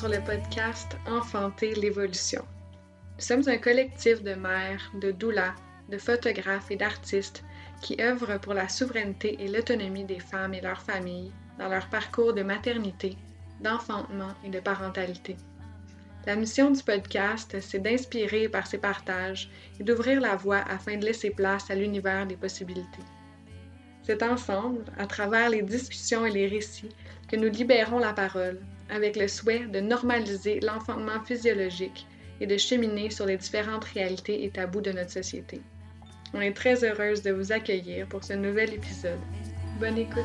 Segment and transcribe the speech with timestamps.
[0.00, 2.42] sur le podcast Enfanter l'évolution.
[3.18, 5.54] Nous sommes un collectif de mères, de doulas,
[5.90, 7.44] de photographes et d'artistes
[7.82, 12.32] qui œuvrent pour la souveraineté et l'autonomie des femmes et leurs familles dans leur parcours
[12.32, 13.18] de maternité,
[13.60, 15.36] d'enfantement et de parentalité.
[16.26, 21.04] La mission du podcast, c'est d'inspirer par ces partages et d'ouvrir la voie afin de
[21.04, 23.04] laisser place à l'univers des possibilités.
[24.04, 26.96] C'est ensemble, à travers les discussions et les récits,
[27.28, 32.06] que nous libérons la parole, avec le souhait de normaliser l'enfantement physiologique
[32.40, 35.60] et de cheminer sur les différentes réalités et tabous de notre société.
[36.32, 39.18] On est très heureuse de vous accueillir pour ce nouvel épisode.
[39.78, 40.24] Bonne écoute!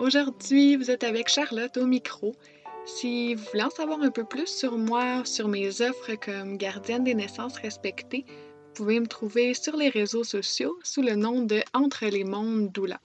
[0.00, 2.34] Aujourd'hui, vous êtes avec Charlotte au micro.
[2.86, 7.04] Si vous voulez en savoir un peu plus sur moi, sur mes offres comme gardienne
[7.04, 11.62] des naissances respectées, vous pouvez me trouver sur les réseaux sociaux sous le nom de
[11.74, 12.98] Entre les mondes Doula.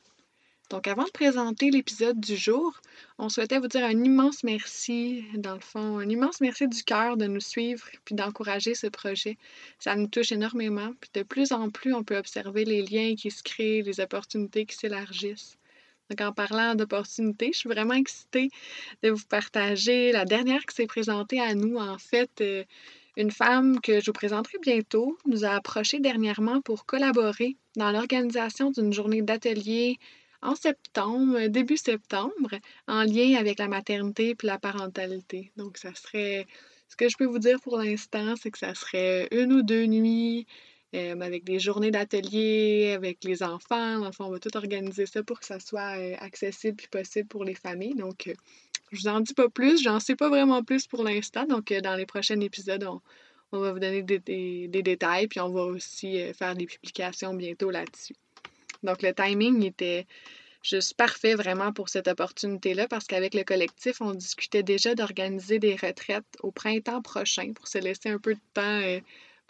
[0.69, 2.79] Donc avant de présenter l'épisode du jour,
[3.19, 7.17] on souhaitait vous dire un immense merci, dans le fond, un immense merci du cœur
[7.17, 9.37] de nous suivre puis d'encourager ce projet.
[9.79, 13.31] Ça nous touche énormément, puis de plus en plus, on peut observer les liens qui
[13.31, 15.57] se créent, les opportunités qui s'élargissent.
[16.09, 18.49] Donc, en parlant d'opportunités, je suis vraiment excitée
[19.01, 21.77] de vous partager la dernière qui s'est présentée à nous.
[21.77, 22.63] En fait, euh,
[23.17, 28.71] une femme que je vous présenterai bientôt nous a approché dernièrement pour collaborer dans l'organisation
[28.71, 29.97] d'une journée d'atelier
[30.41, 32.51] en septembre, début septembre,
[32.87, 35.51] en lien avec la maternité et la parentalité.
[35.57, 36.45] Donc, ça serait.
[36.87, 39.85] Ce que je peux vous dire pour l'instant, c'est que ça serait une ou deux
[39.85, 40.45] nuits
[40.95, 44.05] euh, avec des journées d'atelier, avec les enfants.
[44.05, 47.43] Enfin, on va tout organiser ça pour que ça soit euh, accessible et possible pour
[47.43, 47.95] les familles.
[47.95, 48.33] Donc, euh,
[48.91, 51.45] je vous en dis pas plus, j'en sais pas vraiment plus pour l'instant.
[51.45, 52.87] Donc, dans les prochains épisodes,
[53.51, 58.15] on, va vous donner des, détails, puis on va aussi faire des publications bientôt là-dessus.
[58.83, 60.05] Donc, le timing était
[60.61, 65.75] juste parfait vraiment pour cette opportunité-là parce qu'avec le collectif, on discutait déjà d'organiser des
[65.75, 68.81] retraites au printemps prochain pour se laisser un peu de temps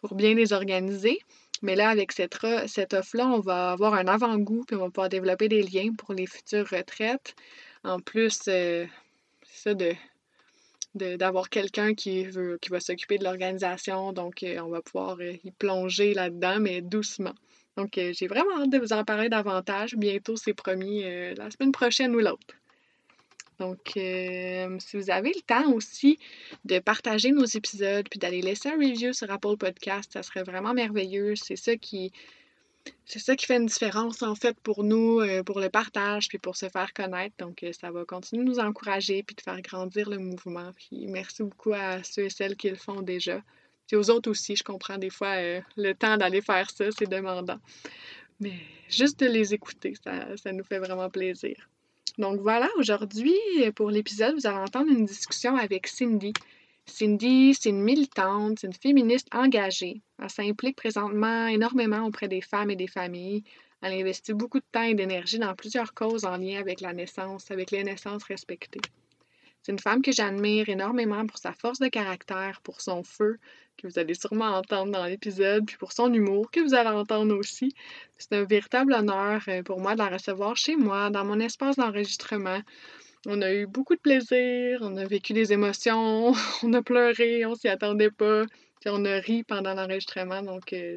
[0.05, 1.17] pour bien les organiser.
[1.63, 5.09] Mais là, avec cette, cette offre-là, on va avoir un avant-goût, puis on va pouvoir
[5.09, 7.35] développer des liens pour les futures retraites.
[7.83, 8.85] En plus, euh,
[9.44, 9.94] ça de
[10.94, 14.13] d'avoir quelqu'un qui veut qui va s'occuper de l'organisation.
[14.13, 17.35] Donc, euh, on va pouvoir euh, y plonger là-dedans, mais doucement.
[17.75, 19.95] Donc, j'ai vraiment hâte de vous en parler davantage.
[19.95, 22.55] Bientôt, c'est promis, la semaine prochaine ou l'autre.
[23.59, 26.19] Donc, euh, si vous avez le temps aussi
[26.66, 30.73] de partager nos épisodes puis d'aller laisser un review sur Apple Podcast, ça serait vraiment
[30.73, 31.35] merveilleux.
[31.35, 32.11] C'est ça qui
[33.05, 36.38] c'est ça qui fait une différence en fait pour nous, euh, pour le partage puis
[36.38, 37.35] pour se faire connaître.
[37.39, 40.71] Donc, euh, ça va continuer de nous encourager puis de faire grandir le mouvement.
[40.75, 43.41] Puis merci beaucoup à ceux et celles qui le font déjà.
[43.88, 45.35] Puis aux autres aussi, je comprends des fois
[45.77, 47.59] le temps d'aller faire ça, c'est demandant.
[48.39, 51.69] Mais juste de les écouter, ça nous fait vraiment plaisir.
[52.17, 53.35] Donc voilà, aujourd'hui,
[53.75, 56.33] pour l'épisode, vous allez entendre une discussion avec Cindy.
[56.85, 60.01] Cindy, c'est une militante, c'est une féministe engagée.
[60.21, 63.44] Elle s'implique présentement énormément auprès des femmes et des familles.
[63.81, 67.51] Elle investit beaucoup de temps et d'énergie dans plusieurs causes en lien avec la naissance,
[67.51, 68.81] avec les naissances respectées.
[69.65, 73.39] C'est une femme que j'admire énormément pour sa force de caractère, pour son feu,
[73.79, 77.35] que vous allez sûrement entendre dans l'épisode, puis pour son humour, que vous allez entendre
[77.35, 77.73] aussi.
[78.19, 81.77] C'est un véritable honneur euh, pour moi de la recevoir chez moi, dans mon espace
[81.77, 82.59] d'enregistrement.
[83.25, 87.55] On a eu beaucoup de plaisir, on a vécu des émotions, on a pleuré, on
[87.55, 88.44] s'y attendait pas,
[88.81, 90.95] puis on a ri pendant l'enregistrement, donc euh,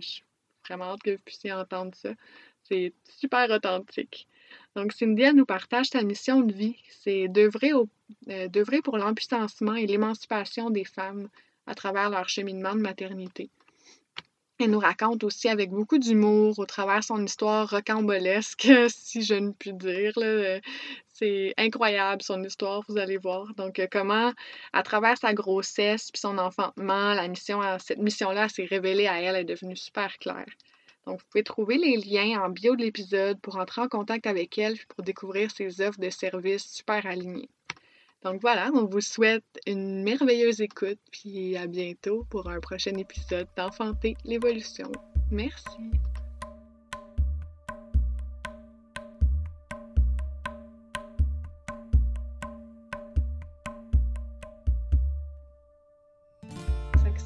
[1.03, 2.11] que vous puissiez entendre ça.
[2.65, 4.29] C'est super authentique.
[4.77, 10.71] Donc, Cindy, nous partage sa mission de vie, c'est euh, d'œuvrer pour l'empuissancement et l'émancipation
[10.71, 11.29] des femmes
[11.67, 13.51] à travers leur cheminement de maternité.
[14.61, 19.53] Elle nous raconte aussi avec beaucoup d'humour, au travers son histoire rocambolesque, si je ne
[19.53, 20.13] puis dire.
[20.17, 20.59] Euh,
[21.13, 23.55] c'est incroyable son histoire, vous allez voir.
[23.55, 24.33] Donc, euh, comment,
[24.73, 29.37] à travers sa grossesse puis son enfantement, la mission, cette mission-là s'est révélée à elle,
[29.37, 30.49] est devenue super claire.
[31.07, 34.59] Donc, vous pouvez trouver les liens en bio de l'épisode pour entrer en contact avec
[34.59, 37.49] elle et pour découvrir ses offres de services super alignées.
[38.23, 43.47] Donc voilà, on vous souhaite une merveilleuse écoute, puis à bientôt pour un prochain épisode
[43.57, 44.91] d'Enfanter l'évolution.
[45.31, 45.79] Merci.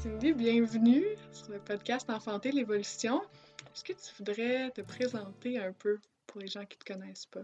[0.03, 3.21] Cindy, bienvenue sur le podcast Enfanter l'évolution.
[3.73, 5.97] Est-ce que tu voudrais te présenter un peu
[6.27, 7.43] pour les gens qui ne te connaissent pas?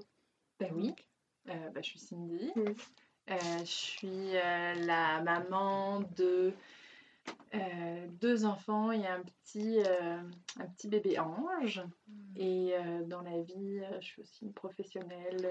[0.59, 0.93] Ben oui.
[1.47, 2.51] Euh, ben, je suis Cindy.
[2.57, 2.75] Oui.
[3.29, 6.51] Euh, je suis euh, la maman de
[7.53, 10.21] euh, deux enfants et un petit, euh,
[10.59, 11.83] un petit bébé ange.
[12.35, 15.47] Et euh, dans la vie, je suis aussi une professionnelle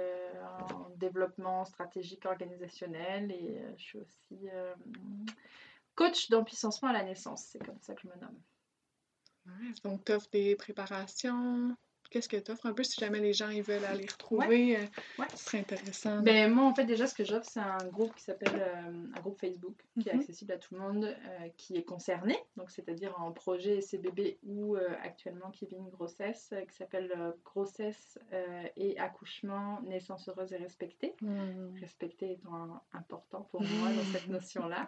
[0.70, 4.48] en développement stratégique organisationnel et je suis aussi
[5.94, 7.44] coach d'empuissancement à la naissance.
[7.44, 8.40] C'est comme ça que je me nomme.
[9.46, 11.76] Ouais, donc, tu offres des préparations?
[12.10, 14.76] Qu'est-ce que tu offres un peu si jamais les gens ils veulent aller retrouver?
[14.76, 14.80] euh,
[15.18, 15.26] Ouais.
[15.34, 16.20] Ce serait intéressant.
[16.22, 19.20] Ben, moi, en fait, déjà, ce que j'offre, c'est un groupe qui s'appelle euh, un
[19.20, 20.20] groupe Facebook qui est Mhm.
[20.20, 24.76] accessible à tout le monde euh, qui est concerné, donc c'est-à-dire en projet CBB ou
[24.76, 30.28] euh, actuellement qui vit une grossesse, euh, qui s'appelle euh, Grossesse euh, et accouchement, naissance
[30.28, 31.14] heureuse et respectée.
[31.20, 31.74] Hmm.
[31.80, 34.86] Respecter étant important pour moi dans cette notion-là.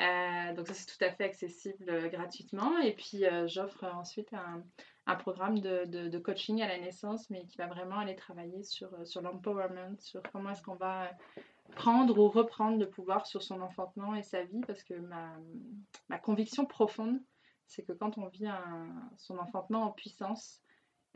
[0.00, 2.78] Euh, donc ça c'est tout à fait accessible euh, gratuitement.
[2.78, 4.62] Et puis euh, j'offre ensuite un,
[5.06, 8.92] un programme de, de- coaching à la naissance, mais qui va vraiment aller travailler sur,
[8.94, 13.42] euh, sur l'empowerment, sur comment est-ce qu'on va euh, prendre ou reprendre le pouvoir sur
[13.42, 15.36] son enfantement et sa vie, parce que ma,
[16.08, 17.20] ma conviction profonde,
[17.66, 18.46] c'est que quand on vit
[19.16, 20.60] son enfantement en puissance,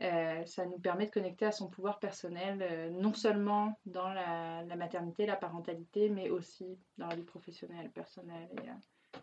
[0.01, 5.27] euh, ça nous permet de connecter à son pouvoir personnel, non seulement dans la, maternité,
[5.27, 8.69] la parentalité, mais aussi dans la vie professionnelle, personnelle et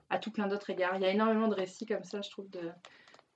[0.08, 0.94] à tout plein d'autres égards.
[0.94, 2.48] Il y a énormément de récits comme ça, je trouve,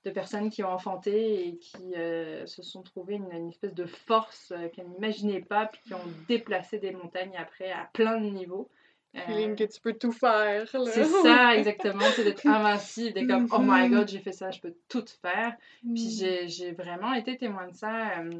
[0.04, 3.84] de personnes qui ont enfanté et qui euh, se sont trouvées une, une espèce de
[3.86, 8.26] force euh, qu'elles n'imaginaient pas, puis qui ont déplacé des montagnes après à plein de
[8.30, 8.70] niveaux.
[9.16, 10.66] Euh, Feeling que tu peux tout faire.
[10.86, 14.60] c'est ça, exactement, c'est d'être invincible, d'être comme, oh my god, j'ai fait ça, je
[14.60, 15.56] peux tout faire.
[15.82, 18.20] Puis j'ai- j'ai vraiment été témoin de ça.
[18.20, 18.30] euh,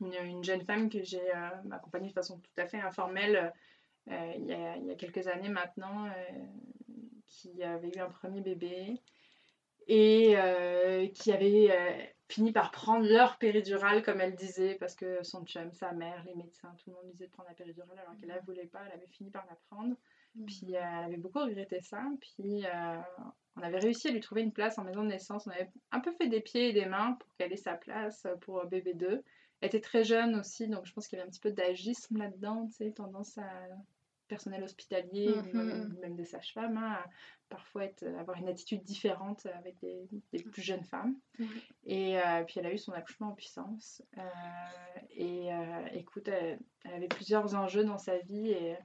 [0.00, 1.22] Une, une jeune femme que j'ai
[1.70, 3.52] accompagnée de façon tout à fait informelle
[4.08, 6.08] il, y a, il y a quelques années maintenant,
[7.28, 9.00] qui avait eu un premier bébé
[9.88, 15.22] et euh, qui avait euh, fini par prendre leur péridurale, comme elle disait, parce que
[15.22, 18.16] son chum, sa mère, les médecins, tout le monde disait de prendre la péridurale alors
[18.16, 19.94] qu'elle ne voulait pas, elle avait fini par la prendre.
[20.34, 20.46] Hmm.
[20.46, 22.02] Puis euh, elle avait beaucoup regretté ça.
[22.20, 22.64] Puis
[23.56, 25.46] on avait réussi à lui trouver une place en maison de naissance.
[25.46, 28.26] On avait un peu fait des pieds et des mains pour qu'elle ait sa place
[28.40, 29.22] pour bébé 2.
[29.60, 32.18] Elle était très jeune aussi, donc je pense qu'il y avait un petit peu d'agisme
[32.18, 33.48] là-dedans, tu sais, tendance à
[34.32, 35.52] personnel hospitalier, Mhm.
[35.52, 37.10] même, même des sages-femmes, hein, à
[37.50, 41.14] parfois être, avoir une attitude différente avec des, des plus jeunes femmes.
[41.84, 44.02] Et euh, puis elle a eu son accouchement en puissance.
[44.16, 44.22] Euh,
[45.10, 48.76] et euh, écoute, elle, elle avait plusieurs enjeux dans sa vie et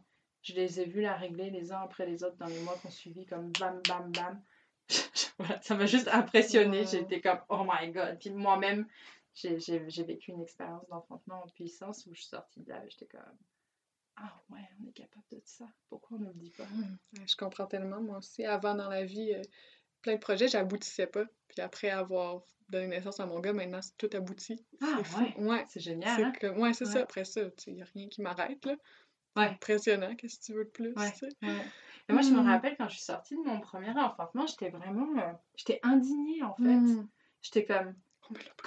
[0.42, 2.90] je les ai vus la régler les uns après les autres dans les mois qu'on
[2.90, 4.42] suivi, comme bam, bam, bam.
[5.40, 6.82] Voilà, ça m'a juste impressionnée.
[6.82, 6.92] Wow.
[6.92, 8.18] J'étais comme, oh my god.
[8.20, 8.86] Puis moi-même,
[9.34, 13.38] j'ai vécu une expérience d'enfantement en puissance où je suis sortie de là j'étais comme,
[14.18, 15.66] ah ouais, on est capable de ça.
[15.90, 16.66] Pourquoi on ne le dit pas?
[17.26, 18.44] Je comprends tellement, moi aussi.
[18.46, 19.42] Avant, dans la vie, euh,
[20.02, 21.26] plein de projets, j'aboutissais pas.
[21.48, 24.66] Puis après avoir donné naissance à mon gars, maintenant, c'est tout abouti.
[24.82, 25.66] Ah ouais, Ouais.
[25.70, 26.16] c'est génial.
[26.16, 26.34] C'est hein?
[26.42, 26.60] comme...
[26.60, 27.02] ouais, c'est ça.
[27.02, 28.76] Après ça, il n'y a rien qui m'arrête, là.
[29.36, 29.46] Ouais.
[29.50, 31.12] Impressionnant, qu'est-ce que tu veux de plus, Ouais.
[31.12, 31.30] tu sais?
[32.10, 32.48] Moi, je me Mm.
[32.48, 35.08] rappelle quand je suis sortie de mon premier enfantement, j'étais vraiment.
[35.22, 36.64] euh, j'étais indignée en fait.
[36.64, 37.08] Hmm.
[37.42, 37.94] J'étais comme,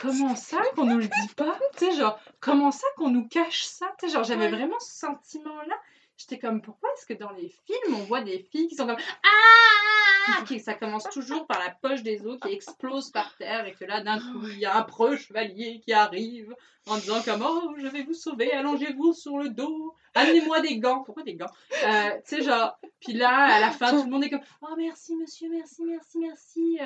[0.00, 1.59] Comment ça qu'on nous le dit pas?
[1.76, 3.87] Tu sais, genre, comment ça qu'on nous cache ça?
[3.99, 4.50] Tu sais, genre, j'avais Ouais.
[4.50, 5.75] vraiment ce sentiment-là.
[6.17, 8.99] J'étais comme, pourquoi est-ce que dans les films, on voit des filles qui sont comme,
[9.25, 13.73] ah qui, Ça commence toujours par la poche des os qui explose par terre et
[13.73, 16.55] que là, d'un coup, il y a un preux chevalier qui arrive
[16.87, 21.02] en disant comme, oh, je vais vous sauver, allongez-vous sur le dos, amenez-moi des gants.
[21.05, 21.50] Pourquoi des gants?
[21.85, 24.75] Euh, Tu sais, genre, puis là, à la fin, tout le monde est comme, oh,
[24.76, 26.79] merci monsieur, merci, merci, merci.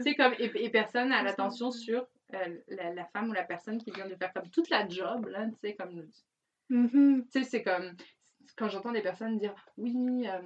[0.00, 3.78] C'est comme, et, et personne n'a l'attention sur euh, la, la femme ou la personne
[3.78, 6.08] qui vient de faire comme toute la job, là, tu sais, comme,
[6.70, 7.24] Mhm.
[7.24, 7.94] tu sais, c'est comme,
[8.56, 10.40] quand j'entends des personnes dire, oui, euh,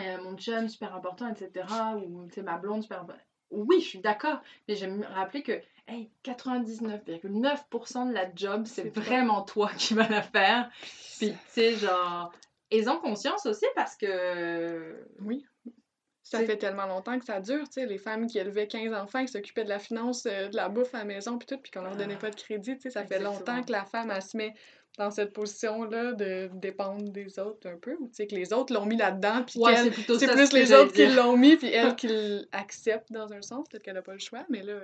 [0.00, 1.66] euh, mon chum, super important, etc.,
[1.96, 3.24] ou, tu sais, ma blonde, super importante.
[3.50, 8.88] Oui, je suis d'accord, mais j'aime me rappeler que hey, 99,9% de la job, c'est
[8.88, 10.70] vraiment toi qui vas la faire.
[11.18, 12.32] Puis, tu sais, genre,
[12.70, 15.06] aient-en conscience aussi parce que.
[15.20, 15.44] Oui.
[16.22, 19.24] Ça fait tellement longtemps que ça dure, tu sais, les femmes qui élevaient 15 enfants,
[19.24, 21.70] qui s'occupaient de la finance, euh, de la bouffe à la maison, puis tout, puis
[21.72, 24.22] qu'on leur donnait pas de crédit, tu sais, ça fait longtemps que la femme, elle
[24.22, 24.54] se met
[24.98, 28.72] dans cette position-là de dépendre des autres un peu, ou tu sais, que les autres
[28.72, 31.96] l'ont mis là-dedans, puis Ouais, c'est plus ce les autres qui l'ont mis, puis elle
[31.96, 32.08] qui
[32.52, 34.80] l'accepte dans un sens, peut-être qu'elle n'a pas le choix, mais là,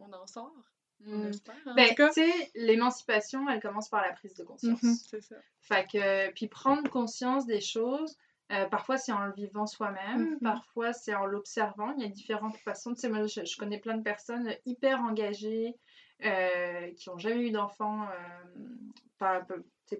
[0.00, 0.52] on en sort,
[1.00, 1.28] Mm.
[1.28, 4.80] espère, en Ben, tu sais, l'émancipation, elle commence par la prise de conscience.
[5.10, 5.36] C'est ça.
[5.60, 8.16] Fait que, puis prendre conscience des choses,
[8.52, 10.38] euh, parfois c'est en le vivant soi-même, Mhm.
[10.40, 11.92] parfois c'est en l'observant.
[11.96, 12.94] Il y a différentes façons.
[12.94, 15.74] Tu sais, moi, je, je connais plein de personnes hyper engagées
[16.24, 18.68] euh, qui n'ont jamais eu d'enfants euh,
[19.18, 19.46] par,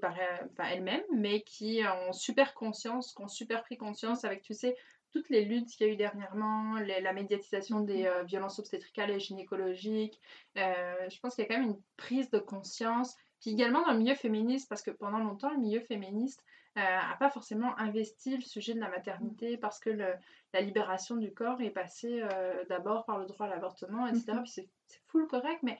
[0.00, 0.14] par,
[0.56, 4.76] par elles-mêmes, mais qui ont super conscience, qui ont super pris conscience avec, tu sais,
[5.12, 9.20] toutes les luttes qu'il y a eu dernièrement, la médiatisation des euh, violences obstétricales et
[9.20, 10.20] gynécologiques.
[10.58, 13.16] Euh, je pense qu'il y a quand même une prise de conscience.
[13.40, 16.42] Puis également dans le milieu féministe, parce que pendant longtemps, le milieu féministe
[16.78, 21.60] n'a pas forcément investi le sujet de la maternité parce que la libération du corps
[21.60, 22.22] est passée
[22.68, 24.24] d'abord par le droit à l'avortement, etc.
[24.28, 24.42] Mm-hmm.
[24.42, 25.78] Puis c'est full correct, mais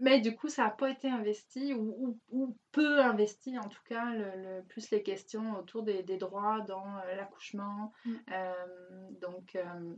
[0.00, 4.06] mais du coup, ça n'a pas été investi, ou, ou, peu investi en tout cas,
[4.14, 7.92] le, plus les questions autour des, des droits dans euh, l'accouchement.
[8.06, 8.14] Mm.
[8.32, 9.94] Euh, donc, euh,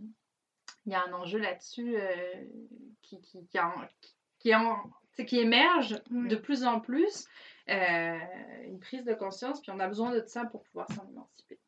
[0.87, 1.97] il y a un enjeu là-dessus
[3.03, 3.61] qui, qui, qui,
[4.41, 4.53] qui,
[5.25, 7.29] qui, émerge de plus en plus,
[7.69, 11.59] une prise de conscience, puis on a besoin de ça pour pouvoir s'en émanciper.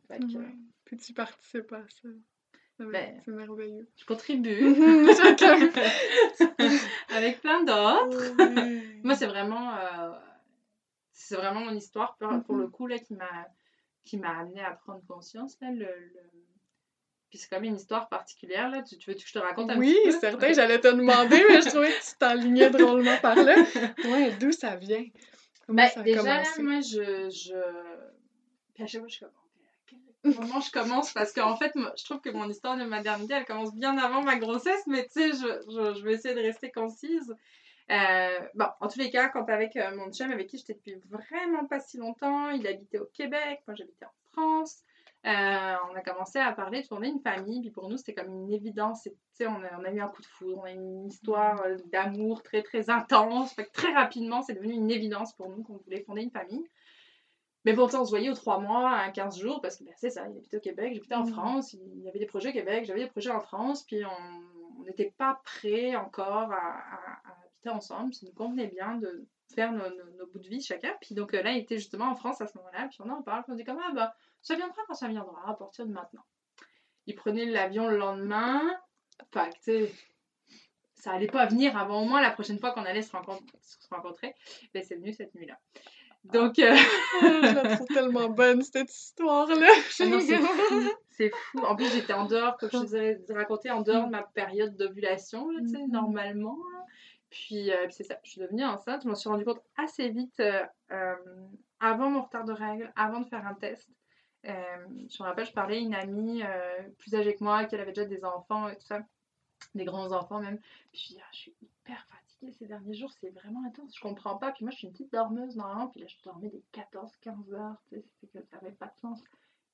[0.85, 2.09] Puis tu participes à ça.
[2.79, 3.89] Ben, c'est merveilleux.
[3.97, 4.75] Je contribue.
[7.15, 8.35] Avec plein d'autres.
[9.05, 10.11] Moi, c'est vraiment, euh,
[11.13, 12.71] c'est vraiment mon histoire, pour, pour le mhm.
[12.71, 13.49] coup, là, qui m'a,
[14.05, 15.57] qui m'a amené à prendre conscience.
[15.61, 15.87] Là, le,
[17.31, 18.69] Puis c'est quand même une histoire particulière.
[18.71, 18.83] Là.
[18.83, 20.15] Tu, veux que je te raconte un oui, petit peu?
[20.15, 20.53] Oui, certain.
[20.53, 23.55] J'allais te demander, mais je trouvais que tu t'enlignais drôlement par là.
[24.05, 25.05] Ouais, d'où ça vient?
[25.69, 27.31] Ben, déjà, là, moi, je...
[27.31, 27.55] je...
[28.75, 29.31] Puis à chaque fois, je suis comme
[30.33, 31.13] moment je commence?
[31.13, 34.37] Parce qu'en fait, je trouve que mon histoire de maternité, elle commence bien avant ma
[34.37, 37.35] grossesse, mais tu sais, je, je, vais essayer de rester concise.
[37.91, 40.97] Euh, bon, en tous les cas, quand avec euh, mon chum avec qui j'étais depuis
[41.11, 44.83] vraiment pas si longtemps, il habitait au Québec, moi j'habitais en France.
[45.27, 48.31] Euh, on a commencé à parler de fonder une famille, puis pour nous c'était comme
[48.31, 49.09] une évidence.
[49.41, 52.43] On a, on a eu un coup de foudre, on a eu une histoire d'amour
[52.43, 53.55] très très intense.
[53.55, 56.65] Fait que très rapidement, c'est devenu une évidence pour nous qu'on voulait fonder une famille.
[57.65, 60.11] Mais pourtant, on se voyait aux trois mois, à 15 jours, parce que ben, c'est
[60.11, 61.33] ça, il habitait au Québec, j'habitais en mm.
[61.33, 64.83] France, il y avait des projets au Québec, j'avais des projets en France, puis on
[64.85, 66.83] n'était pas prêts encore à,
[67.25, 68.13] habiter ensemble.
[68.13, 69.89] Ça nous convenait bien de faire nos,
[70.19, 70.93] nos, bouts de vie chacun.
[71.01, 73.23] Puis donc euh, là, il était justement en France à ce moment-là, puis on en
[73.23, 76.25] parle, on dit comme, ah bah, ça viendra quand ça viendra, à partir de maintenant.
[77.07, 78.63] Il prenait l'avion le lendemain,
[79.21, 79.89] enfin, tu
[80.95, 83.59] ça allait pas venir avant au moins la prochaine fois qu'on allait se rencontrer.
[83.61, 84.35] Se rencontrer.
[84.73, 85.59] Ben, c'est venu cette nuit-là.
[86.25, 86.59] Donc.
[86.59, 86.75] Euh...
[87.21, 89.69] je la trouve tellement bonne, cette histoire-là.
[90.01, 91.59] Ah c'est fou.
[91.61, 94.77] En plus, j'étais en dehors, comme je vous ai raconté, en dehors de ma période
[94.77, 95.91] d'ovulation, tu sais, mm-hmm.
[95.91, 96.59] normalement.
[97.31, 99.03] Puis, euh, puis c'est ça, je suis devenue enceinte.
[99.03, 101.15] Je m'en suis rendu compte assez vite, euh, euh,
[101.81, 103.89] avant mon retard de règles, avant de faire un test.
[104.45, 106.43] Je me rappelle, je parlais à une amie
[106.99, 109.01] plus âgée que moi, qui avait déjà des enfants et tout ça,
[109.75, 110.59] des grands enfants même.
[110.93, 113.95] Puis, ah, je suis hyper fatiguée ces derniers jours, c'est vraiment intense.
[113.97, 114.53] Je comprends pas.
[114.53, 115.89] Puis moi, je suis une petite dormeuse normalement.
[115.89, 117.77] Puis là, je dormais des 14-15 heures.
[117.89, 119.23] Tu sais, que ça n'avait pas de sens.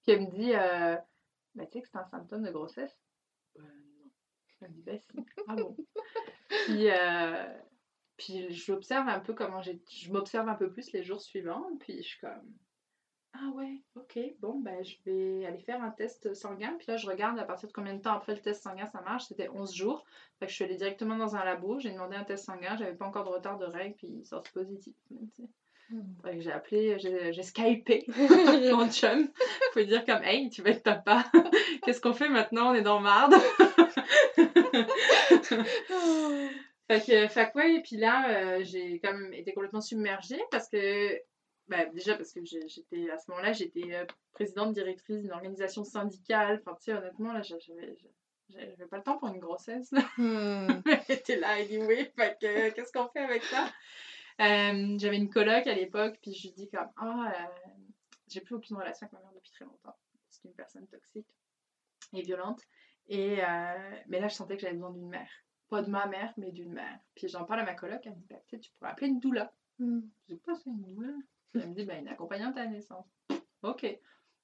[0.02, 0.96] Puis elle me dit, euh,
[1.54, 2.96] bah, tu sais que c'est un symptôme de grossesse?
[3.58, 4.10] Euh, Non.
[4.62, 4.82] Elle me dit,
[5.14, 5.22] bah.
[5.48, 5.76] Ah bon
[6.48, 7.58] Puis, euh,
[8.16, 9.62] puis j'observe un peu comment.
[9.62, 11.66] Je m'observe un peu plus les jours suivants.
[11.80, 12.54] Puis je suis comme
[13.32, 16.74] ah ouais, ok, bon, ben je vais aller faire un test sanguin.
[16.78, 19.00] Puis là, je regarde à partir de combien de temps après le test sanguin ça
[19.02, 19.24] marche.
[19.26, 20.04] C'était 11 jours.
[20.38, 22.94] Fait que je suis allée directement dans un labo, j'ai demandé un test sanguin, j'avais
[22.94, 24.94] pas encore de retard de règles, puis il sort positif.
[26.38, 28.04] J'ai appelé, j'ai skypé
[28.72, 29.28] mon chum.
[29.72, 31.24] Faut dire comme, hey, tu vas être papa.
[31.84, 32.70] Qu'est-ce qu'on fait maintenant?
[32.70, 33.34] On est dans marde.
[36.88, 40.40] fait que, fait que ouais, et puis là, euh, j'ai quand même été complètement submergée
[40.52, 41.18] parce que
[41.70, 46.60] bah, déjà parce que j'étais à ce moment-là, j'étais euh, présidente directrice d'une organisation syndicale.
[46.60, 49.92] Enfin, tu sais, honnêtement, là, j'avais pas le temps pour une grossesse.
[50.18, 50.66] Hmm.
[51.08, 52.12] J'étais là, anyway.
[52.16, 53.68] Que, qu'est-ce qu'on fait avec ça?
[54.40, 57.70] Euh, j'avais une coloc à l'époque, puis je lui dis comme, ah, euh,
[58.26, 59.96] j'ai plus aucune relation avec ma mère depuis très longtemps.
[60.28, 61.28] C'est une personne toxique
[62.12, 62.62] et violente.
[63.08, 63.36] Et,
[64.08, 65.30] mais là, je sentais que j'avais besoin d'une mère.
[65.68, 66.98] Pas de ma mère, mais d'une mère.
[67.14, 69.20] Puis j'en parle à ma coloc, elle me dit, bah, peut-être tu pourrais appeler une
[69.20, 69.52] doula.
[69.78, 70.00] Hmm.
[70.28, 71.12] Je dis, pas c'est une doula?
[71.54, 73.06] Elle me dit, ben, une accompagnante à la naissance.
[73.62, 73.86] Ok.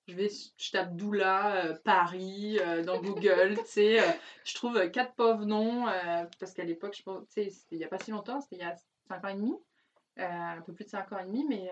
[0.09, 4.01] Je vais, je tape Doula, euh, Paris, euh, dans Google, tu sais.
[4.01, 4.13] Euh,
[4.45, 5.87] je trouve quatre pauvres noms,
[6.39, 8.61] parce qu'à l'époque, je pense, tu sais, il n'y a pas si longtemps, c'était il
[8.61, 8.77] y a
[9.09, 9.55] cinq ans et demi,
[10.17, 11.69] un peu plus de cinq ans et demi, mais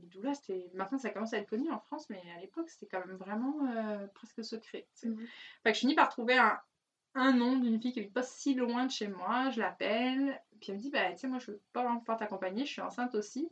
[0.00, 0.70] Doula, c'était.
[0.74, 3.66] Maintenant, ça commence à être connu en France, mais à l'époque, c'était quand même vraiment
[4.12, 4.86] presque secret.
[4.94, 5.14] Fait
[5.64, 6.58] que je finis par trouver un,
[7.14, 10.72] un nom d'une fille qui n'est pas si loin de chez moi, je l'appelle, puis
[10.72, 12.82] elle me dit, bah, tu sais, moi, je ne veux pas pouvoir t'accompagner, je suis
[12.82, 13.50] enceinte aussi.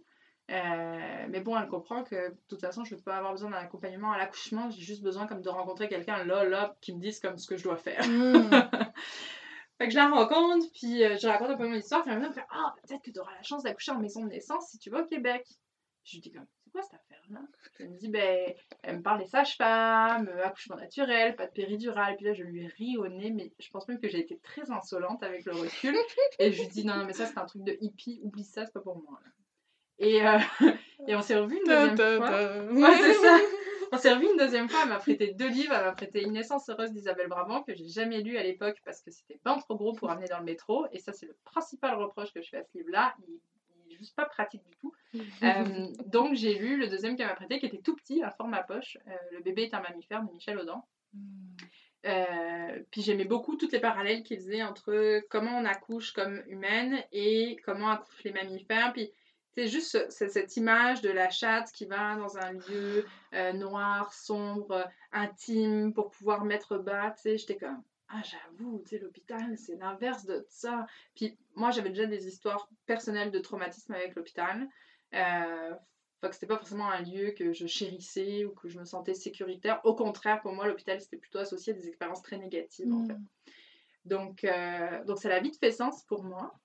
[0.50, 3.50] Euh, mais bon, elle comprend que de toute façon, je ne vais pas avoir besoin
[3.50, 4.70] d'un accompagnement à l'accouchement.
[4.70, 7.56] J'ai juste besoin comme de rencontrer quelqu'un là, là, qui me dise comme ce que
[7.56, 8.02] je dois faire.
[8.08, 8.48] Hmm.
[9.78, 12.02] fait que je la rencontre, puis euh, je raconte un peu mon histoire.
[12.02, 14.30] Puis elle me dit Ah, peut-être que tu auras la chance d'accoucher en maison de
[14.30, 15.46] naissance si tu vas au Québec.
[16.04, 17.40] Je lui dis comme C'est quoi cette affaire-là?
[17.80, 22.16] Elle me dit Ben, elle me parle des sages-femmes, euh, accouchement naturel, pas de péridurale.
[22.16, 24.70] Puis là, je lui ris au nez, mais je pense même que j'ai été très
[24.70, 25.94] insolente avec le recul.
[26.38, 28.72] Et je lui dis Non, mais ça, c'est un truc de hippie, oublie ça, c'est
[28.72, 29.20] pas pour moi.
[29.98, 30.38] Et, euh,
[31.08, 32.62] et on s'est revus une deuxième fois.
[32.72, 33.38] Ouais, c'est ça.
[33.90, 36.32] On s'est revu une deuxième fois, elle m'a prêté deux livres, elle m'a prêté Une
[36.32, 39.76] naissance heureuse d'Isabelle Brabant, que j'ai jamais lu à l'époque parce que c'était pas trop
[39.76, 40.86] gros pour amener dans le métro.
[40.92, 43.14] Et ça, c'est le principal reproche que je fais à ce livre-là.
[43.26, 43.40] Il,
[43.88, 44.92] il est juste pas pratique du tout.
[45.42, 48.62] Euh, donc j'ai lu le deuxième qu'elle m'a prêté, qui était tout petit, à format
[48.62, 48.98] poche.
[49.06, 50.82] Euh, le bébé est un mammifère de Michel Audin.
[52.06, 57.02] Euh, puis j'aimais beaucoup toutes les parallèles qu'il faisait entre comment on accouche comme humaine
[57.12, 58.92] et comment accouchent les mammifères.
[58.92, 59.10] Puis
[59.56, 64.88] c'est juste cette image de la chatte qui va dans un lieu euh, noir, sombre,
[65.12, 67.10] intime pour pouvoir mettre bas.
[67.12, 70.86] Tu sais, j'étais comme ah j'avoue, tu sais l'hôpital c'est l'inverse de ça.
[71.14, 74.66] Puis moi j'avais déjà des histoires personnelles de traumatisme avec l'hôpital.
[75.14, 75.74] Euh,
[76.26, 79.80] que c'était pas forcément un lieu que je chérissais ou que je me sentais sécuritaire.
[79.84, 83.12] Au contraire, pour moi, l'hôpital, c'était plutôt associé à des expériences très négatives, en fait.
[83.12, 83.26] Mm.
[84.06, 86.58] Donc, euh, donc ça a vite fait sens pour moi.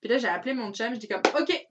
[0.00, 1.66] Puis là, j'ai appelé mon chum, je dis comme, OK,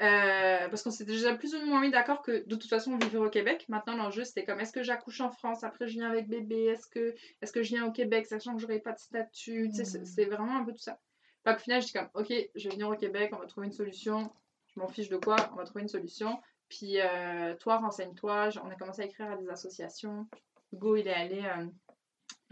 [0.00, 2.98] euh, parce qu'on s'était déjà plus ou moins mis d'accord que de toute façon on
[2.98, 3.66] vivait au Québec.
[3.68, 6.86] Maintenant l'enjeu c'était comme est-ce que j'accouche en France, après je viens avec bébé, est-ce
[6.86, 9.84] que, est que je viens au Québec sachant que j'aurais pas de statut, mm.
[10.04, 10.98] c'est vraiment un peu tout ça.
[11.44, 13.66] Fait au final je dis comme ok je vais venir au Québec, on va trouver
[13.66, 14.30] une solution,
[14.74, 16.38] je m'en fiche de quoi, on va trouver une solution.
[16.70, 18.50] Puis euh, toi, renseigne-toi.
[18.64, 20.26] On a commencé à écrire à des associations.
[20.72, 21.66] Hugo, il est allé euh,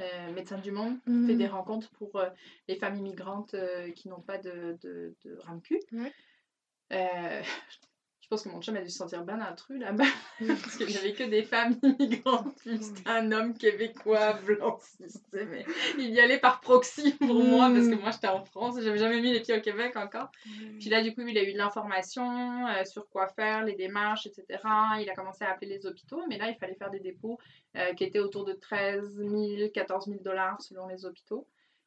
[0.01, 1.39] euh, Médecins du Monde, fait mhm.
[1.39, 2.21] des rencontres pour
[2.67, 3.55] les femmes immigrantes
[3.95, 5.81] qui n'ont pas de, de, de RAMQ.
[8.29, 10.05] Je pense que mon chum a dû se sentir bien intrus là-bas.
[10.47, 14.79] parce qu'il n'y avait que des femmes immigrantes, plus un homme québécois blanc.
[15.41, 15.65] Mais
[15.97, 19.23] il y allait par proxy pour moi, parce que moi j'étais en France, j'avais jamais
[19.23, 20.31] mis les pieds au Québec encore.
[20.79, 24.27] Puis là, du coup, il a eu de l'information euh, sur quoi faire, les démarches,
[24.27, 24.63] etc.
[25.01, 27.39] Il a commencé à appeler les hôpitaux, mais là, il fallait faire des dépôts
[27.77, 31.47] euh, qui étaient autour de 13 000, 14 000 dollars selon les hôpitaux.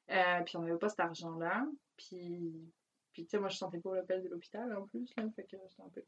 [0.10, 1.68] Euh, puis on n'avait pas cet argent-là.
[1.98, 2.74] Puis
[3.14, 5.24] puis, tu sais, moi, je sentais pas l'appel de l'hôpital en plus, là.
[5.36, 6.02] Fait que un peu.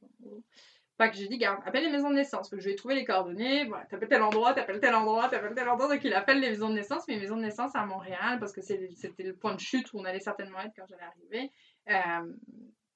[0.97, 2.49] Fait que j'ai dit, garde, appelle les maisons de naissance.
[2.49, 3.65] que je vais trouver les coordonnées.
[3.65, 5.93] Voilà, t'appelles tel endroit, t'appelles tel endroit, t'appelles tel endroit.
[5.93, 8.53] Donc, il appelle les maisons de naissance, mais les maisons de naissance à Montréal, parce
[8.53, 11.51] que c'était le point de chute où on allait certainement être quand j'allais arriver.
[11.89, 12.33] Euh,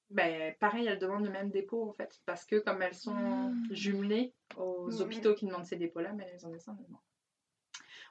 [0.10, 2.22] ben, pareil, elles demandent le même dépôt, en fait.
[2.26, 3.68] Parce que, comme elles sont mmh.
[3.72, 7.00] jumelées aux hôpitaux qui demandent ces dépôts-là, mais les maisons de naissance, non.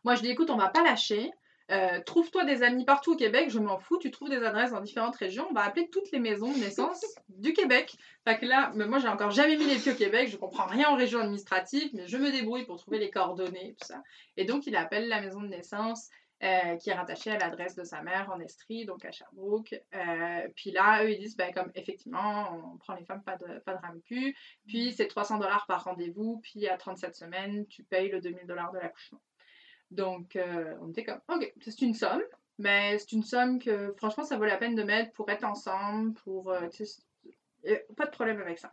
[0.04, 1.30] Moi, je dis, écoute, on va pas lâcher.
[1.72, 4.80] Euh, trouve-toi des amis partout au Québec, je m'en fous, tu trouves des adresses dans
[4.80, 7.96] différentes régions, on va appeler toutes les maisons de naissance du Québec.
[8.24, 10.66] Fait que là, mais moi j'ai encore jamais mis les pieds au Québec, je comprends
[10.66, 14.00] rien en région administrative, mais je me débrouille pour trouver les coordonnées, tout ça.
[14.36, 16.08] Et donc il appelle la maison de naissance
[16.44, 19.74] euh, qui est rattachée à l'adresse de sa mère en Estrie, donc à Sherbrooke.
[19.94, 23.58] Euh, puis là, eux ils disent, ben, comme effectivement, on prend les femmes, pas de,
[23.60, 24.36] pas de RAMQ,
[24.68, 28.70] puis c'est 300 dollars par rendez-vous, puis à 37 semaines, tu payes le 2000 dollars
[28.70, 29.20] de l'accouchement.
[29.90, 32.22] Donc, euh, on était comme, ok, c'est une somme,
[32.58, 36.14] mais c'est une somme que franchement, ça vaut la peine de mettre pour être ensemble,
[36.14, 36.50] pour.
[36.50, 36.68] Euh,
[37.96, 38.72] pas de problème avec ça.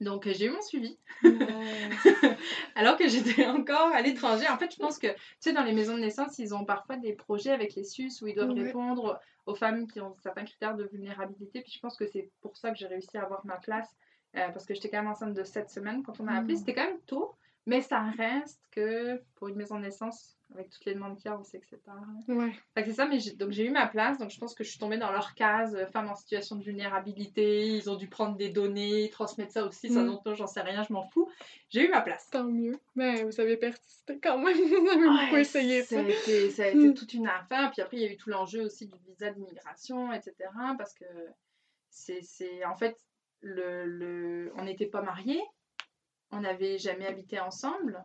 [0.00, 0.98] Donc, j'ai eu mon suivi.
[2.74, 4.46] Alors que j'étais encore à l'étranger.
[4.48, 6.96] En fait, je pense que, tu sais, dans les maisons de naissance, ils ont parfois
[6.96, 10.76] des projets avec les SUS où ils doivent répondre aux femmes qui ont certains critères
[10.76, 11.62] de vulnérabilité.
[11.62, 13.88] Puis je pense que c'est pour ça que j'ai réussi à avoir ma place.
[14.36, 16.54] Euh, parce que j'étais quand même enceinte de 7 semaines quand on m'a appelé.
[16.54, 16.58] Mmh.
[16.58, 17.34] C'était quand même tôt.
[17.66, 21.34] Mais ça reste que pour une maison de naissance, avec toutes les demandes qu'il y
[21.34, 21.96] a, on sait que c'est pas.
[22.28, 22.52] Ouais.
[22.76, 24.98] c'est ça, mais donc j'ai eu ma place, donc je pense que je suis tombée
[24.98, 29.10] dans leur case, euh, femme en situation de vulnérabilité, ils ont dû prendre des données,
[29.10, 30.20] transmettre ça aussi, ça mm.
[30.34, 31.28] j'en sais rien, je m'en fous.
[31.70, 32.28] J'ai eu ma place.
[32.30, 32.78] Tant mieux.
[32.94, 35.98] Mais vous avez persisté quand même, vous avez beaucoup essayé ça.
[35.98, 36.94] A été, ça a été mm.
[36.94, 40.12] toute une affaire, puis après il y a eu tout l'enjeu aussi du visa d'immigration,
[40.12, 40.34] etc.
[40.78, 41.04] Parce que
[41.90, 42.96] c'est en fait,
[43.40, 44.52] le, le...
[44.56, 45.42] on n'était pas mariés,
[46.30, 48.04] on n'avait jamais habité ensemble.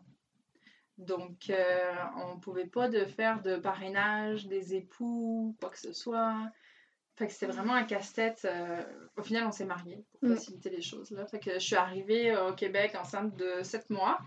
[0.97, 5.93] Donc, euh, on ne pouvait pas de faire de parrainage des époux, quoi que ce
[5.93, 6.51] soit.
[7.15, 8.45] Fait que c'était vraiment un casse-tête.
[8.45, 8.83] Euh,
[9.17, 10.35] au final, on s'est mariés pour mm.
[10.35, 11.11] faciliter les choses.
[11.11, 11.25] Là.
[11.25, 14.19] Fait que je suis arrivée au Québec enceinte de 7 mois.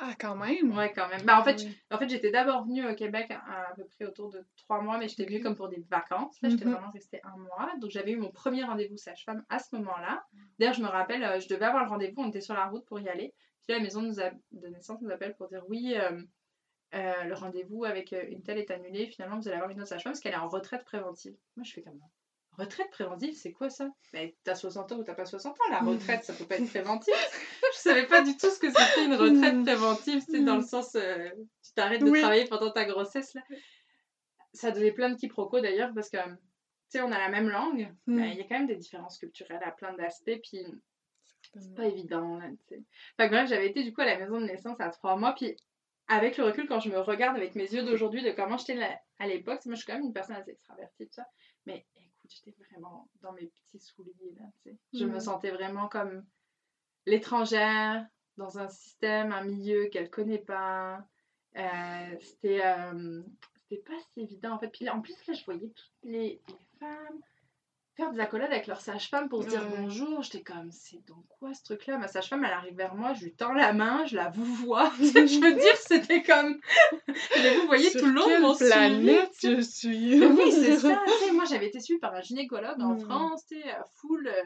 [0.00, 0.76] Ah, quand même?
[0.76, 1.22] Ouais, quand même.
[1.22, 4.46] Bah, en fait, en fait j'étais d'abord venue au Québec à, peu près autour de
[4.56, 6.40] trois mois, mais j'étais venue comme pour des vacances.
[6.40, 6.74] Là, j'étais mhm.
[6.74, 7.72] vraiment restée un mois.
[7.80, 10.24] Donc, j'avais eu mon premier rendez-vous sage-femme à ce moment-là.
[10.58, 12.84] D'ailleurs, je me rappelle, euh, je devais avoir le rendez-vous, on était sur la route
[12.86, 13.34] pour y aller.
[13.66, 16.22] Puis la maison de naissance nous appelle pour dire oui, euh,
[16.94, 19.08] euh, le rendez-vous avec une telle est annulé.
[19.08, 21.36] Finalement, vous allez avoir une autre sage-femme parce qu'elle est en retraite préventive.
[21.56, 22.06] Moi, je fais comme ça.
[22.58, 23.88] Retraite préventive, c'est quoi ça?
[24.12, 26.68] Mais t'as 60 ans ou t'as pas 60 ans, la retraite, ça peut pas être
[26.68, 27.14] préventif.
[27.72, 29.64] je savais pas du tout ce que c'était une retraite mm.
[29.64, 31.28] préventive, c'est dans le sens euh,
[31.62, 33.42] tu t'arrêtes de travailler pendant ta grossesse là.
[34.54, 36.34] Ça donnait plein de quiproquos d'ailleurs parce que tu
[36.88, 38.14] sais on a la même langue, mm.
[38.16, 40.66] mais il y a quand même des différences culturelles à plein d'aspects puis
[41.54, 42.82] c'est pas évident là, tu sais.
[43.16, 45.56] Fait bref, j'avais été du coup à la maison de naissance à trois mois puis
[46.08, 48.80] avec le recul quand je me regarde avec mes yeux d'aujourd'hui de comment j'étais
[49.20, 51.26] à l'époque, moi je suis quand même une personne assez extravertie tout ça,
[51.64, 51.86] mais
[52.28, 54.78] j'étais vraiment dans mes petits souliers, là, tu sais.
[54.92, 55.20] Je me mm.
[55.20, 56.24] sentais vraiment comme
[57.06, 61.04] l'étrangère dans un système, un milieu qu'elle connaît pas.
[61.56, 63.22] Euh, c'était euh,
[63.56, 64.68] c'était pas si évident en fait.
[64.68, 67.20] Puis en plus, là, je voyais toutes les, les femmes
[67.98, 70.22] faire des accolades avec leur sage-femme pour se dire bonjour.
[70.22, 71.98] J'étais comme, c'est donc quoi ce truc-là?
[71.98, 74.90] Ma sage-femme, elle arrive vers moi, je lui tends la main, je la vous vois.
[75.00, 76.60] je veux dire, c'était comme.
[77.08, 80.24] je vous voyez Sur tout le long de mon planète je suis.
[80.24, 81.02] Oui, c'est ça.
[81.34, 83.00] moi, j'avais été suivie par un gynécologue en Mm.
[83.00, 83.64] France, tu sais,
[83.96, 84.44] full, euh,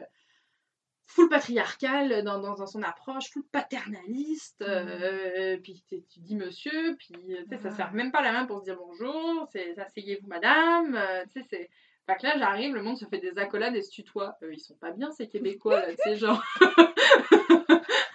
[1.05, 4.63] full patriarcal dans, dans, dans son approche, full paternaliste.
[4.63, 7.71] euh, puis tu dis monsieur, puis euh, ça se Ouais.
[7.75, 9.47] serre même pas la main pour se dire bonjour.
[9.51, 10.99] C'est asseyez-vous, madame.
[11.31, 11.69] tu sais, c'est.
[12.05, 14.35] Fait que là, j'arrive, le monde se fait des accolades et se tutoie.
[14.43, 16.25] Euh, ils sont pas bien, ces Québécois, là, tu.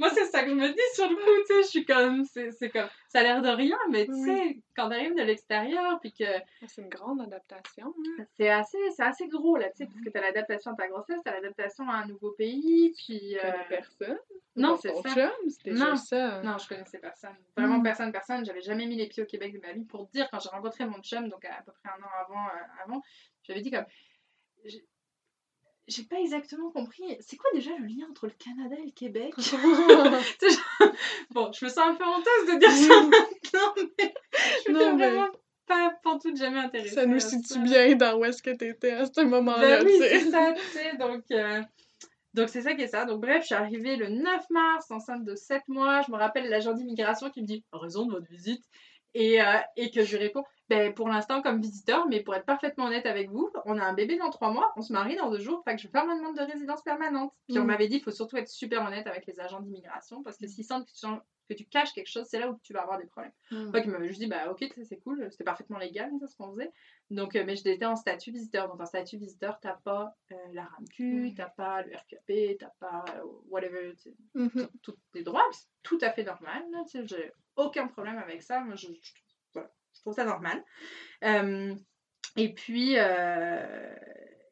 [0.00, 2.24] Moi, c'est ça que je me dis sur le coup, tu sais, je suis comme,
[2.24, 4.24] c'est c'est comme, ça a l'air de rien, mais tu Oui.
[4.24, 6.24] sais, quand t'arrives de l'extérieur, puis que
[6.66, 7.94] C'est une grande adaptation.
[8.18, 8.24] hein.
[8.36, 11.20] c'est assez, c'est assez gros, là, tu sais, parce que t'as l'adaptation à ta grossesse,
[11.24, 13.36] t'as l'adaptation à un nouveau pays, puis...
[13.38, 14.18] Euh, personne?
[14.56, 15.14] non, c'est ça.
[15.14, 15.96] chum, Non.
[15.96, 16.42] ça?
[16.42, 17.36] Non, je connaissais personne.
[17.56, 17.82] Vraiment Mm.
[17.82, 18.44] personne, personne.
[18.44, 19.84] J'avais jamais mis les pieds au Québec de ma vie.
[19.84, 22.84] Pour dire, quand j'ai rencontré mon chum, donc à peu près un an avant, euh,
[22.84, 23.02] avant
[23.42, 23.84] j'avais dit comme...
[25.90, 27.02] j'ai- pas exactement compris.
[27.20, 29.34] C'est quoi déjà le lien entre le Canada et le Québec?
[31.30, 34.14] Bon, je me sens un peu honteuse de dire ça maintenant, mais
[34.66, 35.28] je Non, suis mais- vraiment
[35.66, 36.94] pas pantoute jamais intéressée.
[36.94, 37.58] ça nous situe ça.
[37.60, 40.96] bien dans où est-ce que t'étais à ce moment-là, Ben oui, c'est ça, tu sais.
[40.96, 41.62] Donc, euh,
[42.34, 43.04] donc c'est ça qui est ça.
[43.04, 46.02] Donc, bref, je suis arrivée le 9 mars, enceinte de 7 mois.
[46.06, 48.64] Je me rappelle l'agent d'immigration qui me dit Raison de votre visite.
[49.14, 49.44] Et, euh,
[49.76, 53.04] et que je lui réponds ben, Pour l'instant, comme visiteur, mais pour être parfaitement honnête
[53.04, 55.62] avec vous, on a un bébé dans 3 mois, on se marie dans 2 jours,
[55.64, 57.32] fait que je vais faire ma demande de résidence permanente.
[57.48, 57.66] Puis on Mm.
[57.66, 60.64] m'avait dit Il faut surtout être super honnête avec les agents d'immigration parce que s'ils
[60.64, 61.06] sentent que tu,
[61.48, 63.32] que tu caches quelque chose, c'est là où tu vas avoir des problèmes.
[63.50, 63.72] Mm.
[63.72, 66.36] Donc, il m'avait juste dit, bah ok, ça, c'est cool, c'était parfaitement légal, ça, ce
[66.36, 66.70] qu'on faisait.
[67.10, 68.68] Donc, euh, mais j'étais en statut visiteur.
[68.68, 71.34] Donc, en statut visiteur, t'as pas euh, la RAMQ, Mm.
[71.34, 73.92] t'as pas le RQAP, t'as pas euh, whatever,
[74.34, 74.68] Mhm.
[74.82, 76.62] tous tes droits, c'est tout à fait normal.
[77.04, 78.60] J'ai aucun problème avec ça.
[78.60, 79.29] Moi, je, je- voilà,
[79.94, 80.64] je trouve ça normal.
[81.24, 81.74] Euh,
[82.36, 83.94] et puis, euh,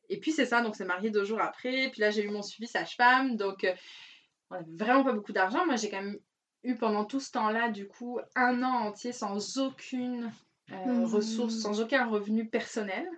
[0.08, 1.90] et puis c'est ça, donc c'est marié deux jours après.
[1.90, 3.36] Puis là, j'ai eu mon suivi sage-femme.
[3.36, 3.74] Donc, euh,
[4.50, 5.64] on avait vraiment pas beaucoup d'argent.
[5.66, 6.18] Moi, j'ai quand même
[6.64, 10.32] eu pendant tout ce temps-là, du coup, un an entier sans aucune
[10.70, 11.04] euh, Mhm.
[11.04, 13.08] ressource, sans aucun revenu personnel.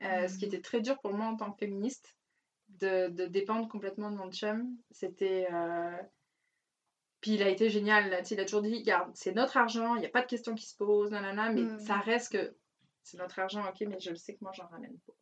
[0.00, 0.54] Ce qui Mhm.
[0.54, 2.16] était très dur pour moi en tant que féministe,
[2.68, 4.76] de, de dépendre complètement de mon chum.
[4.90, 5.46] C'était.
[7.20, 10.00] Puis il a été génial, là, il a toujours dit, regarde, c'est notre argent, il
[10.00, 11.78] n'y a pas de questions qui se posent, nanana, mais Mm.
[11.80, 12.54] ça reste que
[13.02, 15.12] c'est notre argent, ok, mais je le sais que moi j'en ramène pas.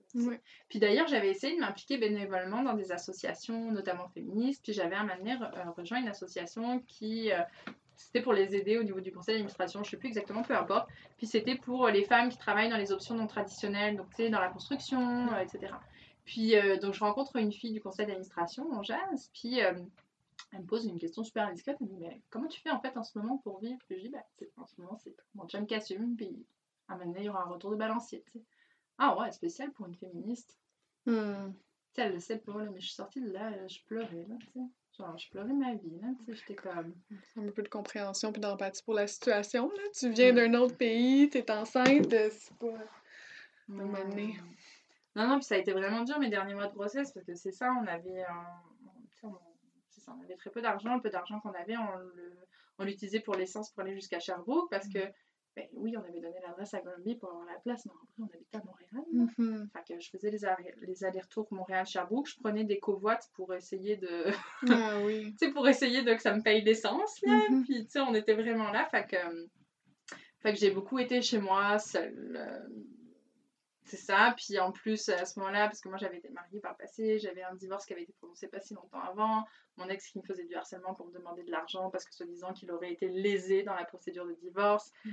[0.69, 5.03] Puis d'ailleurs, j'avais essayé de m'impliquer bénévolement dans des associations, notamment féministes, puis j'avais un
[5.03, 7.41] moment donné re- euh, rejoint une association qui, euh,
[7.97, 10.89] c'était pour les aider au niveau du conseil d'administration, je sais plus exactement, peu importe.
[11.19, 14.17] Puis c'était pour euh, les femmes qui travaillent dans les options non traditionnelles, donc tu
[14.17, 15.73] sais, dans la construction, euh, etc.
[16.25, 19.73] Puis euh, donc je rencontre une fille du conseil d'administration, on jase, puis euh,
[20.53, 22.81] elle me pose une question super indiscrète, elle me dit mais comment tu fais en
[22.81, 23.79] fait en ce moment pour vivre?
[23.89, 24.25] Puis je dis bah
[24.57, 26.47] en ce moment c'est mon chum qui assume, puis
[26.89, 28.25] à un moment donné il y aura un retour de balancier.
[28.99, 30.57] Ah ouais, spécial pour une féministe.
[31.07, 31.51] Mm.
[31.53, 34.25] Tu sais, elle le sait pas, là, mais je suis sortie de là, je pleurais,
[34.29, 34.61] là, tu sais.
[34.99, 36.95] Genre, je pleurais ma vie, là, tu sais, j'étais comme...
[37.37, 39.69] Un peu de compréhension puis d'empathie pour la situation.
[39.71, 39.83] Là.
[39.97, 40.37] Tu viens Mm.
[40.37, 42.79] d'un autre pays, t'es enceinte, euh, c'est pas.
[43.67, 44.39] Moment donné.
[45.17, 47.35] non, non, puis ça a été vraiment dur mes derniers mois de grossesse, parce que
[47.35, 48.25] c'est ça, on avait...
[49.23, 49.29] on-
[50.09, 51.77] on- avait très peu d'argent, le peu d'argent qu'on avait,
[52.79, 54.99] on l'utilisait pour l'essence pour aller jusqu'à Sherbrooke, parce que,
[55.57, 58.35] ben oui, on avait donné l'adresse à Granby pour avoir la place, mais après, on
[58.35, 59.29] habitait à Montréal.
[59.39, 59.69] Mhm.
[59.89, 60.39] Que je faisais les,
[60.87, 64.25] les allers-retours Montréal-Sherbrooke, je prenais des covoites pour essayer de...
[64.71, 65.35] Ah oui.
[65.39, 67.39] tu sais, pour essayer de que ça me paye l'essence, là.
[67.51, 67.65] Mhm.
[67.65, 68.87] Puis, tu sais, on était vraiment là.
[68.91, 69.17] Fait que,
[70.41, 72.37] fait que j'ai beaucoup été chez moi, seule.
[72.37, 72.69] euh,
[73.85, 74.35] c'est ça.
[74.37, 77.19] Puis, en plus, à ce moment-là, parce que moi, j'avais été mariée par le passé,
[77.19, 79.45] j'avais un divorce qui avait été prononcé pas si longtemps avant.
[79.77, 82.53] Mon ex qui me faisait du harcèlement pour me demander de l'argent parce que, soi-disant,
[82.53, 84.91] qu'il aurait été lésé dans la procédure de divorce.
[85.05, 85.13] Mhm.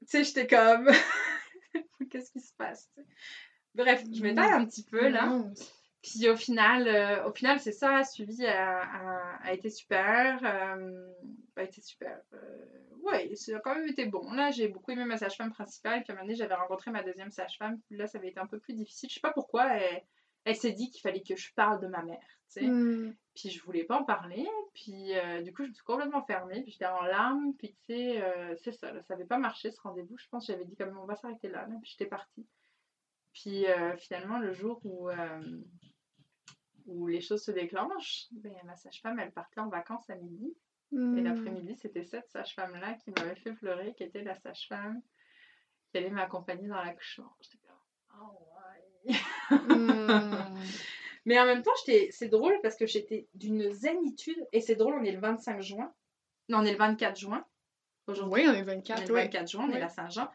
[0.00, 0.90] Tu sais, j'étais comme...
[2.10, 2.90] Qu'est-ce qui se passe?
[3.74, 5.26] Bref, je m'étale un petit peu, là.
[5.26, 5.54] Non,
[6.02, 10.40] Puis au final, euh, au final c'est ça, suivi a, a, a été super.
[10.44, 11.12] euh,
[11.54, 12.20] a été super.
[12.32, 12.66] Euh,
[13.02, 14.32] ouais, ça a quand même été bon.
[14.32, 16.02] Là, j'ai beaucoup aimé ma sage-femme principale.
[16.02, 17.78] Puis à un moment donné, j'avais rencontré ma deuxième sage-femme.
[17.86, 19.08] Puis là, ça avait été un peu plus difficile.
[19.10, 19.76] Je sais pas pourquoi.
[19.76, 20.02] Elle,
[20.44, 22.18] elle s'est dit qu'il fallait que je parle de ma mère.
[22.52, 22.66] Tu sais.
[22.66, 23.14] Mm.
[23.36, 24.48] Puis je voulais pas en parler.
[24.74, 25.12] Puis
[25.44, 26.62] du coup, je me suis complètement fermée.
[26.62, 27.54] Puis j'étais en larmes.
[27.58, 28.92] Puis tu sais, c'est ça.
[28.92, 30.18] Là, ça avait pas marché ce rendez-vous.
[30.18, 31.76] Je pense que j'avais dit comme on va s'arrêter là, là.
[31.80, 32.44] Puis j'étais partie.
[33.34, 33.66] Puis
[33.98, 35.08] finalement, le jour où,
[36.86, 40.54] où les choses se déclenchent, ben, ma sage-femme, elle partait en vacances à midi.
[40.92, 41.24] Et Mm.
[41.24, 45.00] l'après-midi, c'était cette sage-femme-là qui m'avait fait pleurer, qui était la sage-femme
[45.90, 47.34] qui allait m'accompagner dans l'accouchement.
[47.40, 48.38] J'étais comme, oh
[49.06, 49.14] ouais.
[51.24, 54.38] Mais en même temps, c'est drôle parce que j'étais d'une zénitude.
[54.52, 55.92] Et c'est drôle, on est le 25 juin.
[56.48, 57.44] Non, on est le 24 juin.
[58.06, 59.20] Aujourd'hui, Oui, on est on est 24, le oui.
[59.22, 60.28] 24 juin, on est la Saint-Jean.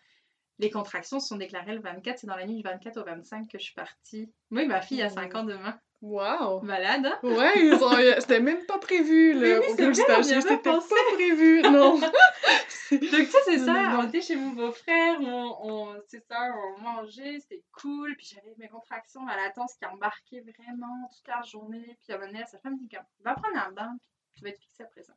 [0.59, 2.17] Les contractions sont déclarées le 24.
[2.19, 4.31] C'est dans la nuit du 24 au 25 que je suis partie.
[4.49, 5.79] Oui, ma fille a 5 ans demain.
[6.01, 6.61] Wow!
[6.61, 7.19] Malade, hein?
[7.23, 9.59] Ouais, ont- c'était même pas prévu, là.
[9.59, 10.79] oui, au Stagiaire, pas C'était pas
[11.13, 11.99] prévu, non.
[12.91, 13.97] Donc, sais, c'est ça.
[13.99, 18.15] On était chez mon beau-frère, on, on- c'est ça, on mangeait, c'était cool.
[18.15, 21.97] Puis j'avais mes contractions à latence qui embarquaient vraiment toute la journée.
[22.03, 23.97] Puis à un moment donné, sa femme me dit Va prendre un bain,
[24.31, 25.13] puis tu vas être fixé après ça.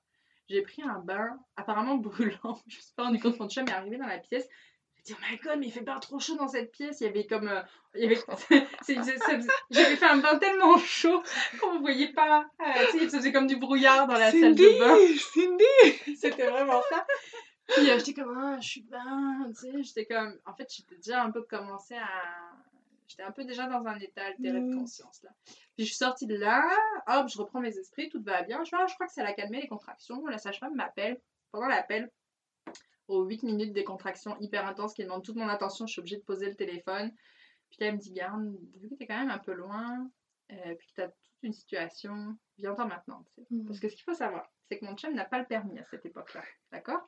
[0.49, 2.59] J'ai pris un bain, apparemment brûlant.
[2.67, 4.49] Je me suis pas rendu compte, mon chum est arrivé dans la pièce.
[5.11, 7.01] Oh god, mais il fait pas trop chaud dans cette pièce.
[7.01, 7.49] Il y avait comme.
[7.49, 7.63] euh,
[7.95, 8.19] il y avait...
[9.71, 11.23] J'avais fait un bain tellement chaud
[11.61, 12.47] qu'on ne voyait pas.
[12.61, 14.97] Euh, ça faisait comme du brouillard dans la salle de bain.
[15.35, 16.17] Cindy!
[16.17, 17.07] C'était vraiment ça.
[17.69, 20.97] Puis euh, j'étais comme, ah, je suis bien, tu sais, j'étais comme, en fait, j'étais
[20.97, 22.09] déjà un peu commencé à,
[23.07, 24.79] j'étais un peu déjà dans un état altéré de Mm.
[24.81, 25.31] conscience, là.
[25.47, 26.69] Puis je suis sortie de là,
[27.07, 28.65] hop, je reprends mes esprits, tout va bien.
[28.65, 30.27] Je, vois, je crois que ça l'a calmé les contractions.
[30.27, 31.21] La sage-femme m'appelle.
[31.53, 32.11] Pendant l'appel,
[33.11, 36.17] aux 8 minutes des contractions hyper intenses qui demandent toute mon attention, je suis obligée
[36.17, 37.13] de poser le téléphone.
[37.71, 40.11] Puis là, elle me dit, garde, vu que t'es quand même un peu loin,
[40.53, 43.47] euh, puis que t'as toute une situation, viens-t'en maintenant, tu sais.
[43.51, 43.67] Mm.
[43.67, 45.85] Parce que ce qu'il faut savoir, c'est que mon chum n'a pas le permis à
[45.85, 46.43] cette époque-là.
[46.73, 47.01] D'accord?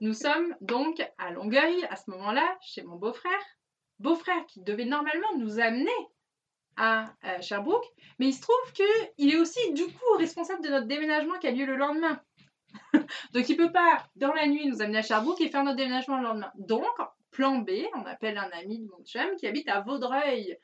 [0.00, 3.44] Nous sommes donc à Longueuil, à ce moment-là, chez mon beau-frère.
[3.98, 5.90] Beau-frère qui devait normalement nous amener
[6.76, 7.86] à euh, Sherbrooke,
[8.20, 11.50] mais il se trouve qu'il est aussi, du coup, responsable de notre déménagement qui a
[11.50, 12.22] lieu le lendemain.
[13.32, 16.18] donc il peut pas, dans la nuit, nous amener à Sherbrooke et faire notre déménagement
[16.18, 16.52] le lendemain.
[16.56, 16.84] Donc,
[17.30, 20.58] plan B, on appelle un ami de mon chum qui habite à Vaudreuil,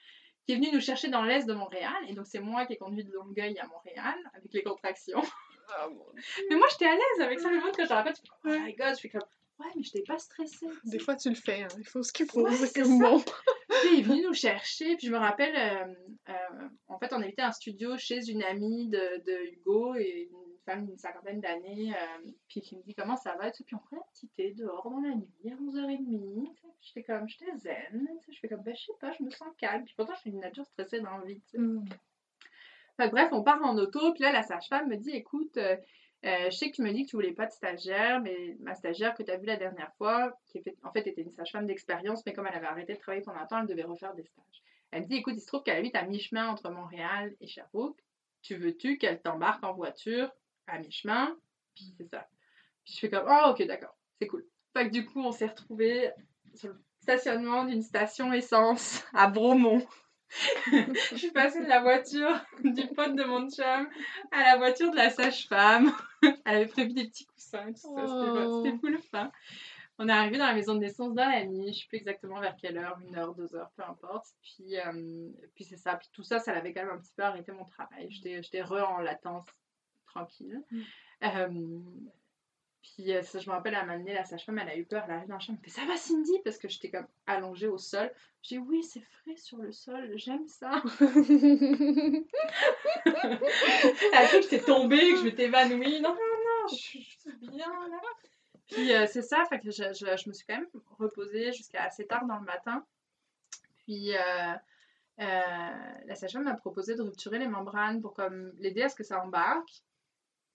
[0.47, 1.95] qui est venu nous chercher dans l'est de Montréal.
[2.09, 5.23] Et donc, c'est moi qui ai conduit de Longueuil à Montréal avec les contractions.
[5.79, 6.05] Ah, mon.
[6.51, 7.49] Mais moi, j'étais à l'aise avec ça.
[7.49, 9.23] Le monde, quand je fais, oh my god, je fais comme,
[9.61, 10.67] ouais, mais je n'étais pas stressée.
[10.85, 11.69] Des fois, tu le fais, hein.
[11.79, 12.43] Il faut ce qu'il faut.
[12.43, 13.19] Ouais, c'est comme bon.
[13.69, 14.95] Puis il est venu nous chercher.
[14.97, 15.95] Puis je me rappelle, euh,
[16.29, 20.54] euh, en fait, on était un studio chez une amie de, de Hugo et une
[20.65, 21.95] femme d'une cinquantaine d'années.
[21.95, 23.49] euh, puis qui me dit comment ça va?
[23.49, 23.65] Et tout.
[23.65, 26.55] Puis on prend un petit thé dehors dans la nuit, à 11h30.
[26.55, 26.69] tu sais.
[26.81, 28.09] J'étais comme, j'étais zen.
[28.29, 29.85] Je fais comme, ben, je sais pas, je me sens calme.
[29.85, 31.43] Puis pourtant, je suis une nature stressée dans la vie.
[31.55, 31.85] Mm.
[32.97, 35.77] Fait bref, on part en auto, puis là, la sage-femme me dit écoute, euh,
[36.25, 38.75] euh, je sais que tu me dis que tu voulais pas de stagiaire, mais ma
[38.77, 41.67] stagiaire que tu as vue la dernière fois, qui était- en fait était une sage-femme
[41.67, 44.23] d'expérience, mais comme elle avait arrêté de travailler pendant un temps, elle devait refaire des
[44.25, 44.63] stages.
[44.93, 47.99] Elle me dit écoute, il se trouve qu'elle habite à mi-chemin entre Montréal et Sherbrooke.
[48.43, 50.31] Tu veux-tu qu'elle t'embarque en voiture
[50.67, 51.37] à mi-chemin
[51.75, 52.29] Puis c'est ça.
[52.85, 54.45] Puis je fais comme oh, ok, d'accord, c'est cool.
[54.73, 56.11] Fait que du coup, on s'est retrouvés
[56.55, 59.87] sur le stationnement d'une station essence à Bromont.
[60.73, 63.89] je suis passée de la voiture du pote de mon chum
[64.33, 65.93] à la voiture de la sage-femme.
[66.45, 68.07] Elle avait prévu des petits coussins, tout ça.
[68.07, 68.63] C'était Oh.
[68.65, 69.31] c'était full fin.
[69.99, 71.73] On est arrivé dans la maison de naissance dans la nuit.
[71.73, 74.27] Je sais plus exactement vers quelle heure, une heure, deux heures, peu importe.
[74.43, 75.95] Puis, euh, puis c'est ça.
[75.95, 78.09] Puis tout ça, ça l'avait quand même un petit peu arrêté mon travail.
[78.11, 79.47] J'étais j'étais re en latence,
[80.15, 80.63] tranquille.
[80.71, 80.81] Mm.
[81.25, 81.49] Euh,
[82.83, 85.15] puis euh, ça, je me rappelle, à m'amener la sage-femme, elle a eu peur, elle
[85.15, 86.33] arrive dans la chambre, elle me fait Ça va Cindy?
[86.45, 88.11] Parce que j'étais comme allongée au sol.
[88.43, 90.83] J'ai dit Oui, c'est frais sur le sol, j'aime ça.
[93.07, 96.01] Elle a cru que j'étais tombée, que je m'étais évanouie.
[96.01, 98.01] Non, non, non, je suis je suis bien là.
[98.67, 101.85] Puis euh, c'est ça, fait que je, je- je me suis quand même reposée jusqu'à
[101.85, 102.85] assez tard dans le matin.
[103.85, 104.53] Puis euh,
[105.21, 105.71] euh,
[106.07, 109.23] la sage-femme m'a proposé de rupturer les membranes pour comme l'aider à ce que ça
[109.23, 109.83] embarque.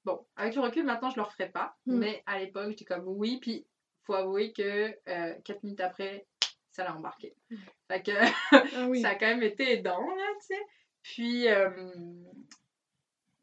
[0.06, 1.78] Bon, avec le recul, maintenant, je le referai pas.
[1.86, 1.98] Mm.
[1.98, 3.40] Mais à l'époque, j'étais comme oui.
[3.42, 3.66] Puis
[4.04, 6.26] faut avouer que euh, quatre minutes après,
[6.72, 7.36] ça l'a embarqué.
[7.50, 7.56] Mm.
[7.88, 8.12] Fait que
[8.52, 9.02] Ah oui.
[9.02, 10.62] ça a quand même été aidant, là, tu sais.
[11.02, 11.92] Puis, euh,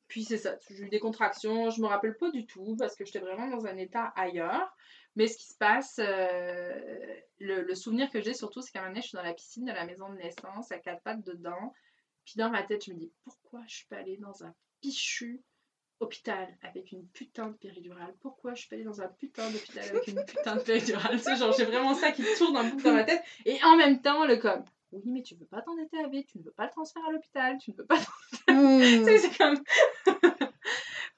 [0.08, 3.04] puis c'est ça, j'ai eu des contractions, je me rappelle pas du tout parce que
[3.04, 4.74] j'étais vraiment dans un état ailleurs.
[5.16, 8.82] Mais ce qui se passe, euh, le, le souvenir que j'ai surtout, c'est qu'à un
[8.82, 11.24] moment donné, je suis dans la piscine de la maison de naissance, à quatre pattes
[11.24, 11.72] dedans.
[12.26, 15.42] Puis dans ma tête, je me dis, pourquoi je suis pas allée dans un pichu
[16.00, 19.84] hôpital avec une putain de péridurale Pourquoi je suis pas allée dans un putain d'hôpital
[19.88, 21.18] avec une putain de péridurale?
[21.20, 23.22] Sais, genre, j'ai vraiment ça qui tourne en boucle dans ma tête.
[23.44, 26.44] Et en même temps, le comme, oui, mais tu veux pas t'endetter avec, tu ne
[26.44, 27.96] veux pas le transfert à l'hôpital, tu ne veux pas.
[28.48, 29.04] Mm.
[29.04, 29.56] Sais, c'est comme.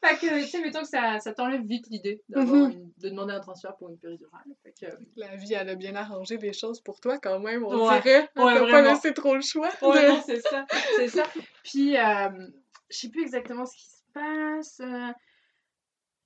[0.04, 2.90] fait que, tu sais, mettons que ça, ça t'enlève vite l'idée Mhm.
[2.98, 4.44] de demander un transfert pour une péridurale.
[4.62, 4.86] Fait que,
[5.16, 8.00] La vie, elle a bien arrangé les choses pour toi quand même, on Ouais.
[8.00, 8.28] dirait.
[8.36, 9.70] Elle Ouais, pas laissé trop le choix.
[9.82, 10.66] Ouais, de- c'est ça.
[10.96, 11.24] C'est ça.
[11.64, 12.28] Puis, euh,
[12.90, 14.80] je sais plus exactement ce qui se passe.
[14.80, 15.12] euh,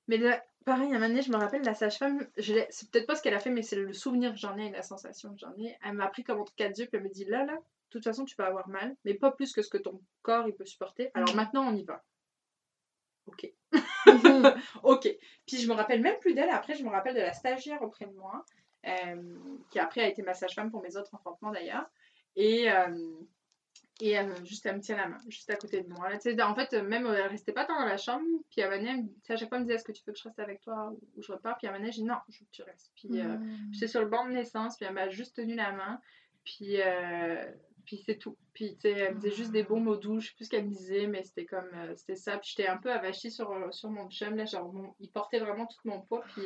[0.09, 3.15] mais là, pareil, à un moment donné, je me rappelle, la sage-femme, c'est peut-être pas
[3.17, 5.39] ce qu'elle a fait, mais c'est le souvenir que j'en ai et la sensation que
[5.39, 5.77] j'en ai.
[5.85, 8.05] Elle m'a pris comme entre quatre yeux, puis elle me dit là, là, de toute
[8.05, 10.65] façon, tu vas avoir mal, mais pas plus que ce que ton corps il peut
[10.65, 11.11] supporter.
[11.15, 12.03] Alors maintenant, on y va.
[13.27, 13.53] Ok.
[14.83, 15.09] Ok.
[15.47, 16.51] Puis je me rappelle même plus d'elle.
[16.51, 18.45] Après, je me rappelle de la stagiaire auprès de moi,
[18.87, 19.37] euh,
[19.71, 21.89] qui après a été ma sage-femme pour mes autres enfantements d'ailleurs.
[22.37, 22.89] Et, euh,
[24.05, 26.09] Et euh, juste, elle me tient la main, juste à côté de moi.
[26.11, 28.25] Là, en fait, même, euh, elle restait pas tant dans la chambre.
[28.51, 28.69] Puis à
[29.23, 30.61] sais, à chaque fois, elle me disait Est-ce que tu veux que je reste avec
[30.61, 31.57] toi ou je repars?
[31.57, 32.91] Puis à donné, j'ai dit Non, je veux que tu restes.
[32.97, 33.73] Puis euh, Mm.
[33.73, 36.01] j'étais sur le banc de naissance, puis elle m'a juste tenu la main.
[36.45, 37.45] Puis, euh,
[37.85, 38.37] puis c'est tout.
[38.55, 40.19] Puis, elle me disait juste des bons mots doux.
[40.19, 41.71] Je sais plus ce qu'elle me disait, mais c'était comme.
[41.97, 42.39] c'était ça.
[42.39, 44.35] Puis j'étais un peu avachie sur, sur mon chum.
[44.35, 46.25] Là, genre, mon- il portait vraiment tout mon poids.
[46.35, 46.43] Puis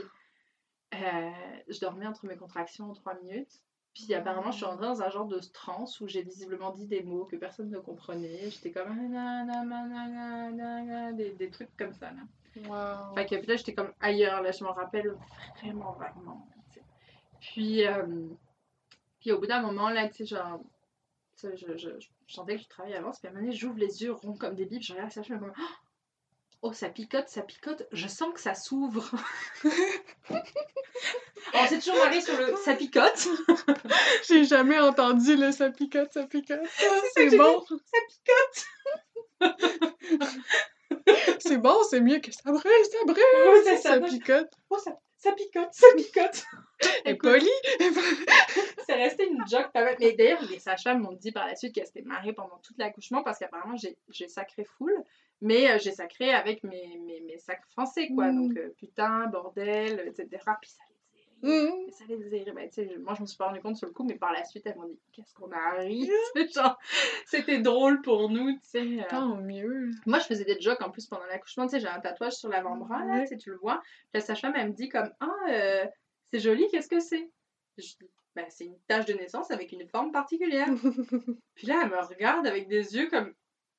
[0.93, 3.63] je dormais entre mes contractions en trois minutes.
[3.97, 7.03] Puis apparemment, je suis rentrée dans un genre de transe où j'ai visiblement dit des
[7.03, 8.51] mots que personne ne comprenait.
[8.51, 8.91] J'étais comme.
[9.17, 12.11] ah, Des, des trucs comme ça.
[12.11, 12.21] Là.
[12.69, 13.15] Wow.
[13.15, 15.17] Fait que puis là, j'étais comme ailleurs, là, je m'en rappelle
[15.63, 16.47] vraiment vaguement.
[17.41, 18.29] Puis, euh,
[19.19, 20.61] puis au bout d'un moment, là, tu sais, genre,
[21.43, 21.89] je, je, je,
[22.27, 24.37] je sentais que je travaillais avance, puis à un moment donné, j'ouvre les yeux ronds
[24.37, 25.75] comme des puis je regarde ça, je me comme, oh,
[26.75, 29.11] ça picote, ça picote, je sens que ça s'ouvre.
[31.55, 33.29] On s'est toujours marré sur le ça picote,
[34.29, 36.67] J'ai jamais entendu le ça picote, ça picote.
[36.67, 37.65] Ça c'est bon.
[37.69, 38.67] ça picote.
[41.41, 43.17] C'est bon, c'est mieux que ça brûle, ça brûle.
[43.17, 44.01] Ouais, c'est ça, ça.
[44.01, 44.51] picote.
[44.71, 46.45] Oh, ça, ça picote, ça picote.
[47.05, 47.49] Écoute, polie.
[48.87, 49.97] C'est resté une joke pas mal.
[50.01, 53.23] Mais d'ailleurs, les sages-femmes m'ont dit par la suite qu'elles s'étaient marrées pendant tout l'accouchement
[53.23, 54.93] parce qu'apparemment, j'ai j'ai sacré full.
[55.43, 58.33] Mais euh, j'ai sacré avec mes, mes, mes sacs français, quoi.
[58.33, 58.37] Mm.
[58.49, 60.29] Donc, euh, putain, bordel, etc.
[60.61, 60.97] Puis ça les
[61.43, 61.49] Mm.
[61.49, 61.93] irritait.
[61.93, 64.05] Ça les tu sais, je- moi, je me suis pas rendu compte sur le coup,
[64.05, 66.09] mais par la suite, elles m'ont dit qu'est-ce qu'on a ri?
[66.55, 66.79] Genre,
[67.27, 69.01] C'était drôle pour nous, tu sais.
[69.01, 69.05] euh.
[69.11, 69.91] Tant mieux.
[70.07, 71.67] Moi, je faisais des jokes en plus pendant l'accouchement.
[71.67, 73.83] Tu sais, j'ai un tatouage sur l'avant-bras, là, tu le vois.
[74.15, 75.85] La sage-femme, elle me dit comme Ah, euh,
[76.33, 77.31] c'est joli, qu'est-ce que c'est?
[77.77, 80.69] Je dis Ben, c'est une tache de naissance avec une forme particulière.
[81.55, 83.29] Puis là, elle me regarde avec des yeux comme.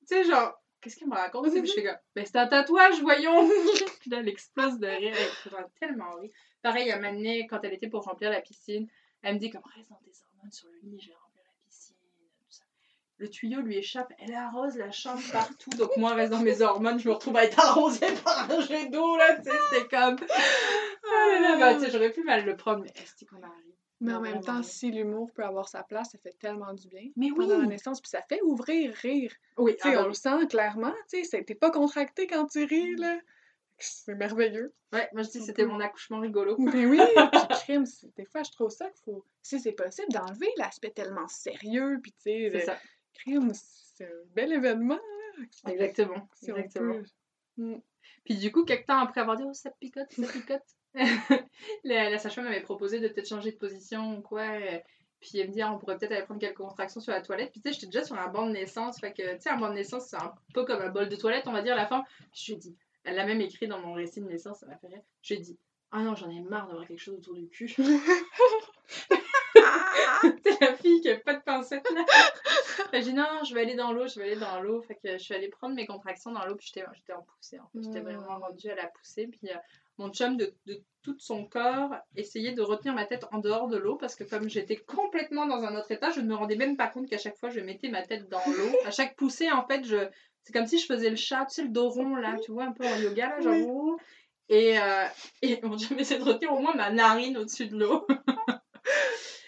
[0.08, 3.02] Tu sais, genre, qu'est-ce qu'elle me raconte Puis je fais comme Ben, c'est un tatouage,
[3.02, 3.50] voyons
[4.00, 5.16] Puis là, elle explose de rire.
[5.46, 6.32] Elle a tellement ri.
[6.62, 8.88] Pareil, à Manet, quand elle était pour remplir la piscine,
[9.22, 11.66] elle me dit comme Reste dans tes hormones sur le lit, je vais remplir la
[11.66, 11.96] piscine.
[12.40, 12.64] Tout ça.
[13.18, 15.70] Le tuyau lui échappe, elle arrose la chambre partout.
[15.72, 18.90] Donc moi, reste dans mes hormones, je me retrouve à être arrosée par un jet
[18.90, 20.18] d'eau, là, tu sais, c'était comme.
[21.10, 24.14] Ah là, bah, tu sais, j'aurais pu mal le prendre, mais est-ce qu'on arrive Mais
[24.14, 27.10] en même temps, si l'humour peut avoir sa place, ça fait tellement du bien.
[27.16, 29.34] Mais oui Pendant la naissance, puis ça fait ouvrir rire.
[29.58, 32.96] Oui, Tu sais, on le sent clairement, tu sais, t'es pas contracté quand tu ris,
[32.96, 33.20] là.
[33.80, 34.74] C'est merveilleux.
[34.92, 35.00] oui.
[35.00, 36.56] Ouais, moi je dis c'était mon accouchement rigolo.
[36.58, 40.50] Mais oui, puis crime, des fois, je trouve ça qu'il faut, si c'est possible, d'enlever
[40.58, 42.78] l'aspect tellement sérieux, puis tu sais, C'est ça.
[43.14, 45.72] crime, c'est un bel événement, là.
[45.72, 46.28] Exactement.
[46.34, 46.94] Si on Exactement.
[46.96, 47.06] peut.
[47.64, 47.82] Mm.
[48.28, 50.62] Puis du coup, quelques temps après avoir dit Oh, ça picote, ça picote,
[51.84, 54.42] la, la sage-femme m'avait proposé de peut-être changer de position ou quoi.
[54.42, 54.78] euh,
[55.20, 57.52] Puis elle me dit Ah, on pourrait peut-être aller prendre quelques contractions sur la toilette.
[57.52, 59.00] Puis tu sais, j'étais déjà sur un banc de naissance.
[59.00, 61.16] Fait que tu sais, un banc de naissance, c'est un peu comme un bol de
[61.16, 62.04] toilette, on va dire, à la fin.
[62.34, 64.68] Puis je lui ai dit Elle l'a même écrit dans mon récit de naissance, ça
[64.68, 65.02] m'a fait rire.
[65.22, 65.58] Je lui ai dit
[65.92, 67.74] Ah non, j'en ai marre d'avoir quelque chose autour du cul.
[70.44, 72.06] C'est la fille qui a pas de pincette là.
[72.94, 74.82] J'ai dit non, je vais aller dans l'eau, je vais aller dans l'eau.
[74.82, 77.60] Fait que je suis allée prendre mes contractions dans l'eau, puis j'étais j'étais en poussée.
[77.60, 77.84] En fait.
[77.84, 78.04] J'étais Mm.
[78.04, 79.28] vraiment rendue à la poussée.
[79.28, 79.56] Puis euh,
[79.98, 83.78] mon chum, de, de tout son corps, essayait de retenir ma tête en dehors de
[83.78, 86.78] l'eau parce que comme j'étais complètement dans un autre état, je ne me rendais même
[86.78, 88.76] pas compte qu'à chaque fois je mettais ma tête dans l'eau.
[88.86, 90.08] À chaque poussée, en fait, je...
[90.44, 92.66] c'est comme si je faisais le chat, tu sais, le dos rond là, tu vois,
[92.66, 93.54] un peu en yoga là, genre.
[93.56, 93.98] Oui.
[94.50, 95.06] Et, euh,
[95.42, 98.06] et mon chum essaie de retenir au moins ma narine au-dessus de l'eau.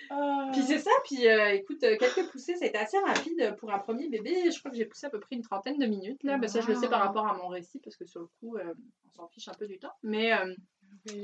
[0.09, 0.49] Ah.
[0.53, 3.71] Puis c'est ça, puis euh, écoute, euh, quelques poussées, ça a été assez rapide pour
[3.71, 4.49] un premier bébé.
[4.51, 6.23] Je crois que j'ai poussé à peu près une trentaine de minutes.
[6.23, 7.07] Là, Ben, ça, je le sais par Wow.
[7.07, 8.73] rapport à mon récit, parce que sur le coup, euh,
[9.07, 9.93] on s'en fiche un peu du temps.
[10.03, 10.31] Mais,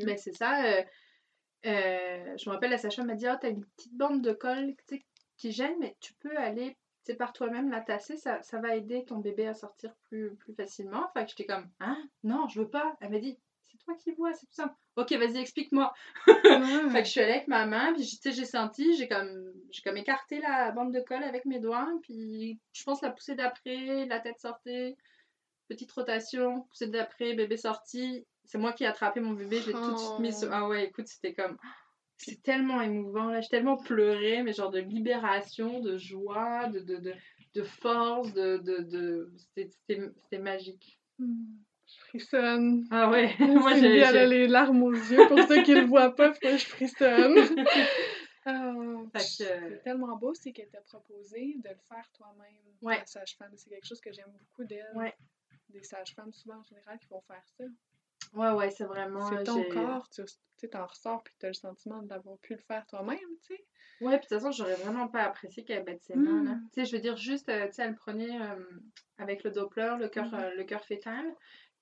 [0.05, 0.83] mais c'est ça.
[1.63, 4.75] je me rappelle, la sage-femme m'a dit Ah, t'as une petite bande de colle
[5.37, 6.77] qui gêne, mais tu peux aller
[7.19, 11.05] par toi-même la tasser, ça, ça va aider ton bébé à sortir plus, plus facilement.
[11.13, 12.95] Enfin, j'étais comme Hein Non, je veux pas.
[12.99, 13.37] Elle m'a dit
[13.85, 14.75] toi qui vois, c'est tout ça.
[14.95, 15.93] Ok, vas-y, explique-moi.
[16.25, 19.97] Fait que je suis allée avec ma main, puis j'ai senti, j'ai comme, j'ai comme
[19.97, 24.19] écarté la bande de colle avec mes doigts, puis je pense la poussée d'après, la
[24.19, 24.95] tête sortait,
[25.67, 28.25] petite rotation, poussée d'après, bébé sorti.
[28.45, 30.47] C'est moi qui ai attrapé mon bébé, je l'ai tout de suite mis sur...
[30.49, 30.53] Oh.
[30.53, 31.57] Ah ouais, écoute, c'était comme...
[32.17, 36.97] C'est tellement émouvant, là, j'ai tellement pleuré, mais genre de libération, de joie, de, de,
[36.97, 37.13] de,
[37.55, 38.57] de force, de...
[38.57, 39.31] de, de...
[39.55, 40.99] C'était- magique.
[41.19, 41.57] Mm.
[41.87, 42.85] Je frissonne.
[42.91, 43.99] Ah ouais, moi j'ai...
[43.99, 45.27] elle a les larmes aux yeux.
[45.27, 47.35] Pour ceux qui le voient pas, moi, je frissonne.
[48.43, 52.99] Que- C'est tellement beau, c'est qu'elle t'a proposé de le faire toi-même, Ouais.
[52.99, 53.51] la sage-femme.
[53.55, 54.91] C'est quelque chose que j'aime beaucoup d'elle.
[54.95, 55.13] Ouais.
[55.69, 57.63] Des sages-femmes, souvent en général, qui vont faire ça.
[58.33, 59.29] Ouais, ouais, c'est vraiment...
[59.29, 60.23] c'est ton corps, tu
[60.57, 63.17] sais, t'en ressors, puis t'as le sentiment d'avoir pu le faire toi-même,
[63.47, 63.65] tu sais.
[64.01, 66.51] Ouais, puis de toute façon, j'aurais vraiment pas apprécié qu'elle mette ses mains là.
[66.55, 66.69] Mm.
[66.73, 68.55] Tu sais, je veux dire, juste, euh, tu sais, elle prenait euh,
[69.17, 71.25] avec le Doppler, le cœur euh, le cœur féstal.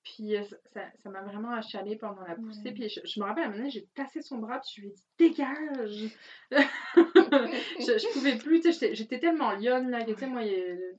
[0.04, 0.42] Puis euh,
[0.74, 2.72] ça ça m'a vraiment achalée pendant la poussée.
[2.72, 4.80] Puis je, je me rappelle, à un moment donné, j'ai tassé son bras, puis je
[4.82, 6.10] lui ai dit Dégage
[6.52, 10.96] je, je pouvais plus, tu sais, j'étais- tellement lionne là, que tu sais, moi, il-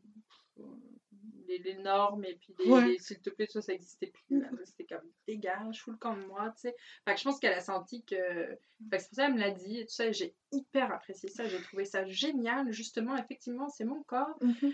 [1.47, 2.97] les, les normes et puis les, Ouais.
[2.99, 4.23] s'il te plaît, tout ça, ça n'existait plus.
[4.65, 6.75] C'était comme dégage, fous le camp de moi, tu sais.
[7.07, 8.15] Fait que je pense qu'elle a senti que.
[8.15, 10.07] Fait que c'est pour ça qu'elle me l'a dit et tout ça.
[10.07, 11.47] et J'ai hyper apprécié ça.
[11.47, 12.71] J'ai trouvé ça génial.
[12.71, 14.35] Justement, effectivement, c'est mon corps.
[14.41, 14.73] Mhm.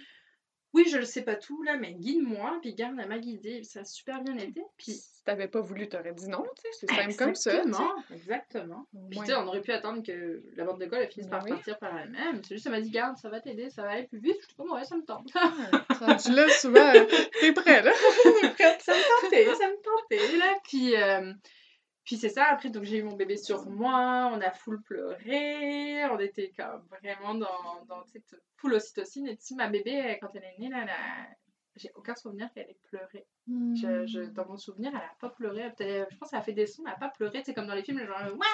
[0.73, 2.59] Oui, je le sais pas tout là, mais guide-moi.
[2.61, 3.63] Puis garde, elle m'a guidée.
[3.63, 4.61] Ça a super bien été.
[4.77, 7.51] Puis si t'avais pas voulu, t'aurais dit non, tu sais, c'est simple comme ça.
[7.51, 8.87] Exactement, exactement.
[9.09, 11.43] Puis tu sais, on aurait pu attendre que la bande de colle finisse Ben par
[11.45, 11.51] oui.
[11.51, 12.41] partir par elle-même.
[12.43, 14.37] C'est juste, elle m'a dit, garde, ça va t'aider, ça va aller plus vite.
[14.41, 15.29] Je suis comme, ouais, ça me tente.
[15.35, 17.05] Ouais, rendu là, souvent, euh,
[17.39, 17.91] t'es prêt, là.
[18.41, 18.81] T'es prête.
[18.81, 20.37] ça me tentait, ça me tentait.
[20.37, 20.57] Là.
[20.63, 21.33] Puis, euh,
[22.03, 26.05] puis c'est ça, après, donc j'ai eu mon bébé sur moi, on a full pleuré,
[26.05, 28.21] on était comme vraiment dans, dans t-
[28.57, 29.27] full ocytocine.
[29.27, 31.27] Et tu sais, ma bébé, quand elle est née, là, a-
[31.75, 33.25] j'ai aucun souvenir qu'elle ait pleuré.
[33.75, 35.71] Je, je- dans mon souvenir, elle a pas pleuré.
[35.79, 37.41] Je pense qu'elle a fait des sons, mais elle a pas pleuré.
[37.45, 38.47] C'est comme dans les films, genre, ouais!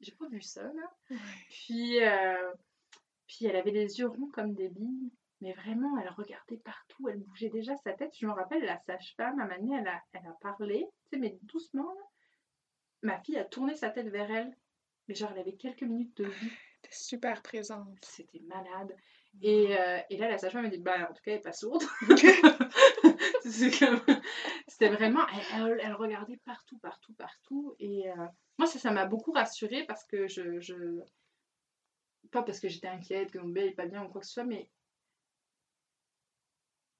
[0.00, 1.16] J'ai pas vu ça, là.
[1.50, 2.52] Puis, euh,
[3.26, 5.10] puis elle avait les yeux ronds comme des billes.
[5.40, 8.14] Mais vraiment, elle regardait partout, elle bougeait déjà sa tête.
[8.18, 11.38] Je me rappelle, la sage-femme, à donné, elle a, elle a parlé, tu sais, mais
[11.42, 11.92] doucement.
[11.92, 12.00] là.
[13.02, 14.56] Ma fille a tourné sa tête vers elle.
[15.08, 16.50] Mais genre, elle avait quelques minutes de vie.
[16.82, 17.98] T'es super présente.
[18.02, 18.96] C'était malade.
[19.42, 21.52] Et, euh, et là, la sage-femme m'a dit, bah, en tout cas, elle est pas
[21.52, 21.82] sourde.
[23.44, 27.74] C'était vraiment, elle, elle- elle regardait partout, partout, partout.
[27.78, 28.26] Et euh,
[28.58, 30.74] moi, ça, ça m'a beaucoup rassurée parce que je, je...
[32.30, 34.32] Pas parce que j'étais inquiète, que mon bébé est pas bien ou quoi que ce
[34.32, 34.70] soit, mais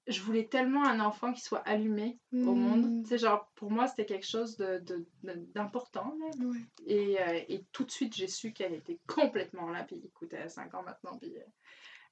[0.07, 2.85] je voulais tellement un enfant qui soit allumé au monde.
[2.99, 3.03] Mm.
[3.03, 6.15] Tu sais, genre, pour moi, c'était quelque chose de- de- de- d'important.
[6.39, 6.59] Ouais.
[6.85, 9.83] Et, euh, et tout de suite, j'ai su qu'elle était complètement là.
[9.83, 11.41] Puis écoute, elle a 5 ans maintenant, puis euh,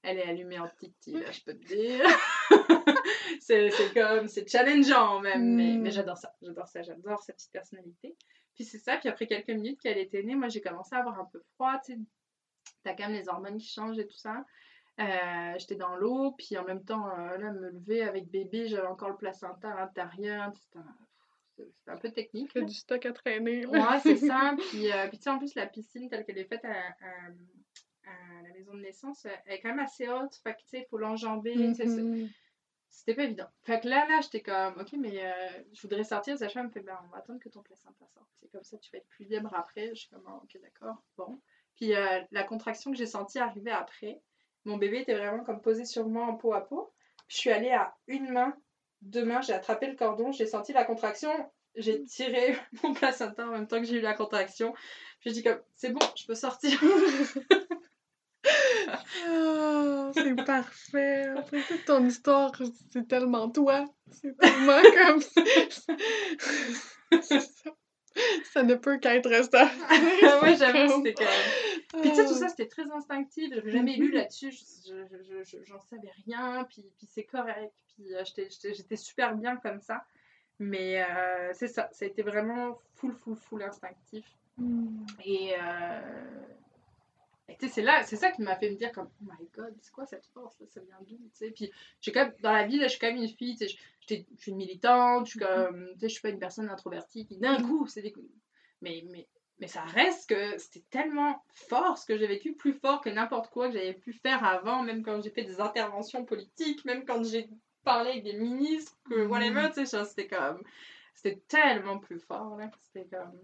[0.01, 2.03] elle est allumée en petit là, je peux te dire.
[3.39, 5.81] c'est comme, c'est challengeant même, mais, Mm.
[5.81, 6.33] mais j'adore ça.
[6.41, 8.15] J'adore ça, j'adore sa petite personnalité.
[8.55, 11.19] Puis c'est ça, puis après quelques minutes qu'elle était née, moi j'ai commencé à avoir
[11.19, 11.99] un peu froid, tu sais.
[12.83, 14.45] T'as quand même les hormones qui changent et tout ça.
[14.99, 18.87] Euh, J'étais dans l'eau, puis en même temps, euh, là, me lever avec bébé, j'avais
[18.87, 20.51] encore le placenta à l'intérieur.
[20.55, 22.51] C'était un, un peu technique.
[22.51, 22.65] Fait là.
[22.67, 23.65] du stock à traîner.
[23.65, 24.55] Ouais, c'est ça.
[24.69, 27.31] Puis, euh, puis tu sais, en plus, la piscine telle qu'elle est faite à, à-
[28.05, 30.35] à la maison de naissance, elle est quand même assez haute.
[30.43, 31.55] Fait que, tu sais, il faut l'enjamber.
[31.55, 32.29] Mhm.
[32.89, 33.47] C'était pas évident.
[33.63, 35.19] Fait que là, là, j'étais comme, ok, mais
[35.73, 36.37] je voudrais sortir.
[36.37, 38.29] Sacha me fait, ben, on va attendre que ton placenta sorte.
[38.35, 39.89] C'est comme ça, tu vas être plus libre après.
[39.95, 41.01] Je suis comme, Ah, ok, d'accord.
[41.17, 41.41] Bon.
[41.75, 41.93] Puis
[42.31, 44.21] la contraction que j'ai sentie arriver après,
[44.65, 46.93] mon bébé était vraiment comme posé sur moi en peau à peau.
[47.27, 48.53] Puis je suis allée à une main,
[49.01, 51.31] deux mains, j'ai attrapé le cordon, j'ai senti la contraction,
[51.75, 54.73] j'ai tiré mon placenta en même temps que j'ai eu la contraction.
[55.21, 56.79] J'ai dit comme, c'est bon, je peux sortir.
[59.25, 61.27] Ah, c'est parfait.
[61.37, 62.51] Après toute ton histoire,
[62.91, 63.85] c'est tellement toi.
[64.11, 65.21] C'est tellement comme.
[67.21, 67.71] C'est ça.
[68.53, 69.65] Ça ne peut qu'être ça.
[70.41, 72.01] ouais, j'avoue, c'était quand même.
[72.01, 73.53] Puis tu sais, tout ça, c'était très instinctif.
[73.53, 74.51] J'avais jamais lu là-dessus.
[74.51, 76.65] je- je- je- je- J'en savais rien.
[76.69, 77.73] Puis, puis c'est correct.
[77.95, 80.03] Puis euh, j'étais- super bien comme ça.
[80.59, 81.89] Mais euh, c'est ça.
[81.91, 84.25] Ça a été vraiment full, full, full instinctif.
[84.57, 85.05] Mm.
[85.25, 85.99] Et, euh,
[87.49, 89.47] et tu sais, c'est là, c'est ça qui m'a fait me dire comme, oh my
[89.55, 91.51] god, c'est quoi cette force là, ça vient d'où, tu sais.
[91.51, 93.67] Puis j'ai quand même, dans la vie, là, je suis quand même une fille, tu
[93.67, 93.75] sais,
[94.09, 97.25] je- suis une militante, je suis comme, tu sais, je suis pas une personne introvertie
[97.25, 98.13] qui d'un coup, c'est des
[98.81, 99.27] mais, mais,
[99.59, 103.49] mais ça reste que c'était tellement fort ce que j'ai vécu, plus fort que n'importe
[103.51, 107.23] quoi que j'avais pu faire avant, même quand j'ai fait des interventions politiques, même quand
[107.23, 107.49] j'ai
[107.83, 109.29] parlé avec des ministres, que Mhm.
[109.29, 110.61] whatever, tu sais, c'était comme,
[111.15, 113.39] c'était tellement plus fort, là, c'était comme,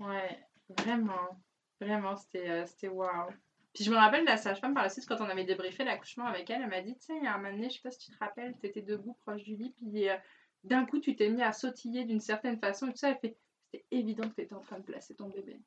[0.00, 0.38] ouais,
[0.68, 1.40] vraiment,
[1.80, 3.28] vraiment, c'était, euh, c'était wow.
[3.74, 6.24] Puis je me rappelle de la sage-femme par la suite, quand on avait débriefé l'accouchement
[6.26, 7.80] avec elle, elle m'a dit, tu sais, il y a un moment donné, je sais
[7.82, 10.16] pas si tu te rappelles, tu étais debout proche du lit, puis euh,
[10.64, 13.36] d'un coup, tu t'es mis à sautiller d'une certaine façon, et tout ça, elle fait,
[13.72, 15.60] c'était évident que tu étais en train de placer ton bébé.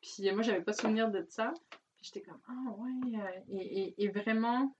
[0.00, 1.54] Puis euh, moi, j'avais pas souvenir de ça.
[1.70, 3.18] Puis j'étais comme, ah ouais.
[3.18, 4.76] euh, Et, et- et vraiment,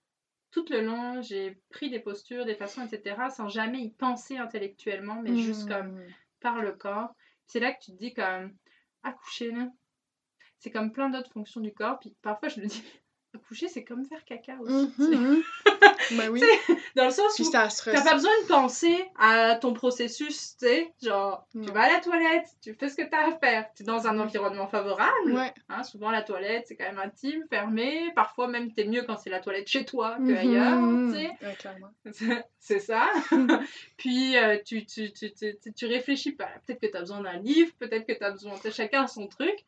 [0.51, 5.23] tout le long, j'ai pris des postures, des façons, etc., sans jamais y penser intellectuellement,
[5.23, 6.13] mais juste comme Mm.
[6.41, 7.15] par le corps.
[7.47, 8.57] C'est là que tu te dis comme,
[9.05, 9.69] accoucher, là,
[10.63, 11.99] c'est comme plein d'autres fonctions du corps.
[11.99, 12.83] Puis parfois, je me dis,
[13.35, 14.91] accoucher, c'est comme faire caca aussi.
[14.99, 15.43] Mhm.
[16.31, 16.43] Oui.
[16.95, 17.69] Dans le sens où T'as
[18.03, 22.47] pas besoin de penser à ton processus, tu sais, genre, tu vas à la toilette,
[22.61, 25.55] tu fais ce que t'as à faire, tu es dans un environnement favorable, Ouais.
[25.71, 29.31] hein, souvent la toilette c'est quand même intime, fermé, parfois même t'es mieux quand c'est
[29.31, 30.37] la toilette chez toi que Mhm.
[30.37, 31.31] ailleurs, tu sais,
[32.05, 32.05] Ouais,
[32.59, 33.09] c'est ça.
[33.97, 38.07] Puis euh, tu, tu, tu, tu, réfléchis pas, peut-être que t'as besoin d'un livre, peut-être
[38.07, 39.65] que t'as besoin, chacun a son truc.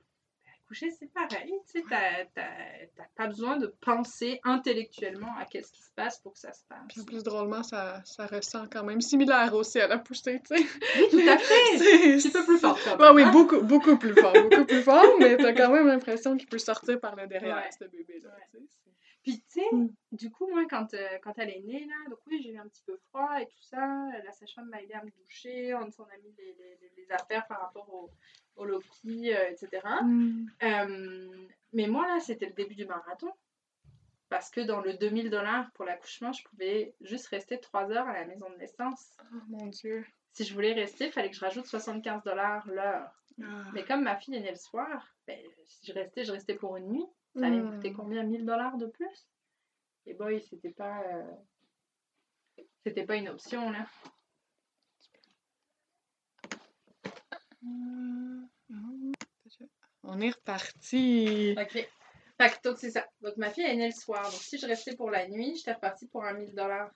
[0.65, 1.53] Coucher, c'est pareil.
[1.71, 6.19] Tu sais, t'as- t'as t'as pas besoin de penser intellectuellement à qu'est-ce qui se passe
[6.19, 6.79] pour que ça se passe.
[6.89, 10.57] Puis en plus, drôlement, ça, ça ressent quand même similaire aussi à la poussée, tu
[10.57, 10.63] sais.
[10.97, 11.79] Oui, tout à fait.
[11.79, 13.31] C'est- Un petit peu plus fort, quand Ouais, même, oui, hein.
[13.33, 16.99] beaucoup, beaucoup plus fort, beaucoup plus fort, mais t'as quand même l'impression qu'il peut sortir
[17.01, 17.71] par le derrière, Ouais.
[17.79, 18.49] ce bébé-là, Ouais.
[18.53, 18.59] tu
[19.23, 19.89] Puis, tu sais, Mm.
[20.13, 22.69] du coup, moi, quand, euh, quand elle est née, là, donc oui, j'ai eu un
[22.69, 23.79] petit peu froid et tout ça.
[24.23, 25.75] La sage-femme m'a aidé à me doucher.
[25.75, 26.55] On s'en a mis les-
[26.95, 28.11] les affaires par rapport au,
[28.57, 29.69] au Loki, euh, etc.
[30.03, 30.47] Mm.
[30.63, 33.33] Euh, mais moi, là, c'était le début du marathon.
[34.31, 38.15] Parce que dans le 2000 dollars pour l'accouchement, je pouvais juste rester 3 heures à
[38.15, 39.17] la maison de naissance.
[39.33, 40.05] Oh mon Dieu.
[40.33, 43.11] Si je voulais rester, il fallait que je rajoute 75 dollars l'heure.
[43.43, 43.63] Ah.
[43.75, 46.77] Mais comme ma fille est née le soir, ben, si je restais, je restais pour
[46.77, 47.07] une nuit.
[47.37, 47.97] Ça allait me coûter Mm.
[47.97, 48.23] combien?
[48.25, 49.29] 1000 dollars de plus?
[50.07, 51.01] Et boy, c'était pas.
[51.03, 51.23] euh,
[52.85, 53.87] C'était pas une option là.
[60.03, 61.55] On est reparti.
[61.59, 61.89] Ok.
[62.37, 63.07] Fait que donc c'est ça.
[63.23, 64.25] Donc ma fille est née le soir.
[64.25, 66.91] Donc si je restais pour la nuit, j'étais repartie pour un 1000 dollars.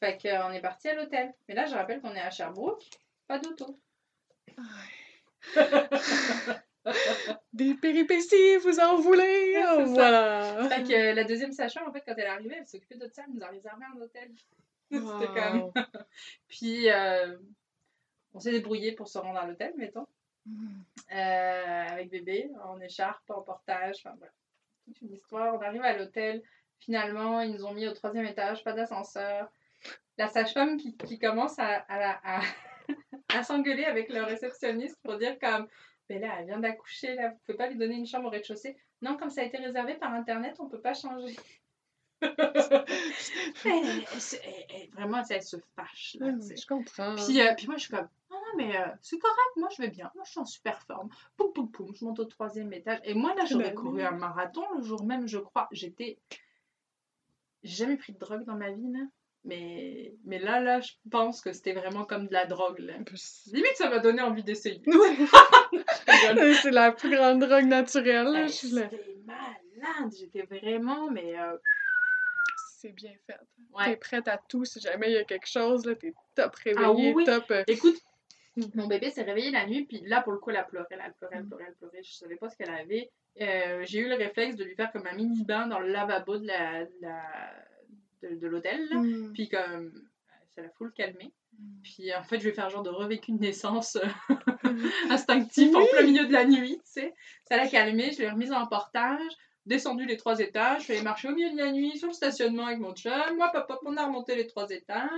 [0.00, 1.32] Fait qu'on est parti à l'hôtel.
[1.48, 2.82] Mais là, je rappelle qu'on est à Sherbrooke.
[3.28, 3.78] Pas d'auto.
[7.52, 9.54] Des péripéties, vous en voulez?
[9.62, 10.68] Ouais, voilà.
[10.68, 13.06] Fait que euh, la deuxième sage-femme, en fait, quand elle est arrivée, elle s'occupait de
[13.08, 13.22] ça.
[13.26, 14.30] Elle nous a réservé un hôtel.
[14.90, 15.72] C'était comme.
[16.48, 17.36] Puis euh,
[18.34, 20.06] on s'est débrouillé pour se rendre à l'hôtel, mettons.
[20.46, 20.80] Mm.
[21.12, 24.32] euh, avec bébé, en écharpe, en portage, enfin voilà.
[24.84, 25.54] Toute une histoire.
[25.54, 26.42] On arrive à l'hôtel,
[26.80, 29.48] finalement, ils nous ont mis au troisième étage, pas d'ascenseur.
[30.18, 32.40] La sage-femme qui, qui commence à, à, la- à,
[33.38, 35.68] à s'engueuler avec le réceptionniste pour dire comme
[36.10, 38.76] Mais là, elle vient d'accoucher, là, vous pouvez pas lui donner une chambre au rez-de-chaussée.
[39.00, 41.36] Non, comme ça a été réservé par internet, on peut pas changer.
[43.64, 46.16] Elle- elle- elle- elle- elle- vraiment, elle se fâche.
[46.20, 47.14] Là, je comprends.
[47.16, 49.82] Puis, euh, puis moi, je suis comme, non, non, mais euh, c'est correct, moi, je
[49.82, 50.10] vais bien.
[50.14, 51.08] Moi, je suis en super forme.
[51.36, 52.98] Poum, poum, poum, je monte au troisième étage.
[53.04, 54.02] Et moi, là, j'aurais Ben couru oui.
[54.02, 55.68] un marathon le jour même, je crois.
[55.72, 56.18] J'étais.
[57.62, 59.00] J'ai jamais pris de drogue dans ma vie, là.
[59.44, 62.94] Mais, mais là, là, je pense que c'était vraiment comme de la drogue, là.
[63.52, 64.80] Limite, ça m'a donné envie d'essayer.
[66.62, 68.26] C'est la plus grande drogue naturelle.
[68.28, 68.88] là, Hey, je suis là.
[68.90, 70.12] C'était malade.
[70.16, 71.38] J'étais vraiment, mais.
[71.38, 71.56] euh,
[72.82, 73.38] C'est bien fait.
[73.74, 73.84] ouais.
[73.86, 77.10] T'es prête à tout si jamais il y a quelque chose, là, t'es top réveillée,
[77.12, 77.24] Ah oui.
[77.24, 77.44] top.
[77.52, 77.96] euh, Écoute,
[78.74, 81.12] mon bébé s'est réveillé la nuit, puis là, pour le coup, elle a pleuré, elle
[81.18, 82.02] pleurait, elle pleurait, elle pleurait.
[82.02, 83.08] Je savais pas ce qu'elle avait.
[83.40, 86.36] Euh, j'ai eu le réflexe de lui faire comme un mini bain dans le lavabo
[86.38, 87.54] de la, de la-
[88.22, 88.96] de, de l'hôtel, là.
[88.96, 89.32] mm.
[89.32, 89.92] Puis comme
[90.54, 91.32] ça l'a full calmé.
[91.58, 91.82] Mm.
[91.82, 94.06] Puis en fait, je vais faire genre de revécu de naissance euh,
[95.10, 97.14] instinctif en plein milieu de la nuit, tu sais.
[97.48, 99.20] Ça l'a calmé, je l'ai remise en portage,
[99.66, 102.14] descendu les trois étages, je suis allée marcher au milieu de la nuit sur le
[102.14, 103.36] stationnement avec mon chum.
[103.36, 105.08] Moi, papa, on a remonté les trois étages.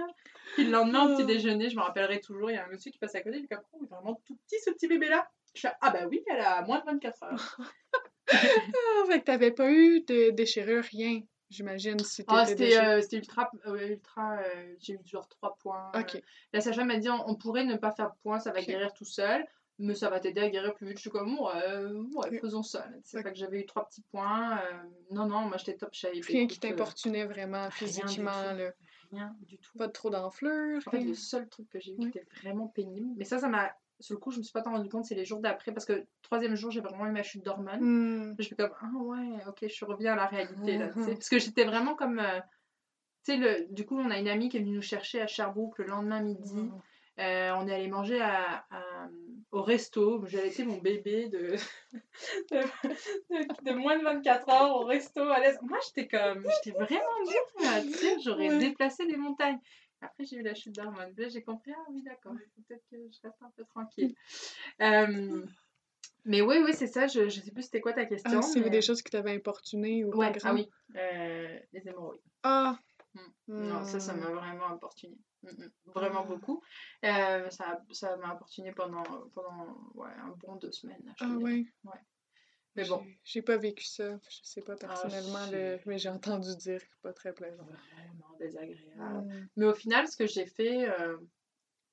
[0.54, 1.26] Puis le lendemain, au petit Oh.
[1.26, 3.44] déjeuner, je me rappellerai toujours, il y a un monsieur qui passe à côté, il
[3.44, 5.28] est comme, oh, il est vraiment tout petit ce petit bébé-là.
[5.54, 7.58] Je fais, ah bah oui, elle a moins de 24 heures.
[8.32, 11.20] Ah, fait que t'avais pas eu de déchirure, rien,
[11.50, 15.92] j'imagine, si Ah, c'était euh, c'était ultra, euh, ultra euh, j'ai eu genre 3 points.
[15.94, 16.20] euh, Ok.
[16.54, 18.94] La sage-femme m'a dit on, on pourrait ne pas faire de points, ça va guérir
[18.94, 19.44] tout seul,
[19.78, 20.96] mais ça va t'aider à guérir plus vite.
[20.98, 22.86] Je suis comme ouais, euh, ouais faisons ça.
[23.02, 24.58] C'est pas que j'avais eu trois petits points.
[24.58, 26.12] euh, non, non, moi j'étais top shape.
[26.26, 29.16] Rien qui euh, t'importunait vraiment du physiquement, tout.
[29.16, 29.76] Rien du tout.
[29.78, 32.10] Pas trop d'enflure, En fait, le seul truc que j'ai eu Oui.
[32.10, 33.72] qui était vraiment pénible, mais ça, ça m'a.
[34.00, 35.86] Sur le coup, je me suis pas tant rendu compte, c'est les jours d'après, parce
[35.86, 37.80] que troisième jour, j'ai vraiment eu ma chute d'hormones.
[37.80, 38.34] Hmm.
[38.38, 40.88] Je fais comme, ah ouais, ok, je suis reviens à la réalité là.
[41.06, 42.18] Parce que j'étais vraiment comme.
[42.18, 42.40] euh,
[43.24, 43.72] tu sais, le...
[43.72, 46.20] du coup, on a une amie qui est venue nous chercher à Sherbrooke le lendemain
[46.20, 46.68] midi.
[47.20, 49.08] Euh, on est allé manger à, à-
[49.54, 50.24] au resto.
[50.26, 51.56] J'ai laissé mon bébé de...
[52.50, 55.58] de, moins de 24 heures au resto à l'aise.
[55.62, 56.46] Moi, j'étais comme.
[56.64, 58.16] J'étais vraiment tu sais.
[58.24, 58.58] J'aurais Ouais.
[58.58, 59.58] déplacé des montagnes.
[60.00, 61.14] Après, j'ai eu la chute d'hormones.
[61.16, 62.34] J'ai compris, ah oui, d'accord,
[62.68, 64.14] peut-être que je reste un peu tranquille.
[64.82, 65.42] Euh,
[66.26, 67.06] mais oui, oui, c'est ça.
[67.06, 68.38] Je, je sais plus c'était quoi ta question.
[68.38, 72.20] Ah, c'est mais- des choses qui t'avaient importuné ou Ouais, ah oui, euh, les hémorroïdes.
[72.42, 72.76] Ah!
[73.14, 73.20] Mm.
[73.48, 75.16] Non, ça, ça m'a vraiment importuné.
[75.44, 75.70] Mm, mm.
[75.86, 76.28] Vraiment Ah.
[76.28, 76.62] beaucoup.
[77.04, 79.02] Euh, ça ça m'a importuné pendant,
[79.34, 81.02] pendant ouais, un bon deux semaines.
[81.18, 81.42] je Ah dirais.
[81.42, 81.66] ouais.
[81.84, 82.00] Ouais.
[82.76, 84.18] Mais bon, J'ai- pas vécu ça.
[84.28, 85.82] Je sais pas personnellement, c'est- le...
[85.86, 87.62] mais j'ai entendu dire que pas très plaisant.
[87.64, 89.48] vraiment désagréable.
[89.56, 91.16] Mais au final, ce que j'ai fait, euh,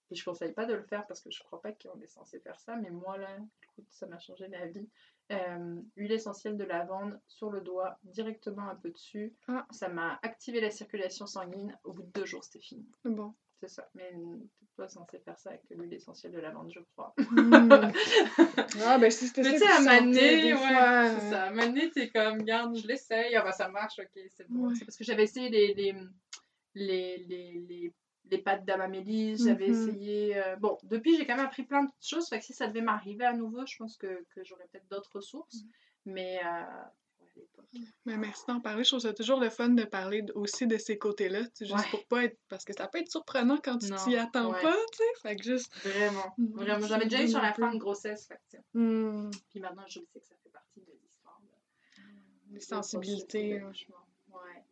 [0.09, 2.39] et je conseille pas de le faire parce que je crois pas qu'on est censé
[2.39, 4.89] faire ça, mais moi là, écoute, ça m'a changé la vie.
[5.31, 9.33] Euh, huile essentielle de lavande sur le doigt, directement un peu dessus.
[9.47, 9.65] Ah.
[9.71, 11.77] Ça m'a activé la circulation sanguine.
[11.83, 12.85] Au bout de deux jours, c'était fini.
[13.05, 13.33] Bon.
[13.61, 13.87] C'est ça.
[13.93, 14.11] Mais
[14.59, 17.13] t'es pas censé faire ça avec l'huile essentielle de lavande, je crois.
[17.17, 17.61] Hmm.
[18.83, 19.49] ah, ben si c'était ça.
[19.51, 21.43] Mais tu sais, à des ouais, fois, c'est ça.
[21.43, 24.67] À donné, t'es comme, garde, je l'essaye, ah bah ça marche, ok, c'est bon.
[24.67, 24.75] Ouais.
[24.75, 25.95] C'est parce que j'avais essayé les, les,
[26.73, 27.93] les, les, les
[28.29, 29.89] les pâtes d'Amamélis, j'avais Mhm.
[29.89, 30.37] essayé.
[30.37, 32.27] euh, Bon, depuis, j'ai quand même appris plein de choses.
[32.29, 35.11] Fait que si ça devait m'arriver à nouveau, je pense que, que j'aurais peut-être d'autres
[35.15, 35.57] ressources.
[36.05, 36.39] Mais.
[36.39, 36.47] euh,
[37.21, 37.65] ouais, à l'époque.
[38.05, 38.83] Mais merci d'en parler.
[38.83, 41.41] Je trouve ça toujours le fun de parler aussi de ces côtés-là.
[41.59, 41.89] Juste Ouais.
[41.91, 42.37] pour pas être.
[42.47, 44.61] Parce que ça peut être surprenant quand tu t'y attends ouais.
[44.61, 45.21] pas, tu sais.
[45.21, 45.73] Fait que juste.
[45.85, 46.33] Vraiment.
[46.37, 46.51] Mhm.
[46.53, 46.87] Vraiment.
[46.87, 48.27] J'en ai déjà eu sur la fin de grossesse.
[48.27, 51.39] Fait que, hmm, Puis maintenant, je sais que ça fait partie de l'histoire.
[51.41, 53.57] de- les sensibilités.
[53.57, 53.59] hein.
[53.63, 54.39] grossesse et d'accouchement.
[54.39, 54.63] Ouais.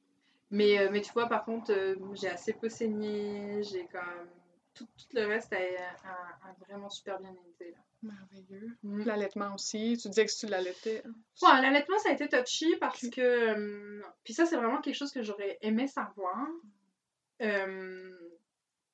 [0.52, 3.62] Mais, euh, mais tu vois, par contre, euh, j'ai assez peu saigné.
[3.64, 4.28] J'ai quand même.
[4.74, 7.72] Tout, tout le reste a, a- a vraiment super bien été.
[7.72, 7.78] Là.
[8.02, 8.78] Merveilleux.
[8.84, 9.04] Mhm.
[9.06, 9.98] L'allaitement aussi.
[10.02, 11.04] Tu disais que tu l'allaitais.
[11.42, 13.20] Ouais, l'allaitement, ça a été touchy parce que.
[13.22, 16.48] euh, puis ça, c'est vraiment quelque chose que j'aurais aimé savoir.
[17.42, 18.12] Euh,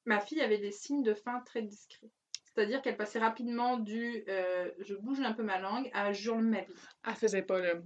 [0.06, 2.10] ma fille avait des signes de faim très discrets.
[2.46, 6.62] C'est-à-dire qu'elle passait rapidement du euh, je bouge un peu ma langue à jure ma
[6.62, 6.74] vie.
[7.06, 7.84] Elle faisait pas le.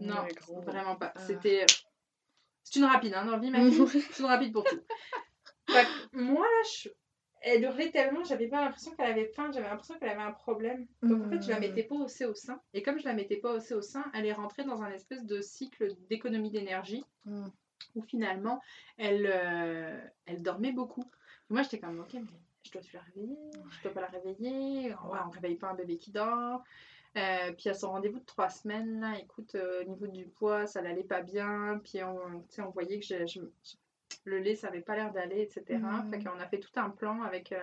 [0.00, 0.60] Non, gros.
[0.62, 1.12] Vraiment pas.
[1.14, 1.20] Ah.
[1.26, 1.66] C'était.
[2.68, 4.00] C'est une rapide, hein, dans la vie, fille.
[4.10, 4.80] C'est une rapide pour tout.
[5.70, 6.88] Fait moi, là, je...
[7.42, 10.86] elle hurlait tellement, j'avais pas l'impression qu'elle avait faim, j'avais l'impression qu'elle avait un problème.
[11.02, 11.60] Donc en fait, je la Mm.
[11.60, 12.60] mettais pas aussi au sein.
[12.74, 15.24] Et comme je la mettais pas aussi au sein, elle est rentrée dans un espèce
[15.24, 17.46] de cycle d'économie d'énergie Mm.
[17.94, 18.60] où finalement,
[18.98, 21.04] elle, euh, elle dormait beaucoup.
[21.50, 22.22] Moi, j'étais comme, ok, mais
[22.64, 23.36] je dois la réveiller,
[23.70, 24.92] je dois pas la réveiller?
[25.04, 26.64] On réveille pas un bébé qui dort.
[27.16, 30.66] Euh, puis à son rendez-vous de trois semaines, là, écoute, euh, au niveau du poids,
[30.66, 31.80] ça n'allait pas bien.
[31.82, 33.76] Puis on, on voyait que je- je- je-
[34.24, 35.78] le lait, ça avait pas l'air d'aller, etc.
[35.78, 36.10] Mm.
[36.10, 37.58] Fait qu'on a fait tout un plan avec, euh,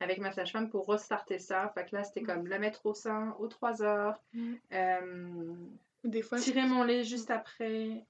[0.00, 1.70] avec ma sage-femme pour restarter ça.
[1.74, 4.54] Fait que là, c'était comme la mettre au sein aux 3 heures, Mm.
[6.04, 6.38] Des fois.
[6.38, 8.04] tirer mon lait juste après,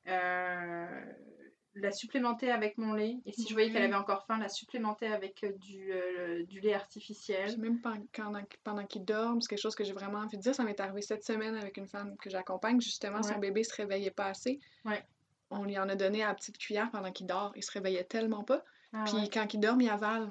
[1.76, 3.16] la supplémenter avec mon lait.
[3.26, 6.60] Et si je voyais qu'elle avait encore faim, la supplémenter avec euh, du, euh, du
[6.60, 7.46] lait artificiel.
[7.52, 10.42] Puis même pen- pendant, pendant qu'ils dorment, c'est quelque chose que j'ai vraiment envie de
[10.42, 10.54] dire.
[10.54, 12.80] Ça m'est arrivé cette semaine avec une femme que j'accompagne.
[12.80, 14.60] Justement, son bébé se réveillait pas assez.
[14.84, 15.02] Ouais.
[15.50, 17.52] On lui en a donné à la petite cuillère pendant qu'il dort.
[17.56, 18.62] Il se réveillait tellement pas.
[18.92, 19.28] Ah Puis ouais.
[19.32, 20.30] quand il dort, il avale.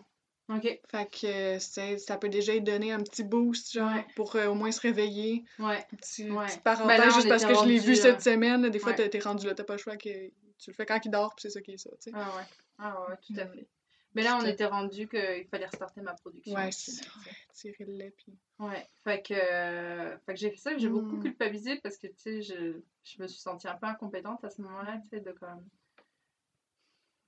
[0.49, 4.05] Ok, Fait que euh, ça peut déjà donner un petit boost, genre, Ouais.
[4.17, 5.45] pour euh, au moins se réveiller.
[5.59, 5.85] ouais.
[5.97, 6.45] Petit, Ouais.
[6.47, 8.69] Petite Ben là, juste parce que je l'ai vu euh, cette semaine.
[8.69, 8.97] Des fois, ouais.
[8.97, 10.09] t'es t'es rendu là, t'as pas le choix que
[10.57, 12.11] tu le fais quand il dort, puis c'est ça qui est ça, tu sais.
[12.13, 12.43] Ah ouais.
[12.77, 13.53] Ah ouais, tout à Mm.
[13.53, 13.67] fait.
[14.15, 16.53] Mais là, on était rendu qu'il fallait restarter ma production.
[16.53, 17.05] Ouais, c'est- sais.
[17.25, 18.37] ouais, tirer le lait, puis...
[18.59, 21.23] Ouais, fait que, euh, fait que j'ai fait ça, j'ai beaucoup Mm.
[21.23, 24.61] culpabilisé parce que, tu sais, je, je me suis sentie un peu incompétente à ce
[24.61, 25.67] moment-là, tu sais, de comme...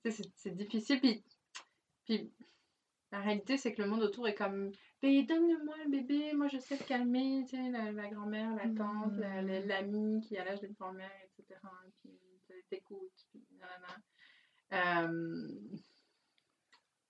[0.04, 1.24] Tu sais, c'est- difficile, puis,
[2.04, 2.30] puis
[3.10, 4.70] la réalité, c'est que le monde autour est comme,
[5.02, 8.68] mais donne-moi le bébé, moi je sais te calmer, tu sais, la, la grand-mère, la
[8.68, 10.20] tante, la- la- Mm.
[10.20, 11.58] qui a l'âge d'une grand-mère, etc.,
[12.00, 12.12] puis
[12.68, 13.96] t'écoute, puis nanana.
[14.72, 15.48] Euh...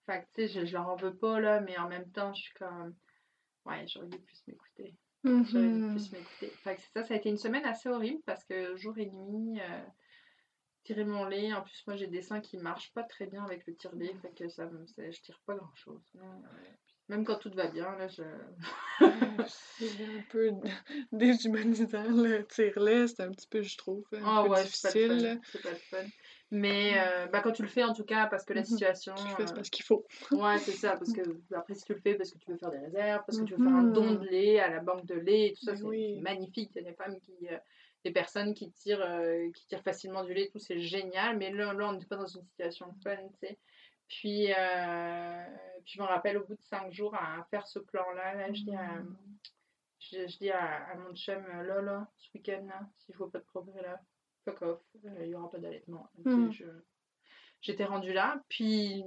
[0.07, 2.33] Fait que, tu sais, je, je leur en veux pas, là, mais en même temps,
[2.33, 2.95] je suis comme,
[3.65, 4.95] ouais, j'aurais dû plus m'écouter.
[5.25, 6.51] J'aurais dû plus m'écouter.
[6.63, 9.11] Fait que c'est ça, ça a été une semaine assez horrible parce que jour et
[9.11, 9.85] nuit, euh,
[10.85, 11.53] tirer mon lait.
[11.53, 14.33] En plus, moi, j'ai des seins qui marchent pas très bien avec le tire-lait, fait
[14.35, 16.05] que ça, je tire pas grand-chose.
[16.15, 16.23] là.
[17.11, 18.23] Euh, Même quand tout va bien, là, je...
[19.49, 20.51] C'est un peu
[21.13, 24.91] déshumanisant, le tire-lait, c'est un petit peu, je trouve, un Ah peu ouais, c'est pas
[24.91, 25.09] le difficile.
[25.09, 25.17] fun.
[25.23, 25.37] là.
[25.53, 26.09] C'est pas le fun.
[26.51, 28.67] Mais euh, bah, quand tu le fais, en tout cas, parce que la Mhm.
[28.67, 29.15] situation...
[29.15, 30.07] Tu le fais, euh, parce qu'il faut.
[30.33, 31.21] Ouais, c'est ça, parce que
[31.55, 33.55] après, si tu le fais parce que tu veux faire des réserves, parce que tu
[33.55, 34.19] veux faire un don Mhm.
[34.19, 36.21] de lait à la banque de lait, et tout ça, c'est oui.
[36.21, 36.71] magnifique.
[36.75, 37.33] Il y a des femmes qui.
[37.51, 37.59] euh,
[38.05, 41.73] des personnes qui tirent, euh, qui tirent facilement du lait, tout, c'est génial, mais là,
[41.73, 43.59] là on n'était pas dans une situation fun, tu sais.
[44.09, 45.45] Puis, euh,
[45.85, 48.63] puis je me rappelle, au bout de cinq jours à faire ce plan-là, là, je
[48.63, 49.17] dis à, Mhm.
[49.99, 53.19] je, je dis à, à mon chum, euh, là, là, ce week-end, là, si je
[53.19, 54.01] vois pas de progrès, là,
[54.45, 56.09] fuck off, euh, il y aura pas d'allaitement.
[56.53, 56.81] Je-
[57.63, 59.03] J'étais rendue là, puis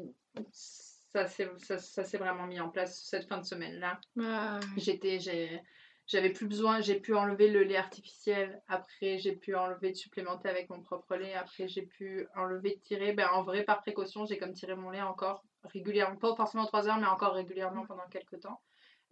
[0.51, 4.01] ça s'est ça, ça vraiment mis en place cette fin de semaine-là.
[4.21, 5.61] Ah, J'étais, j'ai-
[6.09, 10.49] j'avais plus besoin, j'ai pu enlever le lait artificiel, après j'ai pu enlever de supplémenter
[10.49, 13.13] avec mon propre lait, après j'ai pu enlever de tirer.
[13.13, 16.89] Ben, en vrai, par précaution, j'ai comme tiré mon lait encore régulièrement, pas forcément 3
[16.89, 18.59] heures, mais encore régulièrement pendant quelques temps.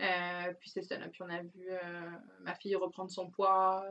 [0.01, 1.07] Euh, puis c'est ça, là.
[1.09, 2.09] puis on a vu euh,
[2.41, 3.83] ma fille reprendre son poids.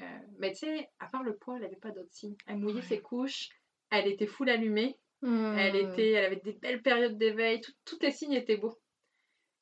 [0.00, 0.04] euh,
[0.38, 2.36] mais tu sais, à part le poids, elle avait pas d'autres signes.
[2.46, 2.82] Elle mouillait Ouais.
[2.82, 3.50] ses couches,
[3.90, 5.92] elle était full allumée, elle, hmm.
[5.92, 8.70] était, elle avait des belles périodes d'éveil, tout- tous les signes étaient beaux.
[8.72, 8.78] Fait que, tu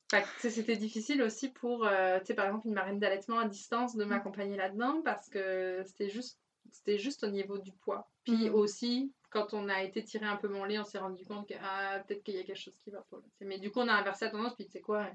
[0.37, 4.03] c'était difficile aussi pour, euh, tu sais, par exemple, une marraine d'allaitement à distance de
[4.03, 6.41] m'accompagner là-dedans parce que c'était juste,
[6.71, 8.11] c'était juste au niveau du poids.
[8.23, 8.55] Puis Mhm.
[8.55, 11.53] aussi, quand on a été tirer un peu mon lait, on s'est rendu compte que
[11.61, 13.17] ah, peut-être qu'il y a quelque chose qui va pas.
[13.17, 13.23] là.
[13.41, 15.09] Mais du coup, on a inversé la tendance, puis tu sais quoi,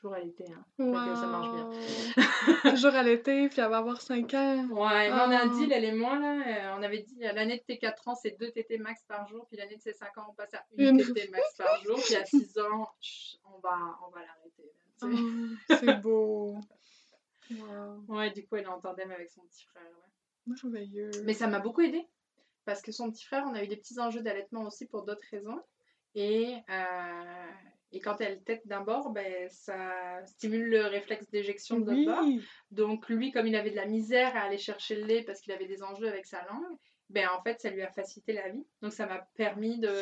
[0.00, 0.44] toujours allaité.
[0.50, 0.64] Hein.
[0.76, 1.66] Fait que ça marche bien.
[1.66, 2.70] Wow.
[2.74, 4.66] Toujours à l'été, puis elle va avoir 5 ans.
[4.70, 5.58] Ouais, mais on a un Oh.
[5.58, 6.32] deal, elle et moi, là.
[6.72, 9.26] euh, on avait dit à l'année de tes 4 ans, c'est 2 tétés max par
[9.28, 9.46] jour.
[9.48, 11.06] Puis l'année de ses 5 ans, on passe à une Une.
[11.14, 11.98] tétée max par jour.
[12.02, 12.88] Puis à 6 ans,
[13.44, 14.72] on va, on va l'arrêter.
[15.02, 16.56] Oh, c'est beau.
[17.50, 18.04] Wow.
[18.06, 19.82] Ouais, du coup, elle est en tandem avec son petit frère.
[19.82, 20.54] ouais.
[20.62, 21.10] Merveilleux.
[21.24, 22.06] Mais ça m'a beaucoup aidé.
[22.64, 25.24] Parce que son petit frère, on a eu des petits enjeux d'allaitement aussi pour d'autres
[25.32, 25.60] raisons.
[26.14, 27.46] Et, euh,
[27.92, 32.24] et quand elle tète d'un bord, ben, ça stimule le réflexe d'éjection de l'autre bord.
[32.70, 35.52] Donc lui, comme il avait de la misère à aller chercher le lait parce qu'il
[35.52, 36.76] avait des enjeux avec sa langue,
[37.08, 38.64] ben en fait, ça lui a facilité la vie.
[38.82, 39.92] Donc ça m'a permis de,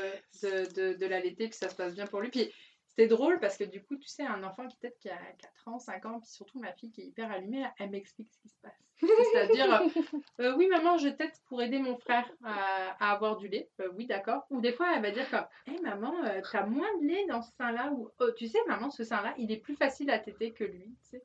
[0.42, 2.28] de, de, de l'allaiter, puis ça se passe bien pour lui.
[2.30, 2.52] Puis
[2.86, 5.68] c'était drôle parce que du coup, tu sais, un enfant qui peut-être qui a 4
[5.68, 8.48] ans, 5 ans, puis surtout ma fille qui est hyper allumée, elle m'explique ce qui
[8.48, 8.87] se passe.
[9.00, 9.88] C'est-à-dire, euh,
[10.40, 13.68] euh, oui maman, je tète pour aider mon frère à, à avoir du lait.
[13.80, 14.46] Euh, oui, d'accord.
[14.50, 17.42] Ou des fois, elle va dire comme, hé maman, euh, t'as moins de lait dans
[17.42, 17.90] ce sein-là.
[17.92, 20.94] Ou, oh, tu sais, maman, ce sein-là, il est plus facile à téter que lui.
[21.02, 21.22] Tu sais.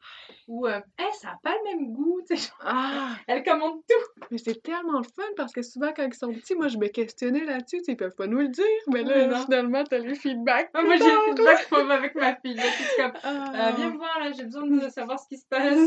[0.47, 0.81] Ou, hé,
[1.19, 2.21] ça n'a pas le même goût.
[2.61, 4.23] Ah, elle commande tout.
[4.31, 6.87] mais c'est tellement le fun parce que souvent, quand ils sont petits, moi, je me
[6.87, 7.81] questionnais là-dessus.
[7.87, 9.43] Ils peuvent pas nous le dire, mais là, non.
[9.45, 10.69] finalement, t'as les feedbacks.
[10.73, 12.55] Ah, moi, j'ai le feedback avec ma fille.
[12.55, 12.63] là,
[12.97, 13.71] comme, Ah.
[13.75, 15.79] Viens me voir là, j'ai besoin de savoir ce qui se passe.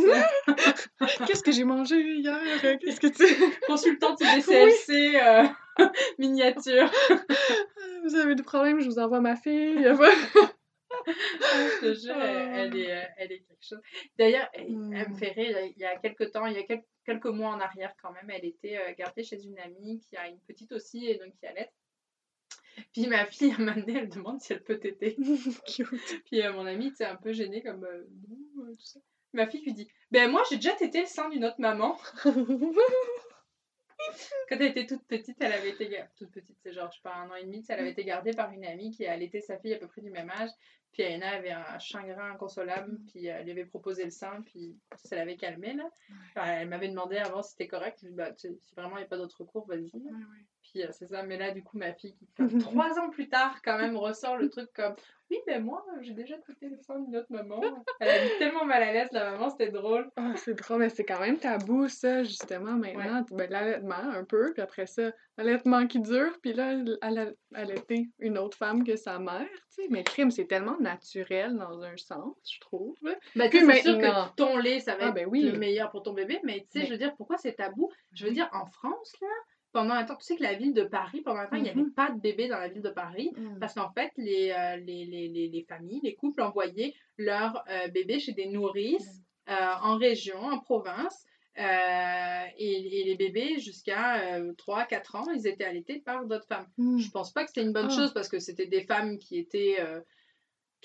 [1.27, 2.79] Qu'est-ce que j'ai mangé hier?
[2.81, 3.25] Qu'est-ce que tu...
[3.67, 5.45] Consultante IBCLC euh,
[6.19, 6.91] miniature.
[8.05, 9.83] Vous avez des problèmes, je vous envoie ma fille.
[11.07, 13.81] Je te jure, elle, elle est, euh, elle est quelque chose.
[14.19, 15.59] D'ailleurs, elle, elle me fait rire.
[15.77, 18.31] Il y a quelques temps, il y a quel- quelques mois en arrière quand même,
[18.31, 21.47] elle était euh, gardée chez une amie qui a une petite aussi et donc qui
[21.47, 21.71] allait.
[22.93, 25.17] Puis ma fille, à un moment donné, elle demande si elle peut téter.
[25.67, 26.23] Cute.
[26.27, 28.07] Puis euh, mon amie, tu un peu gênée comme euh,
[28.61, 29.01] euh, tout ça.
[29.37, 31.97] Ma fille lui dit Ben moi, j'ai déjà tété le sein d'une autre maman.
[34.49, 37.15] Quand elle était toute petite, elle avait été toute petite, c'est genre je sais pas
[37.15, 39.75] un an et demi, elle avait été gardée par une amie qui allaitait sa fille
[39.75, 40.51] à peu près du même âge.
[40.93, 45.17] Puis Aina avait un chagrin inconsolable, puis elle lui avait proposé le sein, puis ça
[45.17, 45.91] l'avait calmée là.
[46.31, 48.55] Enfin, elle m'avait demandé avant si c'était correct, je lui ai dit bah tu sais,
[48.61, 49.91] si vraiment il n'y a pas d'autre recours, vas-y.
[49.93, 50.47] Ouais, ouais.
[50.73, 53.29] Puis euh, c'est ça, mais là du coup ma fille qui comme, trois ans plus
[53.29, 54.95] tard quand même ressort le truc comme
[55.31, 57.61] oui ben moi j'ai déjà traité le sein d'une autre maman.
[58.01, 60.09] Elle a mis tellement mal à l'aise la maman, c'était drôle.
[60.17, 63.25] Ah, c'est drôle, mais c'est quand même tabou, ça, justement, maintenant.
[63.33, 68.09] Ben, l'allaitement, un peu, puis après ça, l'allaitement qui dure, puis là, elle a allaité
[68.21, 69.89] une autre femme que sa mère, tu sais.
[69.91, 72.95] Mais crime, c'est tellement naturel dans un sens, je trouve.
[73.03, 75.43] Bah, Puis c'est sûr maintenant- que ton lait, ça va Ah, être ben oui.
[75.43, 77.91] le meilleur pour ton bébé, mais tu sais, Mais- je veux dire, pourquoi c'est tabou?
[78.13, 79.29] Je veux dire, en France, là,
[79.77, 81.69] pendant un temps, tu sais que la ville de Paris, pendant un temps, il n'y
[81.69, 81.93] avait Mhm.
[81.93, 83.31] pas de bébé dans la ville de Paris.
[83.37, 83.59] Mm.
[83.61, 87.89] Parce qu'en fait, les, euh, les, les, les, les familles, les couples envoyaient leurs euh,
[87.89, 89.53] bébés chez des nourrices Mm.
[89.53, 91.19] euh, en région, en province.
[92.59, 96.69] et, et les bébés, jusqu'à 3-4 ans, ils étaient allaités par d'autres femmes.
[96.79, 96.99] Mm.
[96.99, 97.97] Je pense pas que c'était une bonne Ah.
[97.99, 99.77] chose parce que c'était des femmes qui étaient,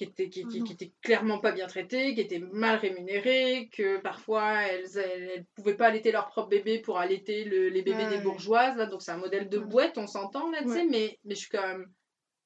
[0.06, 0.66] qui, étaient, qui, qui- non.
[0.66, 5.46] qui étaient clairement pas bien traitées, qui étaient mal rémunérées, que parfois elles, elles, elles
[5.56, 8.22] pouvaient pas allaiter leur propre bébé pour allaiter le- les bébés des Ouais.
[8.22, 8.78] bourgeoises.
[8.78, 11.40] Là, donc c'est un modèle de boîte, on s'entend là, tu sais, mais, mais je
[11.42, 11.86] suis quand même.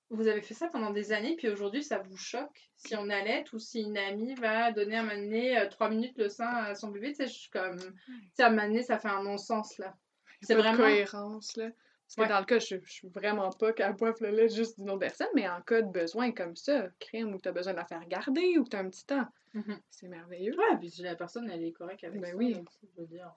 [0.09, 3.43] Vous avez fait ça pendant des années, puis aujourd'hui ça vous choque si on allait
[3.53, 6.89] ou si une amie va donner à donné euh, trois minutes le sein à son
[6.89, 7.77] bébé, tu sais, je suis comme.
[7.79, 7.93] Tu
[8.35, 9.95] sais, à donné, ça fait un non-sens là.
[10.41, 10.77] C'est vraiment.
[10.77, 11.69] cohérence, là.
[12.07, 12.27] Parce que Ouais.
[12.27, 14.99] dans le cas, je, je suis vraiment pas qu'elle boive le lait juste d'une autre
[14.99, 17.77] personne, mais en cas de besoin comme ça, crème, ou que tu as besoin de
[17.79, 19.25] la faire garder, ou que tu as un petit temps,
[19.55, 19.79] Mhm.
[19.89, 20.55] c'est merveilleux.
[20.57, 22.53] Ouais, puis si la personne elle est correcte avec Ben ça, oui.
[22.53, 23.33] donc, je veux dire.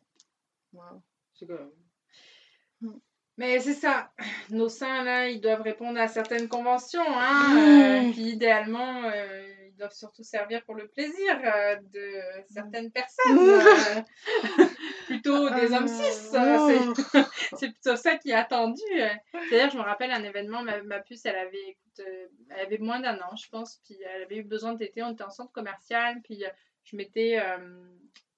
[0.72, 1.02] Wow.
[1.34, 1.72] C'est comme-
[2.82, 2.92] Mm.
[3.38, 4.12] Mais c'est ça,
[4.50, 7.54] nos seins là, ils doivent répondre à certaines conventions, hein.
[7.54, 7.58] Mm.
[8.08, 12.20] euh, puis idéalement, euh, ils doivent surtout servir pour le plaisir euh, de
[12.52, 14.04] certaines personnes,
[15.06, 16.32] plutôt des hommes cis.
[17.56, 18.82] c'est- plutôt ça qui est attendu.
[19.50, 22.78] D'ailleurs, je me rappelle un événement, ma, ma puce, elle avait, écoute, euh, elle avait
[22.78, 25.30] moins d'un an, je pense, puis elle avait eu besoin de téter, on était en
[25.30, 26.48] centre commercial, puis euh,
[26.84, 27.58] je m'étais euh,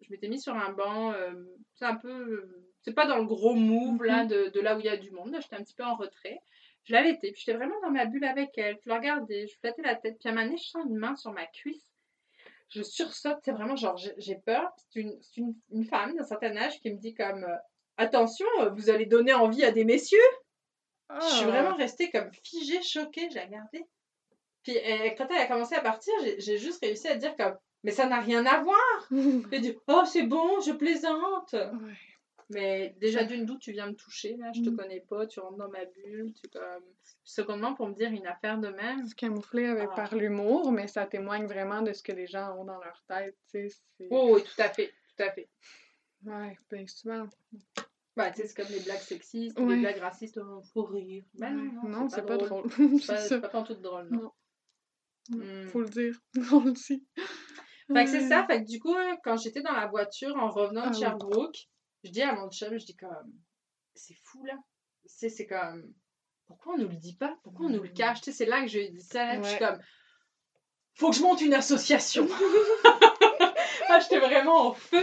[0.01, 1.33] je m'étais mis sur un banc, euh,
[1.75, 2.49] c'est un peu,
[2.83, 5.11] c'est pas dans le gros move là, de, de là où il y a du
[5.11, 6.41] monde, j'étais un petit peu en retrait.
[6.85, 9.83] Je l'allaitais, puis j'étais vraiment dans ma bulle avec elle, je la regardais, je flattais
[9.83, 11.85] la tête, puis à un moment donné, je sens une main sur ma cuisse.
[12.71, 14.71] Je sursaute, c'est vraiment genre, j'ai peur.
[14.77, 17.45] C'est une, une, une femme d'un certain âge qui me dit comme,
[18.01, 18.47] attention,
[18.77, 20.19] vous allez donner envie à des messieurs.
[21.21, 21.49] Je suis Ah.
[21.49, 23.85] vraiment restée comme figée, choquée, je la regardais.
[24.63, 24.75] Puis
[25.17, 28.07] quand elle a commencé à partir, j'ai j'ai juste réussi à dire comme, mais ça
[28.07, 29.09] n'a rien à voir.
[29.53, 31.53] J'ai dit, oh c'est bon, je plaisante.
[31.55, 31.97] Ouais.
[32.51, 34.77] Mais déjà d'une d'où tu viens me toucher, là, je te Mm.
[34.77, 36.85] connais pas, tu rentres dans ma bulle, tu comme...
[37.25, 39.97] Secondement, pour me dire une affaire de même, Se camoufler avec, Ah.
[39.97, 43.37] par l'humour, mais ça témoigne vraiment de ce que les gens ont dans leur tête,
[43.51, 44.09] tu sais.
[44.11, 45.49] oh oui, tout à fait, tout à fait.
[46.27, 47.29] Ouais, bien souvent.
[48.17, 49.75] Bah, c'est comme les blagues sexistes, Ouais.
[49.77, 51.25] les blagues racistes, oh, faut rire.
[51.35, 51.71] Ben Ouais.
[51.73, 52.65] non, non, c'est pas drôle.
[53.01, 54.33] C'est c'est pas, pas tant tout drôle, non.
[55.31, 55.39] Non.
[55.45, 55.69] Mm.
[55.69, 56.17] Faut le dire.
[56.53, 57.05] On le dit.
[57.93, 58.95] Fait que c'est ça, fait que du coup,
[59.25, 61.01] quand j'étais dans la voiture en revenant Ah de oui.
[61.01, 61.69] Sherbrooke,
[62.05, 63.33] je dis à mon chum, je dis comme,
[63.95, 64.55] c'est fou là.
[65.07, 65.93] C'est comme,
[66.47, 67.37] pourquoi on nous le dit pas?
[67.45, 67.95] Pourquoi on nous le Mm.
[67.95, 68.21] cache?
[68.21, 69.79] Tu sais, c'est là que je dit ça, je suis comme,
[70.95, 72.27] faut que je monte une association.
[73.89, 75.03] ah, j'étais vraiment en feu.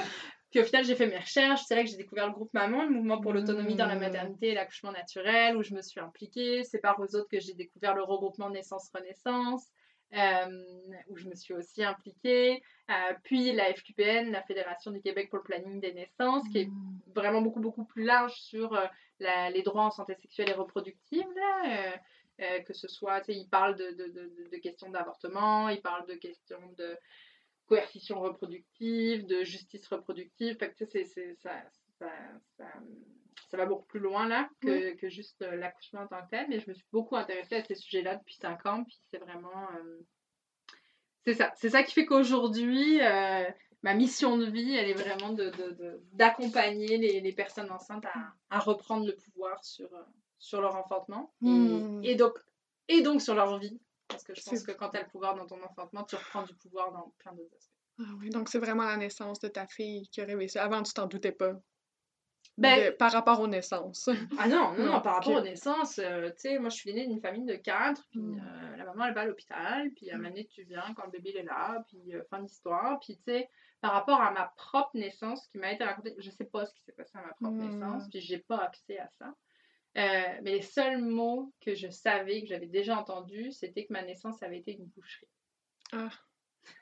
[0.51, 1.61] Puis au final, j'ai fait mes recherches.
[1.67, 3.99] C'est là que j'ai découvert le groupe Maman, le mouvement pour l'autonomie dans la Mmh.
[3.99, 6.63] maternité et l'accouchement naturel, où je me suis impliquée.
[6.63, 9.67] C'est par eux autres que j'ai découvert le regroupement Naissance-Renaissance,
[10.13, 10.63] euh,
[11.09, 12.61] où je me suis aussi impliquée.
[12.89, 16.65] Euh, puis la FQPN, la Fédération du Québec pour le planning des naissances, qui est
[16.67, 16.99] Mmh.
[17.13, 18.85] vraiment beaucoup, beaucoup plus large sur euh,
[19.19, 21.25] la- les droits en santé sexuelle et reproductive.
[21.35, 21.91] Là,
[22.39, 25.81] euh, que ce soit, tu sais, il parle de, de, de, de questions d'avortement, il
[25.81, 26.95] parle de questions de
[27.67, 30.57] coercition reproductive, de justice reproductive.
[30.57, 31.51] Fait que, tu sais, c'est- c'est- ça,
[31.99, 32.09] ça,
[32.57, 32.65] ça,
[33.49, 36.47] ça va beaucoup plus loin là que, que juste euh, l'accouchement en tant que tel.
[36.49, 38.83] Mais je me suis beaucoup intéressée à ces sujets-là depuis 5 ans.
[38.83, 39.67] Puis c'est vraiment.
[39.77, 39.99] euh,
[41.25, 41.51] c'est ça.
[41.55, 43.43] C'est ça qui fait qu'aujourd'hui, euh,
[43.83, 48.05] ma mission de vie, elle est vraiment de, de- de- d'accompagner les, les personnes enceintes
[48.05, 49.89] à, à reprendre le pouvoir sur,
[50.39, 52.01] sur leur enfantement et, Mm.
[52.03, 52.33] et donc,
[52.87, 53.79] et donc sur leur vie.
[54.07, 56.43] Parce que je pense que quand tu as le pouvoir dans ton enfantement, tu reprends
[56.43, 57.73] du pouvoir dans plein d'autres aspects.
[57.99, 60.63] Ah oui, donc c'est vraiment la naissance de ta fille qui a réveillé ça.
[60.63, 61.53] Avant, tu t'en doutais pas.
[62.59, 64.09] Ben- De- par rapport aux naissances.
[64.39, 66.91] Ah non, non, non, Non, par rapport aux naissances, euh, tu sais, moi je suis
[66.91, 68.39] l'aînée d'une famille de quatre, puis Mm.
[68.39, 70.21] euh, la maman elle va à l'hôpital, puis à un Mm.
[70.21, 73.17] moment donné tu viens quand le bébé il est là, puis euh, fin d'histoire, puis
[73.17, 73.49] tu sais,
[73.79, 76.81] par rapport à ma propre naissance qui m'a été racontée, je sais pas ce qui
[76.81, 77.69] s'est passé à ma propre Mm.
[77.79, 79.35] naissance, puis j'ai pas accès à ça.
[79.97, 84.03] Euh, mais les seuls mots que je savais, que j'avais déjà entendus, c'était que ma
[84.03, 85.27] naissance avait été une boucherie.
[85.91, 86.09] Ah.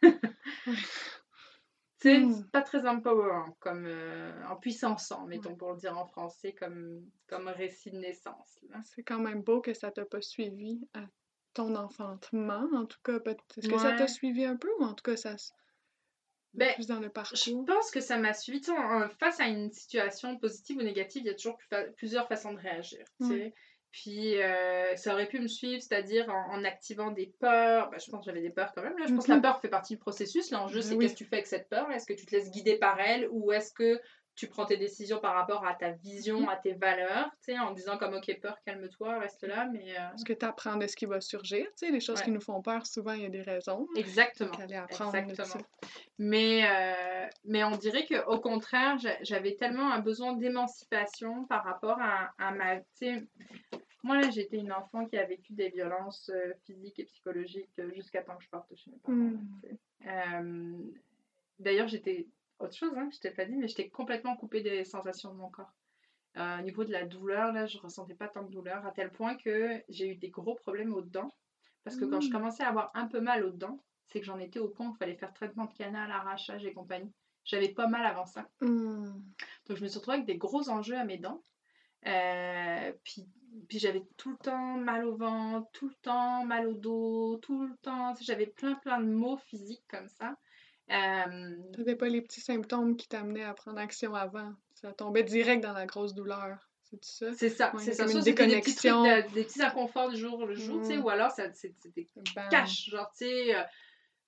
[1.97, 2.49] C'est Mm.
[2.51, 7.47] pas très empowerant, comme euh, en puissançant, mettons, pour le dire en français, comme, comme
[7.47, 8.59] récit de naissance.
[8.83, 11.05] C'est quand même beau que ça t'a pas suivi à
[11.53, 12.67] ton enfantement.
[12.75, 13.19] En tout cas,
[13.57, 15.35] est-ce que ça t'a suivi un peu ou en tout cas, ça
[16.57, 18.61] Ben, plus dans le Je pense que ça m'a suivi.
[18.71, 22.27] En- face à une situation positive ou négative, il y a toujours plus fa- plusieurs
[22.27, 23.03] façons de réagir.
[23.21, 23.53] tu sais.
[23.91, 27.89] Puis euh, ça aurait pu me suivre, c'est-à-dire en, en activant des peurs.
[27.89, 28.97] Ben, je pense que j'avais des peurs quand même.
[28.97, 29.05] Là.
[29.07, 29.41] Je pense que la Mhm.
[29.43, 30.51] peur fait partie du processus.
[30.51, 31.05] L'enjeu, Ben c'est oui.
[31.05, 31.89] qu'est-ce que tu fais avec cette peur?
[31.91, 33.27] Est-ce que tu te laisses guider par elle?
[33.31, 34.01] Ou est-ce que
[34.35, 36.49] tu prends tes décisions par rapport à ta vision, Mhm.
[36.49, 40.23] à tes valeurs, tu sais, en disant comme ok peur, calme-toi, reste là, mais euh,
[40.25, 41.65] que tu apprends de ce qui va surgir?
[41.77, 42.25] Tu sais, les choses Ouais.
[42.25, 43.87] qui nous font peur, souvent, il y a des raisons.
[43.95, 44.51] exactement.
[44.51, 45.63] Donc, aller apprendre Exactement.
[46.17, 51.97] Mais, euh, mais on dirait qu'au contraire, j'a- j'avais tellement un besoin d'émancipation par rapport
[52.01, 52.79] à, à ma...
[54.03, 57.89] Moi, là, j'étais une enfant qui a vécu des violences euh, physiques et psychologiques euh,
[57.95, 59.15] jusqu'à temps que je parte de chez mes parents.
[59.15, 60.91] Mm.
[61.59, 62.27] D'ailleurs, j'étais...
[62.59, 65.49] Autre chose, hein, je t'ai pas dit, mais j'étais complètement coupée des sensations de mon
[65.49, 65.73] corps.
[66.37, 69.11] Euh, au niveau de la douleur, là, je ressentais pas tant de douleur, à tel
[69.11, 71.31] point que j'ai eu des gros problèmes aux dents.
[71.83, 72.31] Parce que quand je Mm.
[72.31, 74.93] commençais à avoir un peu mal aux dents, c'est que j'en étais au point où
[74.93, 77.13] il fallait faire traitement de canal, arrachage et compagnie.
[77.43, 78.49] J'avais pas mal avant ça.
[78.61, 79.21] Hmm.
[79.67, 81.43] Donc je me suis retrouvée avec des gros enjeux à mes dents.
[82.07, 83.25] Euh, puis
[83.69, 87.63] puis j'avais tout le temps mal au ventre, tout le temps mal au dos, tout
[87.63, 88.13] le temps.
[88.21, 90.35] J'avais plein plein de maux physiques comme ça.
[90.91, 94.53] Euh, T'avais pas les petits symptômes qui t'amenaient à prendre action avant.
[94.75, 96.69] Ça tombait direct dans la grosse douleur.
[96.83, 97.33] C'est ça?
[97.33, 98.03] c'est ça, Ouais, c'est ça.
[98.03, 99.03] une c'était des petits trucs, déconnexion?
[99.03, 101.03] de- des petits inconforts du jour le jour, tu sais, Mm.
[101.03, 102.47] ou alors ça, c'est- c'était Bam.
[102.49, 103.61] cash, genre, tu sais, euh,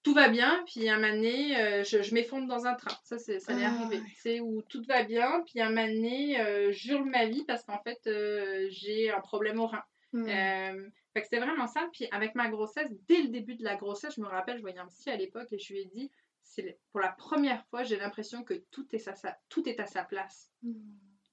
[0.02, 2.96] tout va bien, puis un donné, euh, je, je m'effondre dans un train.
[3.04, 4.10] Ça, c'est, ça m'est Ah, arrivé, ouais.
[4.10, 7.64] tu sais, où tout va bien, puis un donné, euh, je hurle ma vie parce
[7.64, 9.84] qu'en fait, euh, j'ai un problème au rein.
[10.16, 11.88] Euh, fait que c'était vraiment ça.
[11.94, 14.80] Puis avec ma grossesse, dès le début de la grossesse, je me rappelle, je voyais
[14.80, 16.10] un psy à l'époque et je lui ai dit,
[16.58, 19.86] c'est pour la première fois, j'ai l'impression que tout est, sa, sa- tout est à
[19.86, 20.52] sa place.
[20.64, 20.74] Hmm.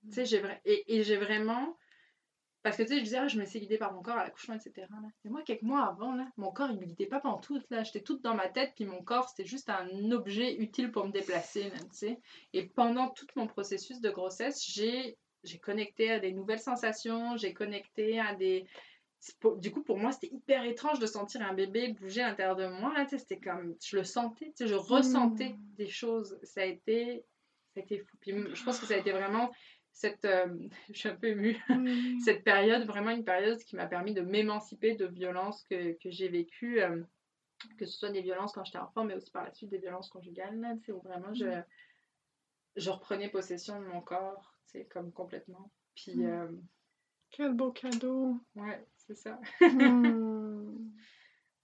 [0.09, 1.77] Tu sais, j'ai et, et j'ai vraiment.
[2.63, 4.25] Parce que tu sais, je disais, ah, je me laissais guider par mon corps à
[4.25, 4.87] l'accouchement, etc.
[4.91, 5.09] là.
[5.25, 7.83] Et moi, quelques mois avant, là, mon corps, il me guidait pas tout là.
[7.85, 11.13] J'étais toute dans ma tête, puis mon corps, c'était juste un objet utile pour me
[11.13, 12.21] déplacer, là, tu sais.
[12.55, 17.53] Et pendant tout mon processus de grossesse, j'ai j'ai connecté à des nouvelles sensations, j'ai
[17.53, 18.67] connecté à des.
[19.59, 22.67] Du coup, pour moi, c'était hyper étrange de sentir un bébé bouger à l'intérieur de
[22.67, 22.93] moi.
[22.95, 23.77] Là, c'était comme.
[23.83, 25.75] Je le sentais, je ressentais Mm.
[25.77, 26.39] des choses.
[26.43, 27.25] Ça a été.
[27.75, 28.17] Ça a été fou.
[28.21, 29.51] Puis je pense que ça a été vraiment
[29.93, 30.25] cette.
[30.25, 30.47] euh,
[30.93, 31.57] je suis un peu émue.
[31.69, 32.21] Hmm.
[32.21, 36.29] Cette période, vraiment une période qui m'a permis de m'émanciper de violences que, que j'ai
[36.29, 36.81] vécues.
[36.83, 37.03] euh,
[37.79, 40.11] que ce soit des violences quand j'étais enfant, mais aussi par la suite des violences
[40.11, 41.65] conjugales, là, où vraiment je, Mm.
[42.77, 44.55] je reprenais possession de mon corps,
[44.91, 45.71] comme complètement.
[45.95, 46.49] Puis, euh,
[47.31, 48.39] Quel beau cadeau.
[48.57, 49.41] ouais, c'est ça.
[49.61, 50.91] Hmm.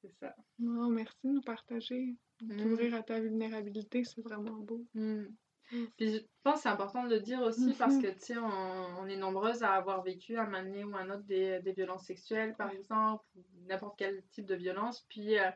[0.03, 0.35] C'est ça.
[0.59, 2.17] Non, merci de nous partager.
[2.41, 2.57] Mm.
[2.57, 4.87] T'ouvrir à ta vulnérabilité, c'est vraiment beau.
[4.95, 5.25] Mm.
[5.73, 5.87] Mm.
[5.99, 8.03] Puis je pense que c'est important de le dire aussi parce Mhm.
[8.03, 10.97] que, tu sais, on, on est nombreuses à avoir vécu à un moment donné ou
[10.97, 15.05] à un autre des, des violences sexuelles, par exemple, ou n'importe quel type de violence.
[15.11, 15.51] Puis, euh,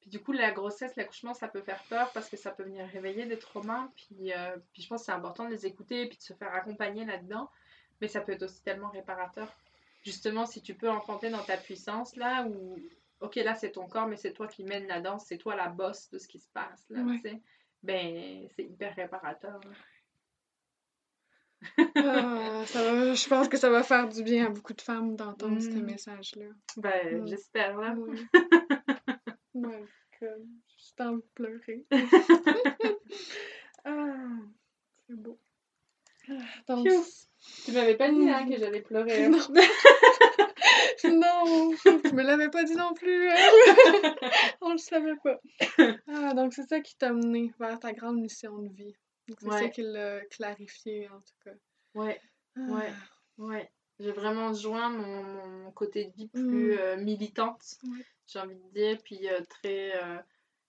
[0.00, 2.86] puis du coup, la grossesse, l'accouchement, ça peut faire peur parce que ça peut venir
[2.88, 3.90] réveiller des traumas.
[3.96, 6.34] Puis, euh, puis je pense que c'est important de les écouter et puis de se
[6.34, 7.48] faire accompagner là-dedans.
[8.02, 9.50] Mais ça peut être aussi tellement réparateur.
[10.04, 12.76] Justement, si tu peux enfanter dans ta puissance, là, où,
[13.20, 15.68] ok, là, c'est ton corps, mais c'est toi qui mène la danse, c'est toi la
[15.68, 17.16] bosse de ce qui se passe, là, Ouais.
[17.16, 17.42] tu sais
[17.82, 19.60] ben c'est hyper réparateur.
[19.60, 19.70] là.
[21.96, 25.16] Ah, ça va- je pense que ça va faire du bien à beaucoup de femmes
[25.16, 25.82] d'entendre ce Mm.
[25.84, 26.46] message-là.
[26.76, 27.94] Ben, j'espère, là.
[27.96, 28.20] Oui.
[29.54, 29.84] Ouais,
[30.20, 30.46] comme,
[30.76, 31.86] je suis en pleurer.
[33.84, 34.38] ah,
[35.06, 35.38] c'est beau.
[36.68, 36.86] Donc.
[37.64, 39.28] Tu m'avais pas dit hein, que j'allais pleurer.
[39.28, 39.38] non,
[41.04, 41.70] non,
[42.04, 43.28] tu me l'avais pas dit non plus.
[43.30, 43.34] hein.
[44.60, 45.38] On le savait pas.
[46.08, 48.94] Ah, donc c'est ça qui t'a mené vers ta grande mission de vie.
[49.40, 51.54] C'est ça qui l'a clarifié en tout cas.
[51.94, 52.20] Ouais,
[52.56, 52.60] Ah.
[52.60, 52.92] ouais,
[53.38, 53.70] ouais.
[54.00, 56.48] J'ai vraiment joint mon, mon- côté de vie Mm.
[56.48, 58.04] plus euh, militante, Ouais.
[58.26, 60.18] j'ai envie de dire, puis euh, très, euh,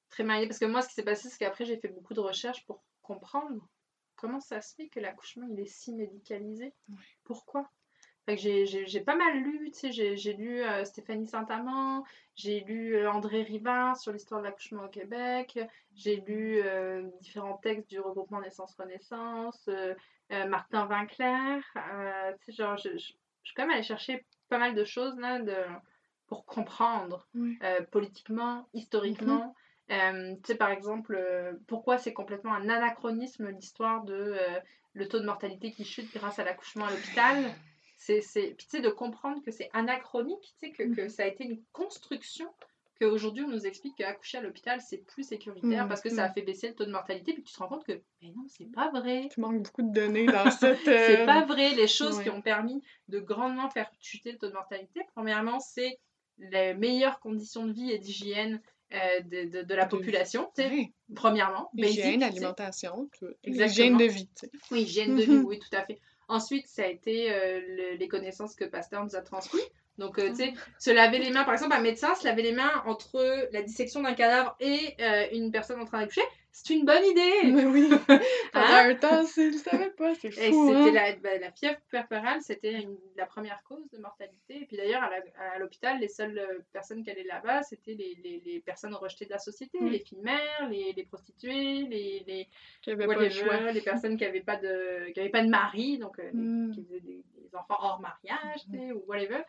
[0.09, 0.47] très maillée.
[0.47, 2.83] Parce que moi, ce qui s'est passé, c'est qu'après, j'ai fait beaucoup de recherches pour
[3.01, 3.67] comprendre
[4.19, 6.73] comment ça se fait que l'accouchement, il est si médicalisé?
[6.89, 6.95] Ouais.
[7.23, 7.69] Pourquoi?
[8.27, 12.03] J'ai- pas mal lu, tu sais, j'ai lu euh, Stéphanie Saint-Amand,
[12.35, 15.59] j'ai lu euh, André Rivard sur l'histoire de l'accouchement au Québec,
[15.95, 19.67] j'ai lu euh, différents textes du regroupement Naissance-Renaissance,
[20.47, 24.75] Martin Vinclair, tu sais, genre, je, je, je suis quand même allée chercher pas mal
[24.75, 25.55] de choses là de,
[26.27, 27.27] pour comprendre
[27.91, 29.55] politiquement, historiquement.
[29.91, 34.59] Euh, tu sais, par exemple, euh, pourquoi c'est complètement un anachronisme l'histoire de euh,
[34.93, 37.51] le taux de mortalité qui chute grâce à l'accouchement à l'hôpital.
[37.97, 38.53] C'est, c'est...
[38.57, 41.43] Puis tu sais, de comprendre que c'est anachronique, tu sais, que, que ça a été
[41.43, 42.47] une construction,
[42.99, 46.29] qu'aujourd'hui on nous explique qu'accoucher à l'hôpital c'est plus sécuritaire Mm, parce que ça a
[46.29, 48.71] fait baisser le taux de mortalité, puis tu te rends compte que, mais non, c'est
[48.71, 49.29] pas vrai.
[49.31, 50.83] Tu manques beaucoup de données dans cette.
[50.83, 51.73] C'est euh, pas vrai.
[51.75, 55.99] Les choses qui ont permis de grandement faire chuter le taux de mortalité, premièrement, c'est
[56.37, 58.61] les meilleures conditions de vie et d'hygiène
[58.93, 60.91] euh, de, de- de la population, tu sais, Ouais.
[61.15, 61.69] premièrement.
[61.77, 63.27] Hygiène, alimentation, tout.
[63.43, 63.65] Exactement.
[63.67, 64.51] Hygiène de vie, tu sais.
[64.71, 65.99] Oui, hygiène de vie, oui, tout à fait.
[66.27, 69.61] Ensuite, ça a été euh, le- les connaissances que Pasteur nous a transmises.
[69.99, 72.53] Donc, euh, tu sais, se laver les mains, par exemple, un médecin se laver les
[72.53, 76.21] mains entre la dissection d'un cadavre et euh, une personne en train d'accoucher,
[76.51, 77.33] c'est une bonne idée.
[77.53, 77.89] Mais oui.
[78.53, 78.89] Pendant Hein?
[78.89, 80.93] un temps, c'est- je savais pas, c'est Et fou, c'était hein?
[80.93, 82.87] la, bah, la fièvre puerpérale, c'était
[83.17, 84.61] la première cause de mortalité.
[84.61, 88.41] Et puis d'ailleurs, à l'hôpital, les seules euh, personnes qui allaient là-bas, c'était les, les-
[88.45, 89.87] les personnes rejetées de la société, Mm.
[89.89, 92.47] les filles mères, les, les prostituées, les, les,
[93.05, 96.71] whatever, les personnes qui n'avaient pas, de- qui avaient pas de mari, donc euh, Mm.
[96.73, 99.41] qui faisaient des, des enfants hors mariage, sais, ou whatever.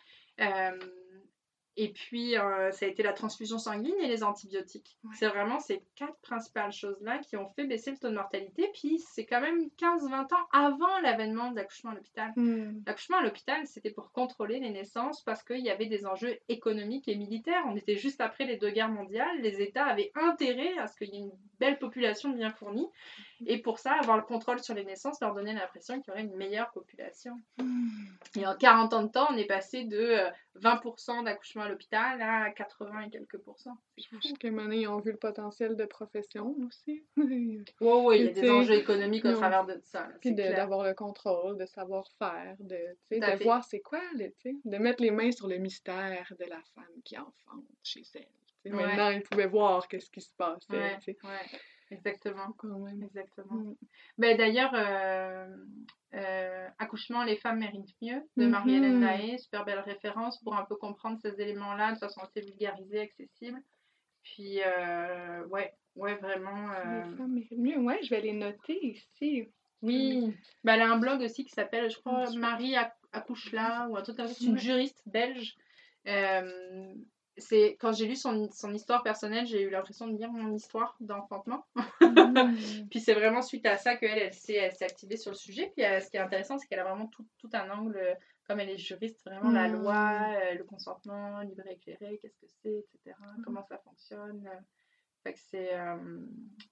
[1.76, 4.98] Et puis, euh, ça a été la transfusion sanguine et les antibiotiques.
[5.04, 5.14] Ouais.
[5.14, 8.68] C'est vraiment ces quatre principales choses-là qui ont fait baisser le taux de mortalité.
[8.74, 12.32] Puis, c'est quand même 15-20 ans avant l'avènement de l'accouchement à l'hôpital.
[12.36, 12.82] Hmm.
[12.86, 17.08] L'accouchement à l'hôpital, c'était pour contrôler les naissances parce qu'il y avait des enjeux économiques
[17.08, 17.62] et militaires.
[17.66, 19.40] On était juste après les deux guerres mondiales.
[19.40, 22.88] Les États avaient intérêt à ce qu'il y ait une belle population bien fournie.
[23.46, 26.22] Et pour ça, avoir le contrôle sur les naissances leur donnait l'impression qu'il y aurait
[26.22, 27.40] une meilleure population.
[27.58, 27.88] Hmm.
[28.36, 30.30] Et en 40 ans de temps, on est passé de euh,
[30.60, 33.76] 20% d'accouchement à l'hôpital à 80 et quelques pourcents.
[34.44, 37.04] Un moment donné, ils ont vu le potentiel de profession aussi.
[37.80, 40.00] Ouais, ouais, il y a des enjeux économiques au travers de ça.
[40.00, 42.76] là, Puis d'avoir le contrôle, de savoir faire, de,
[43.10, 43.42] de fait.
[43.42, 47.16] voir c'est quoi, là, de mettre les mains sur le mystère de la femme qui
[47.18, 48.72] enfante chez elle.
[48.72, 48.86] Ouais.
[48.86, 50.66] Maintenant, ils pouvaient voir qu'est-ce qui se passait.
[50.70, 50.98] Ouais,
[51.90, 52.52] exactement.
[52.58, 53.02] Quand même.
[53.02, 53.54] Exactement.
[53.54, 53.74] Mm.
[54.18, 55.56] Ben, D'ailleurs, euh,
[56.14, 58.50] euh, Accouchement, les femmes méritent mieux de Mhm.
[58.50, 63.00] Marie-Hélène Lahaye, super belle référence pour un peu comprendre ces éléments-là de façon assez vulgarisée,
[63.00, 63.60] accessible.
[64.22, 66.68] Puis, euh, ouais, ouais, vraiment.
[66.70, 67.78] Les femmes méritent mieux.
[67.78, 69.48] Ouais, je vais les noter ici.
[69.82, 73.88] Oui, ben, elle a un blog aussi qui s'appelle, je crois, Marie Ac- accouche là,
[73.88, 74.34] ou un truc comme ça.
[74.34, 75.56] C'est une juriste belge.
[76.06, 76.92] Euh,
[77.40, 80.96] c'est quand j'ai lu son, son histoire personnelle, j'ai eu l'impression de lire mon histoire
[81.00, 81.64] d'enfantement.
[82.00, 82.54] Mm.
[82.90, 85.72] Puis c'est vraiment suite à ça qu'elle, elle, s'est, elle s'est activée sur le sujet.
[85.74, 88.14] Puis euh, ce qui est intéressant, c'est qu'elle a vraiment tout, tout un angle, euh,
[88.46, 89.82] comme elle est juriste, vraiment la Mm.
[89.82, 93.16] loi, euh, le consentement, libre éclairé, qu'est-ce que c'est, etc.
[93.38, 93.42] Mm.
[93.44, 94.48] Comment ça fonctionne.
[95.22, 95.96] Fait que c'est euh,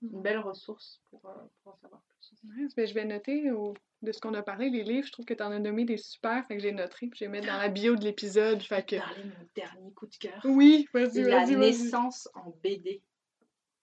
[0.03, 1.32] une belle ressource pour, euh,
[1.62, 2.32] pour en savoir plus.
[2.44, 5.24] Ouais, ben, je vais noter au- de ce qu'on a parlé, les livres, je trouve
[5.26, 7.46] que tu en as nommé des super, fait que j'ai noté, puis je vais mettre
[7.49, 8.96] dans la bio de l'épisode, fait que...
[8.96, 10.40] Parler de mon dernier coup de cœur.
[10.44, 11.57] Oui, vas-y, La vas-y, vas-y.
[11.59, 13.03] naissance en BD.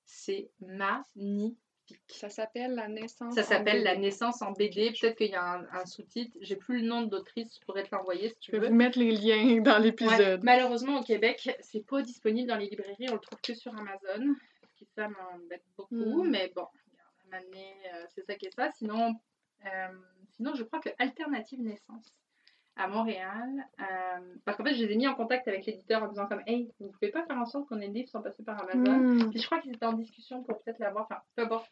[0.06, 1.58] C'est magnifique.
[2.08, 4.92] Ça s'appelle La naissance Ça en s'appelle La naissance en BD.
[5.00, 6.36] Peut-être qu'il y a un, un sous-titre.
[6.42, 7.60] J'ai plus le nom de l'autrice.
[7.60, 8.68] Je pourrais te l'envoyer si Je tu vais veux.
[8.70, 9.82] vous mettre les liens dans Ouais.
[9.84, 10.44] l'épisode.
[10.44, 13.08] Malheureusement, au Québec, c'est pas disponible dans les librairies.
[13.10, 14.34] On le trouve que sur Amazon.
[14.96, 16.24] Ça m'embête beaucoup.
[16.24, 16.30] Mm.
[16.30, 16.68] Mais bon,
[17.32, 18.72] à euh, c'est ça qui est ça.
[18.72, 19.16] Sinon,
[19.66, 19.88] euh,
[20.32, 22.14] sinon, je crois que Alternative Naissance
[22.76, 23.68] à Montréal.
[23.80, 26.44] euh, parce qu'en fait, je les ai mis en contact avec l'éditeur en disant comme
[26.46, 28.98] Hey, vous pouvez pas faire en sorte qu'on ait le livre sans passer par Amazon?
[28.98, 29.30] Mm.
[29.32, 31.06] Puis je crois qu'ils étaient en discussion pour peut-être l'avoir.
[31.06, 31.72] Enfin, peu importe.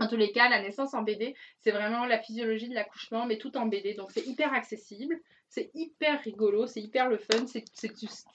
[0.00, 3.38] En tous les cas, la naissance en BD, c'est vraiment la physiologie de l'accouchement, mais
[3.38, 3.94] tout en BD.
[3.94, 7.44] Donc c'est hyper accessible, c'est hyper rigolo, c'est hyper le fun.
[7.48, 7.64] C'est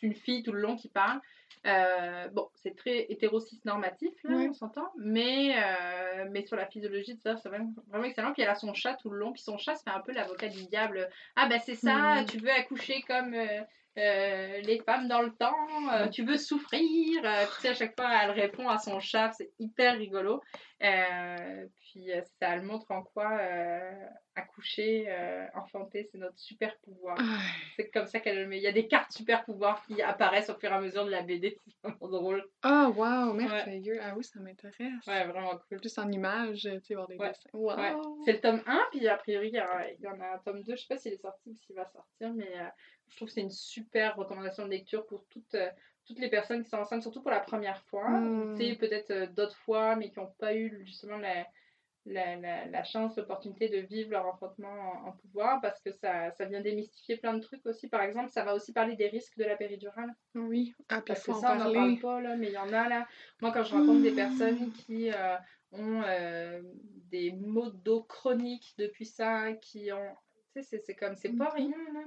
[0.01, 1.21] une fille tout le long qui parle.
[1.65, 7.15] Euh, bon, c'est très hétérosis normatif, là, on s'entend, mais, euh, mais sur la physiologie
[7.15, 8.31] de ça, c'est vraiment, vraiment, excellent.
[8.33, 10.47] Puis elle a son chat tout le long, puis son chat, c'est un peu l'avocat
[10.47, 11.09] du diable.
[11.35, 13.61] Ah, bah c'est ça, tu veux accoucher comme euh,
[13.99, 15.53] euh, les femmes dans le temps,
[15.93, 17.21] euh, tu veux souffrir?
[17.23, 20.41] Euh, tu sais, à chaque fois, elle répond à son chat, c'est hyper rigolo.
[20.79, 23.37] puis ça elle montre en quoi
[24.35, 25.13] accoucher,
[25.53, 27.17] enfanter, c'est notre super pouvoir.
[27.75, 28.57] C'est comme ça qu'elle le met.
[28.57, 31.11] Il y a des cartes super pouvoirs qui apparaissent au fur et à mesure de
[31.11, 32.45] la BD, c'est vraiment drôle.
[32.63, 33.99] Ah, oh, wow, merveilleux.
[34.01, 35.05] Ah oui, ça m'intéresse.
[35.07, 35.79] Ouais, vraiment cool.
[35.79, 37.49] Plus en images, tu sais, voir des dessins.
[37.53, 38.21] Wow.
[38.23, 40.75] C'est le tome 1, puis a priori, il y, en a un tome 2.
[40.75, 42.53] Je sais pas s'il est sorti ou s'il va sortir, mais
[43.09, 45.69] je trouve que c'est une super recommandation de lecture pour toutes, euh,
[46.05, 48.09] toutes les personnes qui sont enceintes, surtout pour la première fois.
[48.09, 48.55] Hmm.
[48.57, 51.45] Tu sais, peut-être euh, d'autres fois, mais qui n'ont pas eu justement la,
[52.05, 56.61] la, la, chance, l'opportunité de vivre leur enfantement en, pouvoir, parce que ça, ça, vient
[56.61, 57.87] démystifier plein de trucs aussi.
[57.87, 60.13] Par exemple, ça va aussi parler des risques de la péridurale.
[60.35, 62.87] Oui, ah, parce que ça, on n'en parle pas, là, mais il y en a
[62.87, 63.07] là.
[63.41, 65.35] Moi, quand je rencontre des personnes qui euh,
[65.71, 66.03] ont
[67.09, 70.15] des maux d'eau chroniques depuis ça, qui ont
[70.61, 72.01] c'est comme, c'est pas rien, là.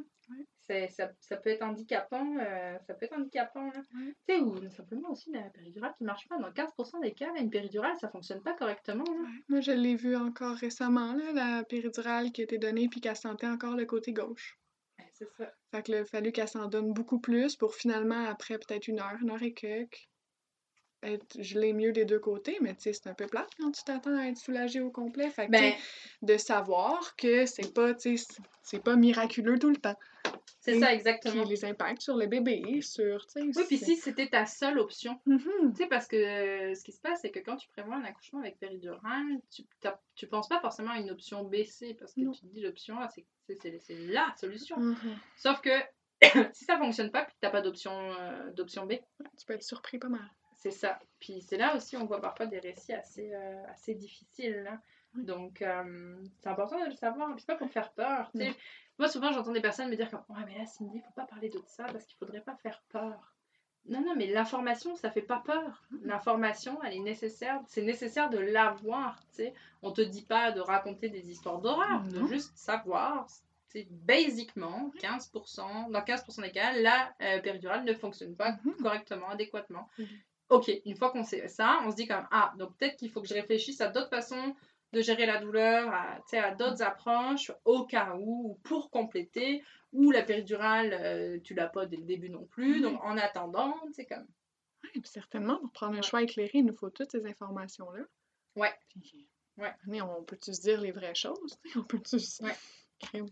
[0.61, 3.81] Ça, ça, peut être handicapant, euh, ça peut être handicapant, là.
[3.91, 6.39] Tu sais, ou simplement aussi la péridurale qui marche pas.
[6.39, 9.29] Dans 15% des cas, une péridurale, ça fonctionne pas correctement, là.
[9.49, 13.17] Moi, je l'ai vu encore récemment, là, la péridurale qui a été donnée puis qu'elle
[13.17, 14.59] sentait encore le côté gauche.
[15.13, 15.53] c'est ça.
[15.71, 19.19] Fait qu'il a fallu qu'elle s'en donne beaucoup plus pour finalement, après peut-être une heure,
[19.21, 20.09] une heure et quelques,
[21.39, 23.83] je l'ai mieux des deux côtés, mais tu sais, c'est un peu plate quand tu
[23.85, 25.31] t'attends à être soulagé au complet.
[25.31, 25.75] Fait que, ben
[26.23, 29.97] de savoir que c'est pas, tu sais, c'est pas miraculeux tout le temps.
[30.61, 31.43] C'est ça, exactement.
[31.43, 33.59] Puis les impacts sur le bébé, sur, tu sais...
[33.59, 35.73] Oui, puis si c'était ta seule option, mm-hmm.
[35.73, 38.05] tu sais, parce que euh, ce qui se passe, c'est que quand tu prévois un
[38.05, 39.65] accouchement avec péridurale, tu,
[40.15, 43.01] tu penses pas forcément à une option B, C, parce que tu te dis l'option
[43.01, 43.27] A, c'est
[43.89, 44.77] la solution.
[44.77, 45.17] Mm-hmm.
[45.37, 45.71] Sauf que
[46.53, 48.93] si ça fonctionne pas, puis que t'as pas d'option euh, d'option B...
[49.39, 50.31] Tu peux être surpris pas mal.
[50.63, 51.01] C'est ça.
[51.19, 54.71] Puis c'est là aussi on voit parfois des récits assez, euh, assez difficiles.
[55.13, 57.35] Donc euh, c'est important de le savoir.
[57.37, 58.31] c'est pas pour faire peur.
[58.97, 61.49] Moi souvent j'entends des personnes me dire comme Ouais mais là Cindy, faut pas parler
[61.49, 63.35] de ça parce qu'il faudrait pas faire peur.
[63.87, 65.83] Non, non, mais l'information, ça fait pas peur.
[65.91, 66.05] Mm-hmm.
[66.05, 67.61] L'information, elle est nécessaire.
[67.67, 69.19] C'est nécessaire de l'avoir.
[69.83, 73.27] On te dit pas de raconter des histoires d'horreur, de juste savoir.
[73.67, 78.83] C'est basiquement 15%, dans 15% des cas, la euh, péridurale ne fonctionne pas mm-hmm.
[78.83, 79.89] correctement, adéquatement.
[80.49, 83.23] Ok, une fois qu'on sait ça, on se dit comme ah, donc peut-être qu'il faut
[83.23, 84.55] que je réfléchisse à d'autres façons
[84.93, 90.23] de gérer la douleur, à, à d'autres approches au cas où, pour compléter, ou la
[90.23, 94.27] péridurale, euh, tu l'as pas dès le début non plus, donc en attendant, c'est comme.
[94.85, 98.03] Oui, certainement, pour prendre un choix éclairé, il nous faut toutes ces informations-là.
[98.57, 98.75] Ouais.
[99.57, 99.73] ouais.
[99.87, 101.59] Mais on peut-tu se dire les vraies choses?
[101.77, 102.43] On peut-tu se...
[102.43, 103.23] Ouais.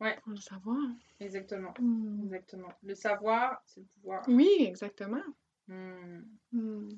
[0.00, 0.16] Ouais.
[0.22, 0.78] Pour le savoir?
[1.20, 1.74] Exactement.
[1.78, 2.24] Hmm.
[2.24, 2.72] Exactement.
[2.82, 4.22] Le savoir, c'est le pouvoir.
[4.28, 5.22] Oui, exactement.
[5.68, 6.22] Hmm.
[6.52, 6.88] Hmm.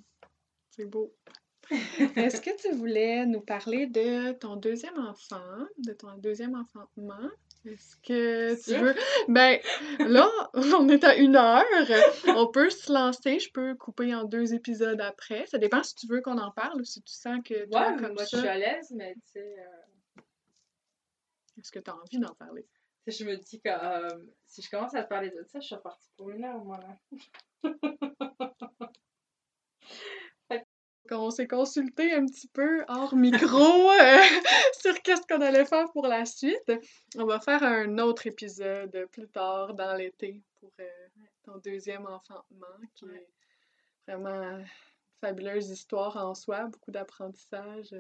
[0.71, 1.15] C'est beau.
[2.17, 7.31] Est-ce que tu voulais nous parler de ton deuxième enfant, de ton deuxième enfantement?
[7.65, 8.95] Est-ce que tu veux?
[9.29, 9.59] Ben,
[9.99, 11.65] là, on est à une heure.
[12.29, 13.41] On peut se lancer.
[13.41, 15.47] Je peux couper en deux épisodes après.
[15.47, 17.69] Ça dépend si tu veux qu'on en parle ou si tu sens que.
[17.69, 19.57] Toi, comme moi, je suis à l'aise, mais tu sais.
[19.59, 20.23] Euh,
[21.59, 22.67] Est-ce que tu as envie d'en parler?
[23.19, 25.75] Je me dis que euh, si je commence à te parler de ça, je suis
[25.77, 26.97] repartie pour une heure, moi, là.
[31.13, 34.19] On s'est consulté un petit peu hors micro euh,
[34.81, 36.73] sur qu'est-ce qu'on allait faire pour la suite.
[37.17, 40.89] On va faire un autre épisode plus tard dans l'été pour euh,
[41.45, 43.29] ton deuxième enfantement, qui est
[44.09, 44.67] vraiment une
[45.21, 47.95] fabuleuse histoire en soi, beaucoup d'apprentissage.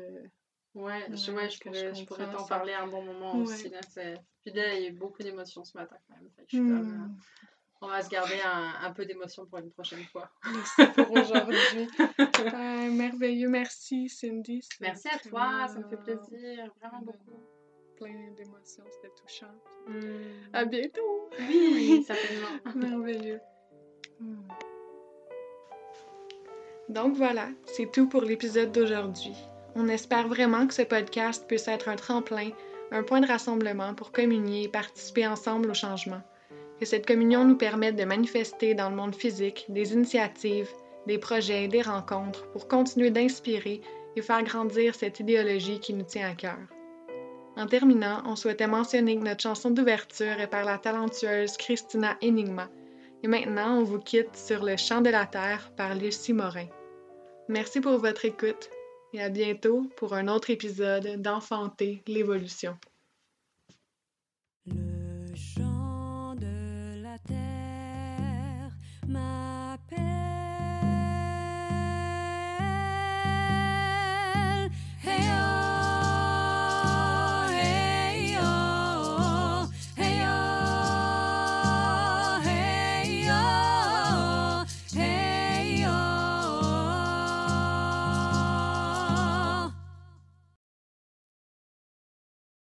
[0.76, 3.68] Euh, ouais, je, ouais, je, pourrais, je pourrais t'en parler un bon moment aussi.
[3.68, 6.30] Là, Puis là, il y a eu beaucoup d'émotions ce matin quand même.
[6.38, 7.16] je suis comme, hmm.
[7.82, 10.30] On va se garder un, peu d'émotion pour une prochaine fois.
[10.50, 11.88] Merci pour aujourd'hui.
[12.18, 13.48] Euh, merveilleux.
[13.48, 14.66] Merci, Cindy.
[14.80, 15.68] Merci à toi.
[15.68, 16.72] Ça me fait plaisir.
[16.80, 17.42] Vraiment beaucoup.
[17.96, 18.84] Plein d'émotions.
[18.90, 19.52] C'était touchant.
[19.86, 20.54] Hmm.
[20.54, 21.30] À bientôt.
[21.38, 22.74] Oui, certainement.
[22.74, 23.40] merveilleux.
[24.20, 24.48] Hmm.
[26.88, 29.34] Donc voilà, c'est tout pour l'épisode d'aujourd'hui.
[29.76, 32.50] On espère vraiment que ce podcast puisse être un tremplin,
[32.90, 36.22] un point de rassemblement pour communier et participer ensemble au changement
[36.78, 40.68] que cette communion nous permette de manifester dans le monde physique des initiatives,
[41.06, 43.80] des projets et des rencontres pour continuer d'inspirer
[44.16, 46.58] et faire grandir cette idéologie qui nous tient à cœur.
[47.56, 52.68] En terminant, on souhaitait mentionner que notre chanson d'ouverture est par la talentueuse Christina Enigma.
[53.22, 56.66] Et maintenant, on vous quitte sur Le chant de la terre par Lucie Morin.
[57.48, 58.68] Merci pour votre écoute
[59.16, 62.76] et à bientôt pour un autre épisode d'Enfanter l'évolution.